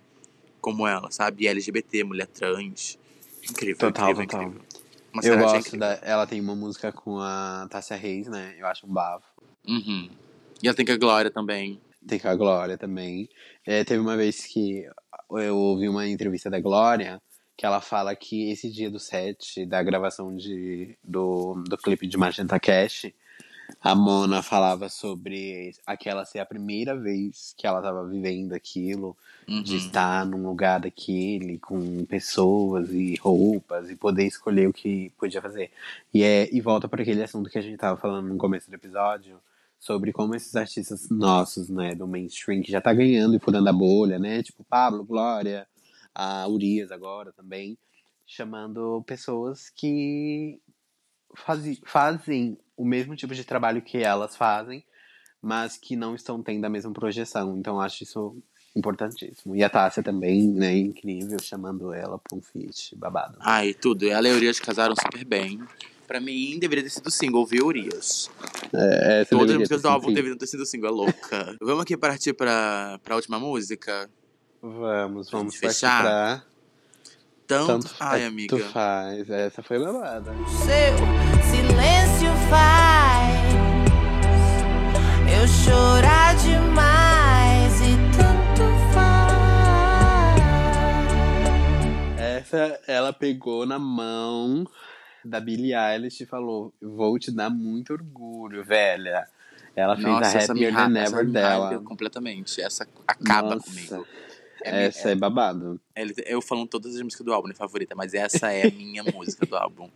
como 0.61 0.85
ela, 0.87 1.09
sabe? 1.09 1.47
LGBT, 1.47 2.03
mulher 2.03 2.27
trans. 2.27 2.99
Incrível, 3.49 3.77
Total, 3.77 4.11
incrível, 4.11 4.27
total. 4.27 4.43
incrível. 4.43 4.67
Uma 5.13 5.23
Eu 5.23 5.37
gosto 5.37 5.57
incrível. 5.57 5.79
da. 5.79 5.99
Ela 6.03 6.27
tem 6.27 6.39
uma 6.39 6.55
música 6.55 6.91
com 6.91 7.19
a 7.19 7.67
Tássia 7.69 7.95
Reis, 7.95 8.27
né? 8.27 8.55
Eu 8.59 8.67
acho 8.67 8.85
um 8.85 8.89
bafo. 8.89 9.25
Uhum. 9.67 10.09
E 10.61 10.67
ela 10.67 10.75
tem 10.75 10.85
com 10.85 10.91
a 10.91 10.97
Glória 10.97 11.31
também. 11.31 11.79
Tem 12.07 12.19
com 12.19 12.27
a 12.27 12.35
Glória 12.35 12.77
também. 12.77 13.29
É, 13.65 13.83
teve 13.83 13.99
uma 13.99 14.15
vez 14.15 14.45
que 14.45 14.87
eu 15.31 15.57
ouvi 15.57 15.89
uma 15.89 16.07
entrevista 16.07 16.49
da 16.49 16.59
Glória 16.59 17.21
que 17.57 17.65
ela 17.65 17.81
fala 17.81 18.15
que 18.15 18.51
esse 18.51 18.69
dia 18.69 18.89
do 18.89 18.99
set, 18.99 19.65
da 19.65 19.81
gravação 19.81 20.35
de, 20.35 20.95
do, 21.03 21.55
do 21.67 21.75
clipe 21.75 22.05
de 22.05 22.15
Magenta 22.15 22.59
Cash, 22.59 23.07
a 23.81 23.95
Mona 23.95 24.43
falava 24.43 24.89
sobre 24.89 25.73
aquela 25.85 26.23
ser 26.23 26.39
a 26.39 26.45
primeira 26.45 26.95
vez 26.95 27.55
que 27.57 27.65
ela 27.65 27.79
estava 27.79 28.07
vivendo 28.07 28.53
aquilo, 28.53 29.17
Uhum. 29.49 29.63
de 29.63 29.77
estar 29.77 30.25
num 30.25 30.45
lugar 30.45 30.81
daquele, 30.81 31.57
com 31.57 32.03
pessoas 32.03 32.91
e 32.91 33.15
roupas, 33.15 33.89
e 33.89 33.95
poder 33.95 34.25
escolher 34.25 34.67
o 34.67 34.73
que 34.73 35.09
podia 35.17 35.41
fazer. 35.41 35.71
E, 36.13 36.21
é, 36.21 36.53
e 36.53 36.59
volta 36.59 36.85
para 36.89 37.01
aquele 37.01 37.23
assunto 37.23 37.49
que 37.49 37.57
a 37.57 37.61
gente 37.61 37.75
estava 37.75 37.95
falando 37.95 38.27
no 38.27 38.37
começo 38.37 38.69
do 38.69 38.73
episódio, 38.73 39.39
sobre 39.79 40.11
como 40.11 40.35
esses 40.35 40.55
artistas 40.55 41.09
nossos, 41.09 41.69
né, 41.69 41.93
do 41.95 42.07
mainstream, 42.07 42.61
que 42.61 42.71
já 42.71 42.81
tá 42.81 42.93
ganhando 42.93 43.35
e 43.35 43.39
furando 43.39 43.69
a 43.69 43.73
bolha, 43.73 44.17
né, 44.19 44.41
tipo 44.43 44.63
Pablo, 44.63 45.03
Glória, 45.03 45.67
a 46.13 46.47
Urias 46.47 46.91
agora 46.91 47.31
também, 47.31 47.77
chamando 48.25 49.03
pessoas 49.05 49.69
que 49.69 50.59
fazi- 51.35 51.79
fazem 51.85 52.57
o 52.75 52.83
mesmo 52.85 53.15
tipo 53.15 53.33
de 53.33 53.43
trabalho 53.43 53.81
que 53.81 53.97
elas 53.99 54.35
fazem, 54.35 54.83
mas 55.41 55.77
que 55.77 55.95
não 55.95 56.15
estão 56.15 56.41
tendo 56.41 56.65
a 56.65 56.69
mesma 56.69 56.91
projeção. 56.91 57.55
Então 57.57 57.79
acho 57.79 58.03
isso 58.03 58.35
importantíssimo. 58.75 59.55
E 59.55 59.63
a 59.63 59.69
Tássia 59.69 60.03
também, 60.03 60.47
né, 60.47 60.75
incrível, 60.75 61.37
chamando 61.41 61.93
ela 61.93 62.19
pra 62.19 62.37
um 62.37 62.41
feat 62.41 62.95
babado. 62.95 63.37
Ai, 63.41 63.73
tudo. 63.73 64.07
Ela 64.07 64.27
e 64.27 64.31
a 64.31 64.35
Urias 64.35 64.59
casaram 64.59 64.95
super 64.95 65.23
bem. 65.23 65.59
Pra 66.07 66.19
mim, 66.21 66.57
deveria 66.57 66.83
ter 66.85 66.89
sido 66.89 67.11
single, 67.11 67.45
viu, 67.45 67.65
Urias? 67.65 68.31
É, 68.73 69.21
essa 69.21 69.29
Todas 69.31 69.43
as 69.43 69.47
deveria 69.47 69.57
músicas 69.59 69.81
ter 69.81 69.87
do 69.87 69.89
álbum 69.89 70.05
sido- 70.07 70.15
deveriam 70.15 70.37
ter 70.37 70.47
sido 70.47 70.65
single, 70.65 70.89
é 70.89 70.91
louca. 70.93 71.57
Vamos 71.61 71.81
aqui 71.83 71.97
partir 71.97 72.33
pra, 72.33 72.97
pra 73.03 73.15
última 73.15 73.37
música? 73.39 74.09
Vamos, 74.61 75.29
vamos 75.29 75.55
fechar? 75.55 76.01
pra... 76.03 76.43
Tanto. 77.45 77.93
Ai, 77.99 78.23
é, 78.23 78.25
amiga. 78.25 78.57
Tu 78.57 78.63
faz. 78.65 79.29
Essa 79.29 79.61
foi 79.63 79.79
babada. 79.79 80.33
Seu 80.47 80.97
silêncio 81.49 82.29
faz 82.49 83.37
eu 85.33 85.47
chorar 85.47 86.35
demais 86.37 87.73
e 87.81 87.95
tanto 88.17 88.63
faz. 88.93 90.37
Essa 92.19 92.79
ela 92.87 93.13
pegou 93.13 93.65
na 93.65 93.77
mão 93.79 94.65
da 95.27 95.39
Billie 95.39 95.73
Eilish 95.75 96.25
falou: 96.25 96.73
Vou 96.81 97.17
te 97.19 97.31
dar 97.31 97.49
muito 97.49 97.93
orgulho, 97.93 98.63
velha. 98.63 99.27
Ela 99.75 99.95
fez 99.95 100.07
Nossa, 100.07 100.37
a 100.37 100.41
essa 100.41 100.53
Happier 100.53 100.73
Than 100.73 100.93
ra- 100.93 100.99
essa 100.99 101.15
Ever 101.15 101.25
me 101.25 101.31
dela. 101.33 101.81
completamente. 101.83 102.61
Essa 102.61 102.87
acaba 103.05 103.55
Nossa, 103.55 103.69
comigo. 103.69 104.07
É 104.63 104.71
minha- 104.71 104.83
Essa 104.87 105.09
é 105.11 105.15
babado. 105.15 105.79
é- 105.95 106.05
eu 106.25 106.41
falando 106.41 106.67
todas 106.67 106.95
as 106.95 107.01
músicas 107.01 107.23
do 107.25 107.31
álbum, 107.33 107.47
minha 107.47 107.55
favorita, 107.57 107.93
mas 107.95 108.13
essa 108.15 108.51
é 108.51 108.67
a 108.67 108.71
minha 108.71 109.03
música 109.13 109.45
do 109.45 109.55
álbum. 109.55 109.89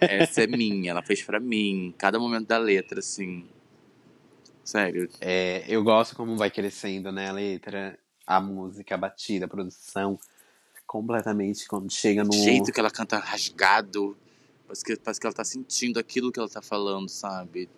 Essa 0.00 0.42
é 0.42 0.46
minha, 0.46 0.92
ela 0.92 1.02
fez 1.02 1.22
pra 1.22 1.40
mim. 1.40 1.92
Cada 1.98 2.18
momento 2.20 2.46
da 2.46 2.58
letra, 2.58 3.00
assim. 3.00 3.44
Sério. 4.64 5.08
É, 5.20 5.64
eu 5.66 5.82
gosto 5.82 6.14
como 6.14 6.36
vai 6.36 6.50
crescendo, 6.50 7.10
né? 7.10 7.28
A 7.28 7.32
letra, 7.32 7.98
a 8.26 8.40
música, 8.40 8.94
a 8.94 8.98
batida, 8.98 9.46
a 9.46 9.48
produção. 9.48 10.18
Completamente 10.88 11.68
quando 11.68 11.92
chega 11.92 12.24
no. 12.24 12.30
O 12.30 12.32
jeito 12.32 12.72
que 12.72 12.80
ela 12.80 12.90
canta 12.90 13.18
rasgado. 13.18 14.16
Parece 14.66 14.82
que, 14.84 14.96
parece 14.96 15.20
que 15.20 15.26
ela 15.26 15.34
tá 15.34 15.44
sentindo 15.44 15.98
aquilo 16.00 16.32
que 16.32 16.40
ela 16.40 16.48
tá 16.48 16.62
falando, 16.62 17.10
sabe? 17.10 17.68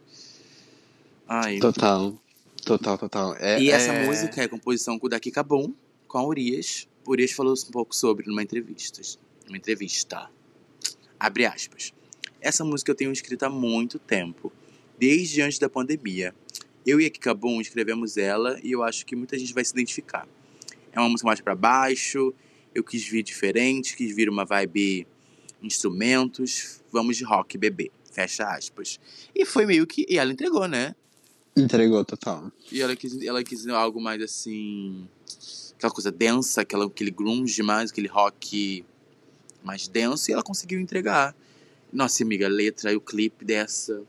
Ai. 1.29 1.59
Total. 1.59 2.17
Total, 2.65 2.97
total. 2.97 3.35
É, 3.41 3.61
E 3.61 3.69
essa 3.69 3.93
é- 3.93 4.07
música 4.07 4.41
é 4.43 4.47
composição 4.47 4.97
com 4.97 5.07
o 5.07 5.11
Daqui 5.11 5.33
Cabum, 5.33 5.75
com 6.07 6.19
a 6.19 6.25
Urias. 6.25 6.87
Urias 7.05 7.33
falou 7.33 7.53
um 7.53 7.71
pouco 7.73 7.97
sobre 7.97 8.27
numa 8.29 8.45
entrevista. 8.45 9.03
Numa 9.47 9.57
entrevista. 9.57 10.31
Abre 11.19 11.47
aspas. 11.47 11.93
Essa 12.41 12.65
música 12.65 12.93
eu 12.93 12.95
tenho 12.95 13.11
escrita 13.11 13.47
há 13.47 13.51
muito 13.51 13.99
tempo, 13.99 14.53
desde 14.99 15.43
antes 15.43 15.59
da 15.59 15.69
pandemia. 15.69 16.33
Eu 16.87 17.01
e 17.01 17.07
a 17.07 17.11
Kikabum 17.11 17.61
escrevemos 17.61 18.17
ela 18.17 18.57
e 18.63 18.71
eu 18.71 18.85
acho 18.85 19.05
que 19.05 19.17
muita 19.17 19.37
gente 19.37 19.53
vai 19.53 19.65
se 19.65 19.73
identificar. 19.73 20.29
É 20.93 21.01
uma 21.01 21.09
música 21.09 21.27
mais 21.27 21.41
pra 21.41 21.57
baixo, 21.57 22.33
eu 22.75 22.85
quis 22.85 23.07
vir 23.07 23.23
diferente, 23.23 23.97
quis 23.97 24.15
vir 24.15 24.29
uma 24.29 24.45
vibe 24.45 25.07
instrumentos, 25.63 26.81
vamos 26.91 27.17
de 27.17 27.25
rock, 27.25 27.59
bebê. 27.59 27.91
Fecha 28.11 28.45
aspas. 28.45 28.99
E 29.35 29.45
foi 29.45 29.67
meio 29.67 29.87
que. 29.87 30.05
E 30.09 30.19
ela 30.19 30.33
entregou, 30.33 30.67
né? 30.67 30.95
Entregou 31.57 32.05
total. 32.05 32.51
E 32.71 32.81
ela 32.81 32.97
quis, 32.97 33.21
ela 33.23 33.43
quis 33.43 33.67
algo 33.69 34.01
mais 34.01 34.21
assim. 34.23 35.09
Aquela 35.77 35.93
coisa 35.93 36.11
densa, 36.11 36.63
aquela, 36.63 36.87
aquele 36.87 37.11
grunge 37.11 37.63
mais, 37.63 37.91
aquele 37.91 38.09
rock 38.09 38.85
mais 39.63 39.89
denso, 39.89 40.31
e 40.31 40.35
ela 40.35 40.43
conseguiu 40.43 40.81
entregar. 40.81 41.35
Nossa, 41.93 42.23
amiga, 42.23 42.47
a 42.47 42.51
letra 42.51 42.93
e 42.93 42.97
o 42.97 43.01
clipe 43.01 43.45
dessa. 43.45 44.03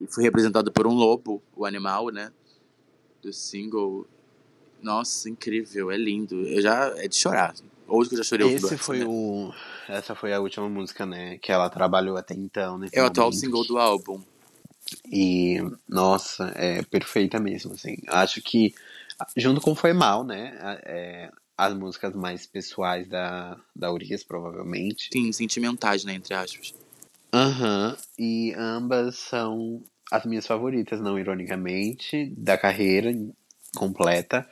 E 0.00 0.06
foi 0.06 0.22
representado 0.22 0.72
por 0.72 0.86
um 0.86 0.94
lobo, 0.94 1.42
o 1.54 1.64
animal, 1.64 2.08
né? 2.08 2.32
Do 3.22 3.32
single. 3.32 4.06
Nossa, 4.82 5.28
incrível, 5.28 5.90
é 5.90 5.96
lindo. 5.96 6.42
Eu 6.46 6.62
já. 6.62 6.92
É 6.96 7.08
de 7.08 7.16
chorar. 7.16 7.54
Hoje 7.86 8.10
que 8.10 8.14
eu 8.14 8.18
já 8.18 8.24
chorei 8.24 8.46
Esse 8.48 8.66
essa, 8.66 8.78
foi 8.78 8.98
né? 9.00 9.06
o. 9.06 9.52
Essa 9.88 10.14
foi 10.14 10.32
a 10.32 10.40
última 10.40 10.68
música, 10.68 11.04
né? 11.04 11.38
Que 11.38 11.50
ela 11.50 11.68
trabalhou 11.68 12.16
até 12.16 12.34
então, 12.34 12.78
né? 12.78 12.88
É 12.92 13.02
o 13.02 13.06
atual 13.06 13.32
single 13.32 13.66
do 13.66 13.78
álbum. 13.78 14.22
E, 15.12 15.58
nossa, 15.88 16.52
é 16.56 16.82
perfeita 16.82 17.38
mesmo, 17.38 17.72
assim. 17.72 17.96
Acho 18.08 18.40
que, 18.42 18.74
junto 19.36 19.60
com 19.60 19.74
Foi 19.74 19.92
Mal, 19.92 20.24
né? 20.24 20.56
É, 20.84 21.30
as 21.56 21.74
músicas 21.74 22.14
mais 22.14 22.46
pessoais 22.46 23.08
da, 23.08 23.60
da 23.74 23.92
Urias, 23.92 24.24
provavelmente. 24.24 25.10
Sim, 25.12 25.30
sentimentais, 25.32 26.04
né? 26.04 26.14
Entre 26.14 26.34
aspas. 26.34 26.74
Aham. 27.32 27.96
E 28.18 28.54
ambas 28.56 29.16
são 29.16 29.82
as 30.10 30.24
minhas 30.24 30.46
favoritas, 30.46 31.00
não 31.00 31.18
ironicamente, 31.18 32.32
da 32.36 32.58
carreira 32.58 33.12
completa. 33.76 34.48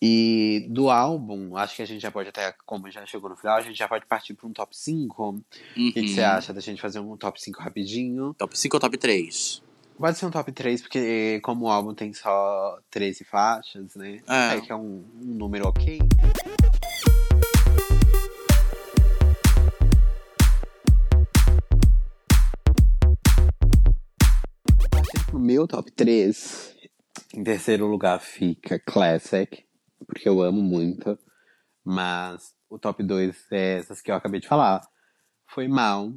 E 0.00 0.66
do 0.70 0.90
álbum, 0.90 1.56
acho 1.56 1.76
que 1.76 1.82
a 1.82 1.86
gente 1.86 2.02
já 2.02 2.10
pode 2.10 2.28
até, 2.28 2.54
como 2.66 2.90
já 2.90 3.04
chegou 3.06 3.30
no 3.30 3.36
final, 3.36 3.56
a 3.56 3.62
gente 3.62 3.76
já 3.78 3.88
pode 3.88 4.04
partir 4.06 4.34
para 4.34 4.46
um 4.46 4.52
top 4.52 4.76
5. 4.76 5.28
O 5.30 5.42
que, 5.92 6.02
que 6.02 6.08
você 6.08 6.20
Uhum. 6.20 6.26
acha 6.28 6.52
da 6.52 6.60
gente 6.60 6.82
fazer 6.82 7.00
um 7.00 7.16
top 7.16 7.40
5 7.42 7.62
rapidinho? 7.62 8.34
Top 8.34 8.56
5 8.58 8.76
ou 8.76 8.80
top 8.80 8.98
3? 8.98 9.62
Pode 9.98 10.18
ser 10.18 10.26
um 10.26 10.30
top 10.30 10.52
3, 10.52 10.82
porque 10.82 11.40
como 11.42 11.64
o 11.64 11.70
álbum 11.70 11.94
tem 11.94 12.12
só 12.12 12.78
13 12.90 13.24
faixas, 13.24 13.94
né? 13.94 14.20
É. 14.28 14.56
É, 14.56 14.60
que 14.60 14.70
é 14.70 14.76
um, 14.76 15.02
um 15.14 15.34
número 15.34 15.66
ok. 15.68 15.98
Meu 25.32 25.66
top 25.66 25.90
3, 25.92 26.74
em 27.34 27.44
terceiro 27.44 27.86
lugar 27.86 28.18
fica 28.20 28.78
Classic, 28.78 29.64
porque 30.06 30.28
eu 30.28 30.42
amo 30.42 30.60
muito. 30.62 31.18
Mas 31.84 32.54
o 32.68 32.78
top 32.78 33.02
2 33.02 33.36
é 33.52 33.78
essas 33.78 34.00
que 34.00 34.10
eu 34.10 34.14
acabei 34.16 34.40
de 34.40 34.48
falar. 34.48 34.86
Foi 35.46 35.68
mal 35.68 36.12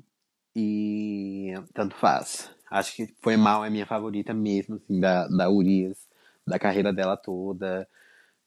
e 0.55 1.53
tanto 1.73 1.95
faz. 1.95 2.49
Acho 2.69 2.95
que 2.95 3.13
foi 3.21 3.37
mal 3.37 3.63
é 3.63 3.69
minha 3.69 3.85
favorita 3.85 4.33
mesmo, 4.33 4.75
assim, 4.75 4.99
da, 4.99 5.27
da 5.27 5.49
Urias, 5.49 5.97
da 6.45 6.59
carreira 6.59 6.91
dela 6.91 7.15
toda. 7.15 7.87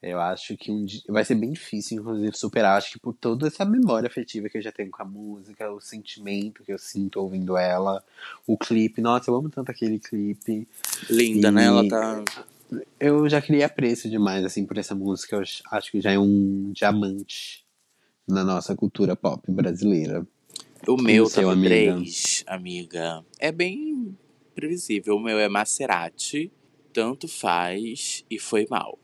Eu 0.02 0.20
acho 0.20 0.56
que 0.56 0.70
um 0.72 0.84
dia, 0.84 1.00
vai 1.08 1.24
ser 1.24 1.36
bem 1.36 1.52
difícil, 1.52 2.00
inclusive, 2.00 2.36
superar. 2.36 2.76
Acho 2.76 2.92
que 2.92 2.98
por 2.98 3.14
toda 3.14 3.46
essa 3.46 3.64
memória 3.64 4.08
afetiva 4.08 4.48
que 4.48 4.58
eu 4.58 4.62
já 4.62 4.72
tenho 4.72 4.90
com 4.90 5.00
a 5.00 5.04
música, 5.04 5.70
o 5.70 5.80
sentimento 5.80 6.64
que 6.64 6.72
eu 6.72 6.78
sinto 6.78 7.20
ouvindo 7.20 7.56
ela, 7.56 8.04
o 8.44 8.58
clipe. 8.58 9.00
Nossa, 9.00 9.30
eu 9.30 9.36
amo 9.36 9.48
tanto 9.48 9.70
aquele 9.70 10.00
clipe. 10.00 10.66
Linda, 11.08 11.52
né? 11.52 11.62
E- 11.62 11.66
Ela 11.66 11.88
tá. 11.88 12.24
Eu 12.98 13.28
já 13.28 13.40
queria 13.40 13.66
apreço 13.66 14.08
demais, 14.08 14.44
assim, 14.44 14.64
por 14.64 14.78
essa 14.78 14.94
música. 14.94 15.36
Eu 15.36 15.42
acho 15.70 15.90
que 15.90 16.00
já 16.00 16.12
é 16.12 16.18
um 16.18 16.70
diamante 16.72 17.64
na 18.26 18.44
nossa 18.44 18.74
cultura 18.76 19.16
pop 19.16 19.50
brasileira. 19.50 20.26
O 20.86 20.96
meu 21.00 21.24
o 21.24 21.28
seu, 21.28 21.42
top 21.44 21.52
amiga? 21.54 21.94
3, 21.94 22.44
amiga, 22.46 23.24
é 23.38 23.52
bem 23.52 24.16
previsível. 24.54 25.16
O 25.16 25.20
meu 25.20 25.38
é 25.38 25.48
Maserati, 25.48 26.50
Tanto 26.92 27.28
Faz 27.28 28.24
e 28.30 28.38
Foi 28.38 28.66
Mal. 28.68 28.98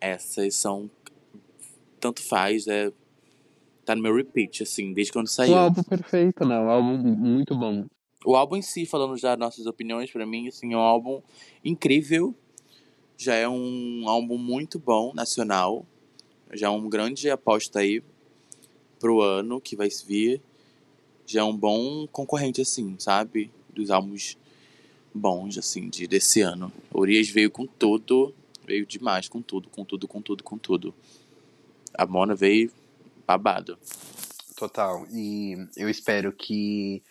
Essas 0.00 0.54
são. 0.54 0.90
Tanto 2.00 2.22
faz, 2.22 2.66
é. 2.66 2.92
Tá 3.84 3.94
no 3.94 4.02
meu 4.02 4.14
repeat, 4.14 4.62
assim, 4.64 4.92
desde 4.92 5.12
quando 5.12 5.26
O 5.26 5.30
saiu. 5.30 5.54
álbum 5.54 5.82
perfeito, 5.82 6.44
né? 6.44 6.58
O 6.58 6.68
álbum 6.68 6.96
muito 6.98 7.54
bom. 7.56 7.86
O 8.24 8.34
álbum 8.34 8.56
em 8.56 8.62
si, 8.62 8.84
falando 8.84 9.16
já 9.16 9.30
das 9.36 9.38
nossas 9.38 9.66
opiniões, 9.66 10.10
pra 10.10 10.26
mim, 10.26 10.48
assim, 10.48 10.74
é 10.74 10.76
um 10.76 10.80
álbum 10.80 11.22
incrível. 11.64 12.34
Já 13.16 13.34
é 13.34 13.48
um 13.48 14.08
álbum 14.08 14.36
muito 14.36 14.78
bom, 14.78 15.12
nacional. 15.14 15.86
Já 16.52 16.66
é 16.66 16.70
um 16.70 16.88
grande 16.88 17.30
aposta 17.30 17.80
aí 17.80 18.02
pro 18.98 19.20
ano 19.20 19.60
que 19.60 19.74
vai 19.74 19.88
vir. 20.06 20.40
Já 21.26 21.40
é 21.40 21.44
um 21.44 21.56
bom 21.56 22.06
concorrente, 22.08 22.60
assim, 22.60 22.96
sabe? 22.98 23.50
Dos 23.70 23.90
álbuns 23.90 24.36
bons, 25.14 25.58
assim, 25.58 25.88
de, 25.88 26.06
desse 26.06 26.40
ano. 26.42 26.72
Urias 26.94 27.28
veio 27.28 27.50
com 27.50 27.66
tudo, 27.66 28.34
veio 28.66 28.86
demais 28.86 29.28
com 29.28 29.40
tudo, 29.40 29.68
com 29.70 29.84
tudo, 29.84 30.06
com 30.06 30.20
tudo, 30.20 30.44
com 30.44 30.58
tudo. 30.58 30.94
A 31.94 32.06
Mona 32.06 32.34
veio 32.34 32.70
babado. 33.26 33.78
Total. 34.56 35.06
E 35.10 35.56
eu 35.76 35.88
espero 35.88 36.32
que. 36.32 37.02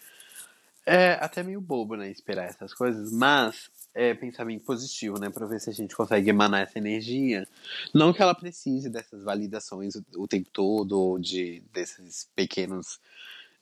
É 0.86 1.14
até 1.14 1.41
meio 1.41 1.60
bobo, 1.60 1.95
né? 1.95 2.12
Esperar 2.12 2.45
essas 2.45 2.74
coisas, 2.74 3.12
mas 3.12 3.72
é 3.96 4.14
pensamento 4.14 4.66
positivo, 4.66 5.20
né? 5.20 5.30
Pra 5.30 5.48
ver 5.48 5.60
se 5.62 5.70
a 5.70 5.74
gente 5.74 5.96
consegue 5.96 6.30
emanar 6.30 6.62
essa 6.64 6.78
energia. 6.80 7.48
Não 7.93 8.14
que 8.14 8.22
ela 8.22 8.36
precise 8.36 8.89
dessas 8.89 9.24
validações 9.24 9.96
o, 9.96 10.06
o 10.18 10.28
tempo 10.28 10.50
todo, 10.52 11.00
ou 11.00 11.20
de 11.20 11.64
desses 11.74 12.30
pequenos. 12.36 13.00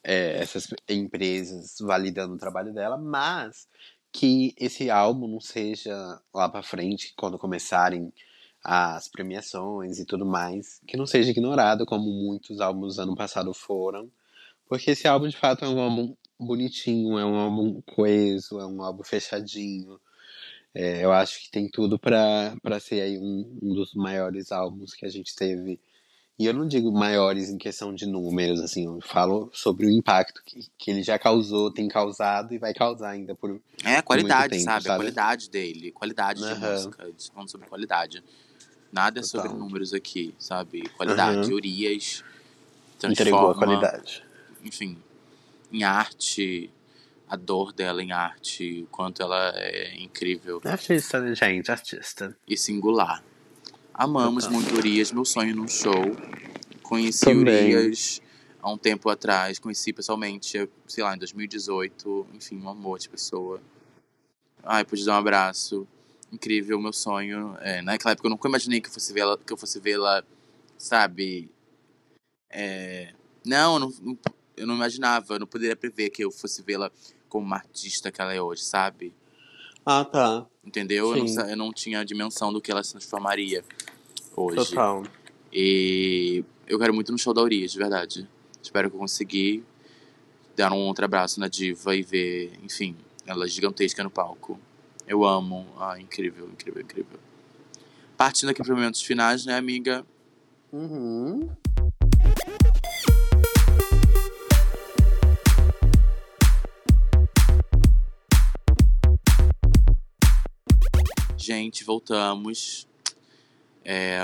é, 0.03 0.41
essas 0.41 0.67
empresas 0.89 1.77
validando 1.81 2.35
o 2.35 2.37
trabalho 2.37 2.73
dela, 2.73 2.97
mas 2.97 3.67
que 4.11 4.53
esse 4.59 4.89
álbum 4.89 5.27
não 5.27 5.39
seja 5.39 6.21
lá 6.33 6.49
pra 6.49 6.63
frente, 6.63 7.13
quando 7.17 7.39
começarem 7.39 8.13
as 8.63 9.07
premiações 9.09 9.99
e 9.99 10.05
tudo 10.05 10.25
mais, 10.25 10.79
que 10.87 10.97
não 10.97 11.05
seja 11.05 11.31
ignorado 11.31 11.85
como 11.85 12.05
muitos 12.11 12.61
álbuns 12.61 12.99
ano 12.99 13.15
passado 13.15 13.53
foram, 13.53 14.09
porque 14.67 14.91
esse 14.91 15.07
álbum 15.07 15.27
de 15.27 15.37
fato 15.37 15.65
é 15.65 15.69
um 15.69 15.79
álbum 15.79 16.15
bonitinho, 16.39 17.17
é 17.19 17.25
um 17.25 17.35
álbum 17.35 17.81
coeso, 17.95 18.59
é 18.59 18.65
um 18.65 18.81
álbum 18.81 19.03
fechadinho. 19.03 19.99
É, 20.75 21.05
eu 21.05 21.11
acho 21.11 21.39
que 21.41 21.51
tem 21.51 21.69
tudo 21.69 21.99
pra 21.99 22.79
ser 22.79 23.01
aí 23.01 23.17
um, 23.19 23.59
um 23.61 23.73
dos 23.73 23.93
maiores 23.93 24.51
álbuns 24.51 24.93
que 24.93 25.05
a 25.05 25.09
gente 25.09 25.35
teve. 25.35 25.79
E 26.37 26.47
eu 26.47 26.53
não 26.53 26.67
digo 26.67 26.91
maiores 26.91 27.49
em 27.49 27.59
questão 27.59 27.93
de 27.93 28.07
números, 28.07 28.59
assim, 28.59 28.85
eu 28.85 28.99
falo 29.01 29.51
sobre 29.53 29.85
o 29.85 29.89
impacto 29.91 30.41
que, 30.43 30.67
que 30.79 30.89
ele 30.89 31.03
já 31.03 31.19
causou, 31.19 31.71
tem 31.71 31.87
causado 31.87 32.53
e 32.55 32.57
vai 32.57 32.73
causar 32.73 33.11
ainda 33.11 33.35
por 33.35 33.61
É, 33.85 33.97
a 33.97 34.01
qualidade, 34.01 34.49
tempo, 34.49 34.63
sabe? 34.63 34.79
A 34.79 34.81
sabe? 34.81 34.97
qualidade 34.97 35.49
dele, 35.49 35.91
qualidade 35.91 36.39
de 36.41 36.45
Aham. 36.47 36.73
música. 36.73 37.13
Falando 37.31 37.51
sobre 37.51 37.67
qualidade. 37.67 38.23
Nada 38.91 39.19
é 39.19 39.23
sobre 39.23 39.47
Total. 39.49 39.59
números 39.59 39.93
aqui, 39.93 40.33
sabe? 40.39 40.89
Qualidade. 40.89 41.51
Aham. 41.51 41.53
Urias 41.53 42.23
entregou 43.07 43.51
a 43.51 43.53
transforma, 43.53 43.55
qualidade. 43.55 44.23
enfim, 44.63 44.97
em 45.71 45.83
arte, 45.83 46.71
a 47.33 47.35
dor 47.35 47.73
dela 47.73 48.03
em 48.03 48.11
arte, 48.11 48.83
o 48.83 48.87
quanto 48.91 49.23
ela 49.23 49.51
é 49.55 49.97
incrível 49.99 50.61
Artista, 50.63 51.19
né, 51.19 51.33
gente? 51.33 51.71
Artista. 51.71 52.37
e 52.47 52.55
singular. 52.55 53.23
Amamos 53.91 54.47
muito 54.47 54.75
Urias, 54.75 55.11
meu 55.11 55.25
sonho 55.25 55.55
num 55.55 55.67
show. 55.67 56.15
Conheci 56.83 57.25
Também. 57.25 57.75
Urias 57.75 58.21
há 58.61 58.71
um 58.71 58.77
tempo 58.77 59.09
atrás, 59.09 59.57
conheci 59.57 59.91
pessoalmente, 59.91 60.69
sei 60.87 61.03
lá, 61.03 61.15
em 61.15 61.17
2018. 61.17 62.27
Enfim, 62.35 62.59
um 62.61 62.69
amor 62.69 62.99
de 62.99 63.09
pessoa. 63.09 63.59
Ai, 64.63 64.85
pude 64.85 65.03
dar 65.03 65.13
um 65.13 65.17
abraço. 65.17 65.87
Incrível, 66.31 66.79
meu 66.79 66.93
sonho. 66.93 67.57
É, 67.61 67.81
naquela 67.81 68.11
época 68.11 68.27
eu 68.27 68.29
nunca 68.31 68.47
imaginei 68.47 68.79
que 68.79 68.89
eu 68.89 68.93
fosse 68.93 69.11
vê-la, 69.11 69.39
que 69.39 69.51
eu 69.51 69.57
fosse 69.57 69.79
vê-la, 69.79 70.23
sabe? 70.77 71.49
É, 72.51 73.11
não, 73.43 73.73
eu 73.73 73.79
não, 73.79 73.93
não- 74.01 74.17
eu 74.55 74.67
não 74.67 74.75
imaginava, 74.75 75.33
eu 75.33 75.39
não 75.39 75.47
poderia 75.47 75.75
prever 75.75 76.11
que 76.11 76.23
eu 76.23 76.29
fosse 76.31 76.61
vê-la 76.61 76.91
como 77.33 77.47
uma 77.47 77.55
artista 77.55 78.11
que 78.11 78.21
ela 78.21 78.31
é 78.31 78.39
hoje, 78.39 78.61
sabe? 78.61 79.11
Ah, 79.83 80.05
tá. 80.05 80.45
Entendeu? 80.63 81.17
Eu 81.17 81.25
não, 81.25 81.49
eu 81.49 81.57
não 81.57 81.73
tinha 81.73 81.99
a 81.99 82.03
dimensão 82.03 82.53
do 82.53 82.61
que 82.61 82.71
ela 82.71 82.83
se 82.83 82.91
transformaria 82.91 83.65
hoje. 84.35 84.69
Total. 84.69 85.03
E 85.51 86.45
eu 86.67 86.77
quero 86.77 86.93
muito 86.93 87.11
no 87.11 87.17
show 87.17 87.33
da 87.33 87.41
Urias, 87.41 87.71
de 87.71 87.79
verdade. 87.79 88.29
Espero 88.61 88.87
que 88.87 88.95
eu 88.95 88.99
consiga 88.99 89.63
dar 90.55 90.71
um 90.71 90.77
outro 90.85 91.03
abraço 91.03 91.39
na 91.39 91.47
diva 91.47 91.95
e 91.95 92.03
ver, 92.03 92.53
enfim, 92.63 92.95
ela 93.25 93.47
gigantesca 93.47 94.03
no 94.03 94.11
palco. 94.11 94.59
Eu 95.07 95.25
amo. 95.25 95.65
Ah, 95.79 95.99
incrível, 95.99 96.47
incrível, 96.47 96.83
incrível. 96.83 97.19
Partindo 98.15 98.49
aqui 98.49 98.63
para 98.63 98.75
momentos 98.75 99.01
finais, 99.01 99.43
né, 99.43 99.57
amiga? 99.57 100.05
Uhum. 100.71 101.49
Gente, 111.55 111.83
voltamos. 111.83 112.87
É, 113.85 114.17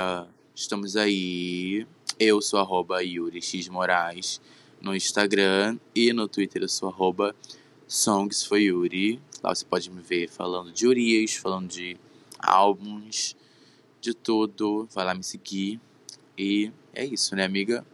estamos 0.56 0.96
aí. 0.96 1.86
Eu 2.20 2.42
sou 2.42 2.60
arroba 2.60 3.04
Yuri 3.04 3.40
X 3.40 3.70
Moraes 3.70 4.42
no 4.82 4.96
Instagram 4.96 5.78
e 5.94 6.12
no 6.12 6.28
Twitter 6.28 6.64
eu 6.64 6.68
sou 6.68 6.90
arroba 6.90 7.36
Songs 7.88 8.44
for 8.44 8.58
Yuri. 8.58 9.22
Lá 9.44 9.54
você 9.54 9.64
pode 9.64 9.92
me 9.92 10.02
ver 10.02 10.28
falando 10.28 10.72
de 10.72 10.88
Urias, 10.88 11.36
falando 11.36 11.68
de 11.68 11.98
álbuns, 12.40 13.36
de 14.02 14.16
tudo. 14.16 14.90
Vai 14.92 15.06
lá 15.06 15.14
me 15.14 15.24
seguir. 15.24 15.80
E 16.36 16.72
é 16.96 17.06
isso, 17.06 17.36
né, 17.36 17.46
amiga? 17.46 17.86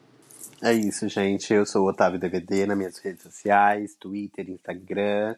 É 0.61 0.71
isso, 0.71 1.09
gente. 1.09 1.53
Eu 1.53 1.65
sou 1.65 1.83
o 1.83 1.89
Otávio 1.89 2.17
DVD 2.17 2.65
nas 2.65 2.77
minhas 2.77 2.97
redes 2.99 3.23
sociais, 3.23 3.97
Twitter, 3.99 4.49
Instagram. 4.49 5.35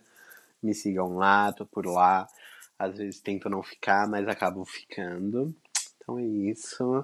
Me 0.61 0.75
sigam 0.75 1.17
lá, 1.17 1.51
tô 1.51 1.65
por 1.65 1.87
lá. 1.87 2.27
Às 2.79 2.97
vezes 2.97 3.19
tento 3.19 3.49
não 3.49 3.63
ficar, 3.63 4.07
mas 4.07 4.27
acabo 4.27 4.63
ficando. 4.65 5.55
Então 5.97 6.19
é 6.19 6.23
isso. 6.23 7.03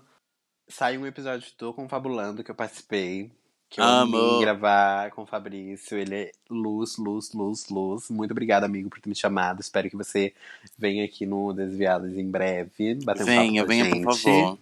Sai 0.68 0.98
um 0.98 1.06
episódio 1.06 1.52
do 1.58 1.74
Confabulando 1.74 2.44
que 2.44 2.52
eu 2.52 2.56
participei. 2.56 3.32
Que 3.70 3.80
eu 3.82 3.84
Amo. 3.86 4.16
amei 4.18 4.40
gravar 4.42 5.10
com 5.12 5.24
o 5.24 5.26
Fabrício. 5.26 5.98
Ele 5.98 6.16
é 6.16 6.32
luz, 6.50 6.98
luz, 6.98 7.34
luz, 7.34 7.68
luz. 7.70 8.10
Muito 8.10 8.32
obrigada, 8.32 8.68
amigo, 8.68 8.88
por 8.90 9.00
ter 9.02 9.10
me 9.10 9.16
chamado. 9.16 9.62
Espero 9.62 9.90
que 9.90 9.98
você 9.98 10.32
venha 10.78 11.04
aqui 11.04 11.26
no 11.26 11.52
Desviados 11.54 12.16
em 12.16 12.30
breve. 12.30 12.96
Bater 13.04 13.24
um 13.24 13.26
venha, 13.26 13.62
papo 13.64 13.74
a 13.74 13.76
venha, 13.76 13.90
por 14.04 14.14
gente. 14.14 14.24
favor. 14.24 14.60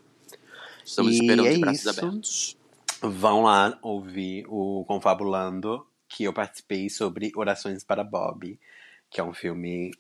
Estamos 0.86 1.12
E 1.12 1.16
esperando 1.16 1.48
é 1.48 1.54
de 1.54 1.60
braços 1.60 1.82
isso. 1.82 1.90
abertos. 2.00 2.58
Vão 3.02 3.44
lá 3.44 3.78
ouvir 3.82 4.46
o 4.48 4.86
Confabulando, 4.88 5.86
que 6.08 6.24
eu 6.24 6.32
participei 6.34 6.90
sobre 6.90 7.32
Orações 7.36 7.84
para 7.84 8.04
Bob, 8.04 8.58
que 9.10 9.20
é 9.20 9.24
um 9.24 9.34
filme 9.34 9.92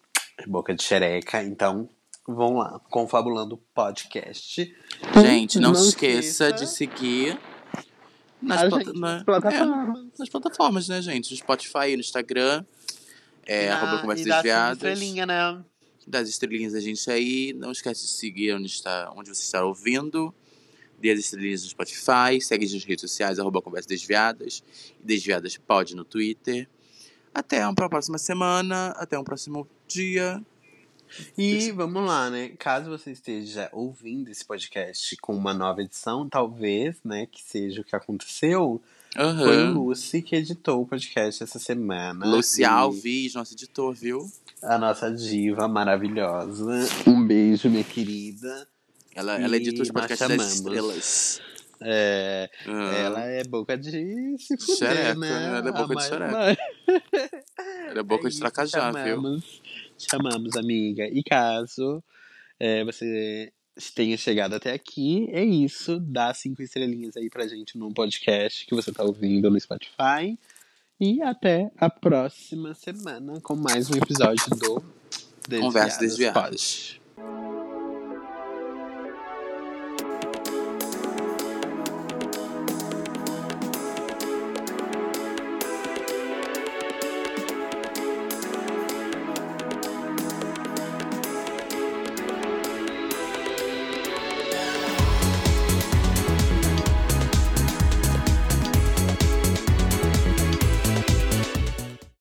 boca 0.48 0.74
de 0.74 0.84
xereca. 0.84 1.42
Então, 1.44 1.90
vão 2.28 2.58
lá, 2.58 2.80
Confabulando 2.90 3.58
Podcast. 3.74 4.76
Gente, 5.24 5.60
não, 5.60 5.70
Não 5.72 5.76
se 5.76 5.90
esqueça, 5.90 6.48
esqueça 6.50 6.52
de 6.54 6.68
seguir 6.70 7.40
nas, 8.42 8.70
plata- 8.70 8.94
na- 8.94 9.16
nas 9.16 9.24
plataformas. 9.24 10.00
é, 10.00 10.10
nas 10.20 10.30
plataformas, 10.30 10.88
né, 10.88 11.02
gente? 11.02 11.32
No 11.32 11.38
Spotify, 11.38 11.94
no 11.96 12.00
Instagram, 12.00 12.66
é, 13.46 13.70
Na- 13.70 13.76
arroba 13.78 14.02
Conversas 14.02 14.26
Desviadas. 14.26 14.78
estrelinha, 14.78 15.26
né? 15.26 15.64
Das 16.08 16.28
estrelinhas 16.28 16.74
da 16.74 16.80
gente 16.80 17.10
aí. 17.12 17.54
Não 17.54 17.72
esquece 17.72 18.02
de 18.02 18.12
seguir 18.12 18.54
onde, 18.56 18.66
está, 18.68 19.12
onde 19.16 19.30
você 19.30 19.42
está 19.44 19.64
ouvindo. 19.64 20.34
Dê 21.00 21.12
as 21.12 21.20
estrelinhas 21.20 21.64
no 21.64 21.70
Spotify. 21.70 22.40
Segue 22.42 22.72
nas 22.72 22.84
redes 22.84 23.02
sociais, 23.02 23.40
arroba 23.40 23.62
Conversas 23.62 23.88
Desviadas. 23.88 24.64
E 25.00 25.06
Desviadas 25.06 25.58
pode 25.58 25.96
no 25.96 26.04
Twitter. 26.04 26.68
Até 27.34 27.66
uma 27.66 27.74
próxima 27.76 28.18
semana. 28.18 28.90
Até 28.98 29.18
um 29.18 29.24
próximo 29.24 29.68
dia. 29.94 30.42
E 31.38 31.72
vamos 31.72 32.06
lá, 32.06 32.30
né? 32.30 32.52
Caso 32.58 32.90
você 32.90 33.12
esteja 33.12 33.70
ouvindo 33.74 34.30
esse 34.30 34.46
podcast 34.46 35.18
com 35.18 35.36
uma 35.36 35.54
nova 35.54 35.82
edição, 35.82 36.28
talvez, 36.30 36.96
né, 37.04 37.26
que 37.30 37.42
seja 37.44 37.82
o 37.82 37.84
que 37.84 37.94
aconteceu, 37.96 38.82
foi 39.14 39.68
o. 39.68 39.74
Lucy 39.74 40.22
que 40.22 40.38
editou 40.38 40.82
o 40.82 40.88
podcast 40.88 41.44
essa 41.44 41.60
semana. 41.60 42.26
Luci 42.26 42.62
E- 42.62 42.66
Alves, 42.66 43.34
nosso 43.34 43.54
editor, 43.54 43.94
viu? 43.94 44.32
a 44.64 44.78
nossa 44.78 45.12
diva 45.12 45.68
maravilhosa. 45.68 46.88
Um 47.06 47.26
beijo, 47.28 47.70
minha 47.70 47.84
querida. 47.84 48.66
Ela, 49.14 49.38
ela 49.42 49.58
editou 49.58 49.82
os 49.82 49.92
podcasts 49.92 50.26
das 50.38 50.54
estrelas. 50.54 51.42
É, 51.84 52.48
Ah, 52.68 52.94
Ela 52.96 53.22
é 53.26 53.44
boca 53.44 53.76
de 53.76 53.90
se 54.38 54.56
fuder, 54.56 54.78
Xereca, 54.78 55.16
né? 55.16 55.46
Ela 55.58 55.58
é 55.58 55.72
boca 55.72 55.84
A 55.84 55.88
de 55.88 55.94
mais- 55.96 56.08
xereca. 56.08 56.58
Ela 57.90 58.00
é 58.00 58.04
boca 58.04 58.28
É 58.28 58.32
de 58.32 58.40
tracajá, 58.40 58.92
viu? 58.92 59.42
Chamamos, 60.10 60.34
Chamamos, 60.34 60.56
amiga. 60.58 61.08
E 61.08 61.24
caso 61.24 62.04
é, 62.60 62.84
você 62.84 63.52
tenha 63.96 64.18
chegado 64.18 64.54
até 64.54 64.74
aqui, 64.74 65.30
é 65.32 65.44
isso. 65.44 66.00
Dá 66.00 66.34
cinco 66.34 66.62
estrelinhas 66.62 67.18
aí 67.18 67.30
pra 67.30 67.48
gente 67.48 67.78
no 67.78 67.92
podcast 67.94 68.66
que 68.66 68.76
você 68.76 68.92
tá 68.92 69.04
ouvindo 69.04 69.50
no 69.50 69.60
Spotify. 69.60 70.38
E 71.00 71.22
até 71.24 71.72
a 71.78 71.90
próxima 71.90 72.76
semana 72.76 73.40
com 73.42 73.56
mais 73.56 73.90
um 73.90 73.96
episódio 73.96 74.46
do 74.52 74.84
Desviadas 75.48 75.98
Desviadas. 75.98 76.92
Pod. 76.92 77.01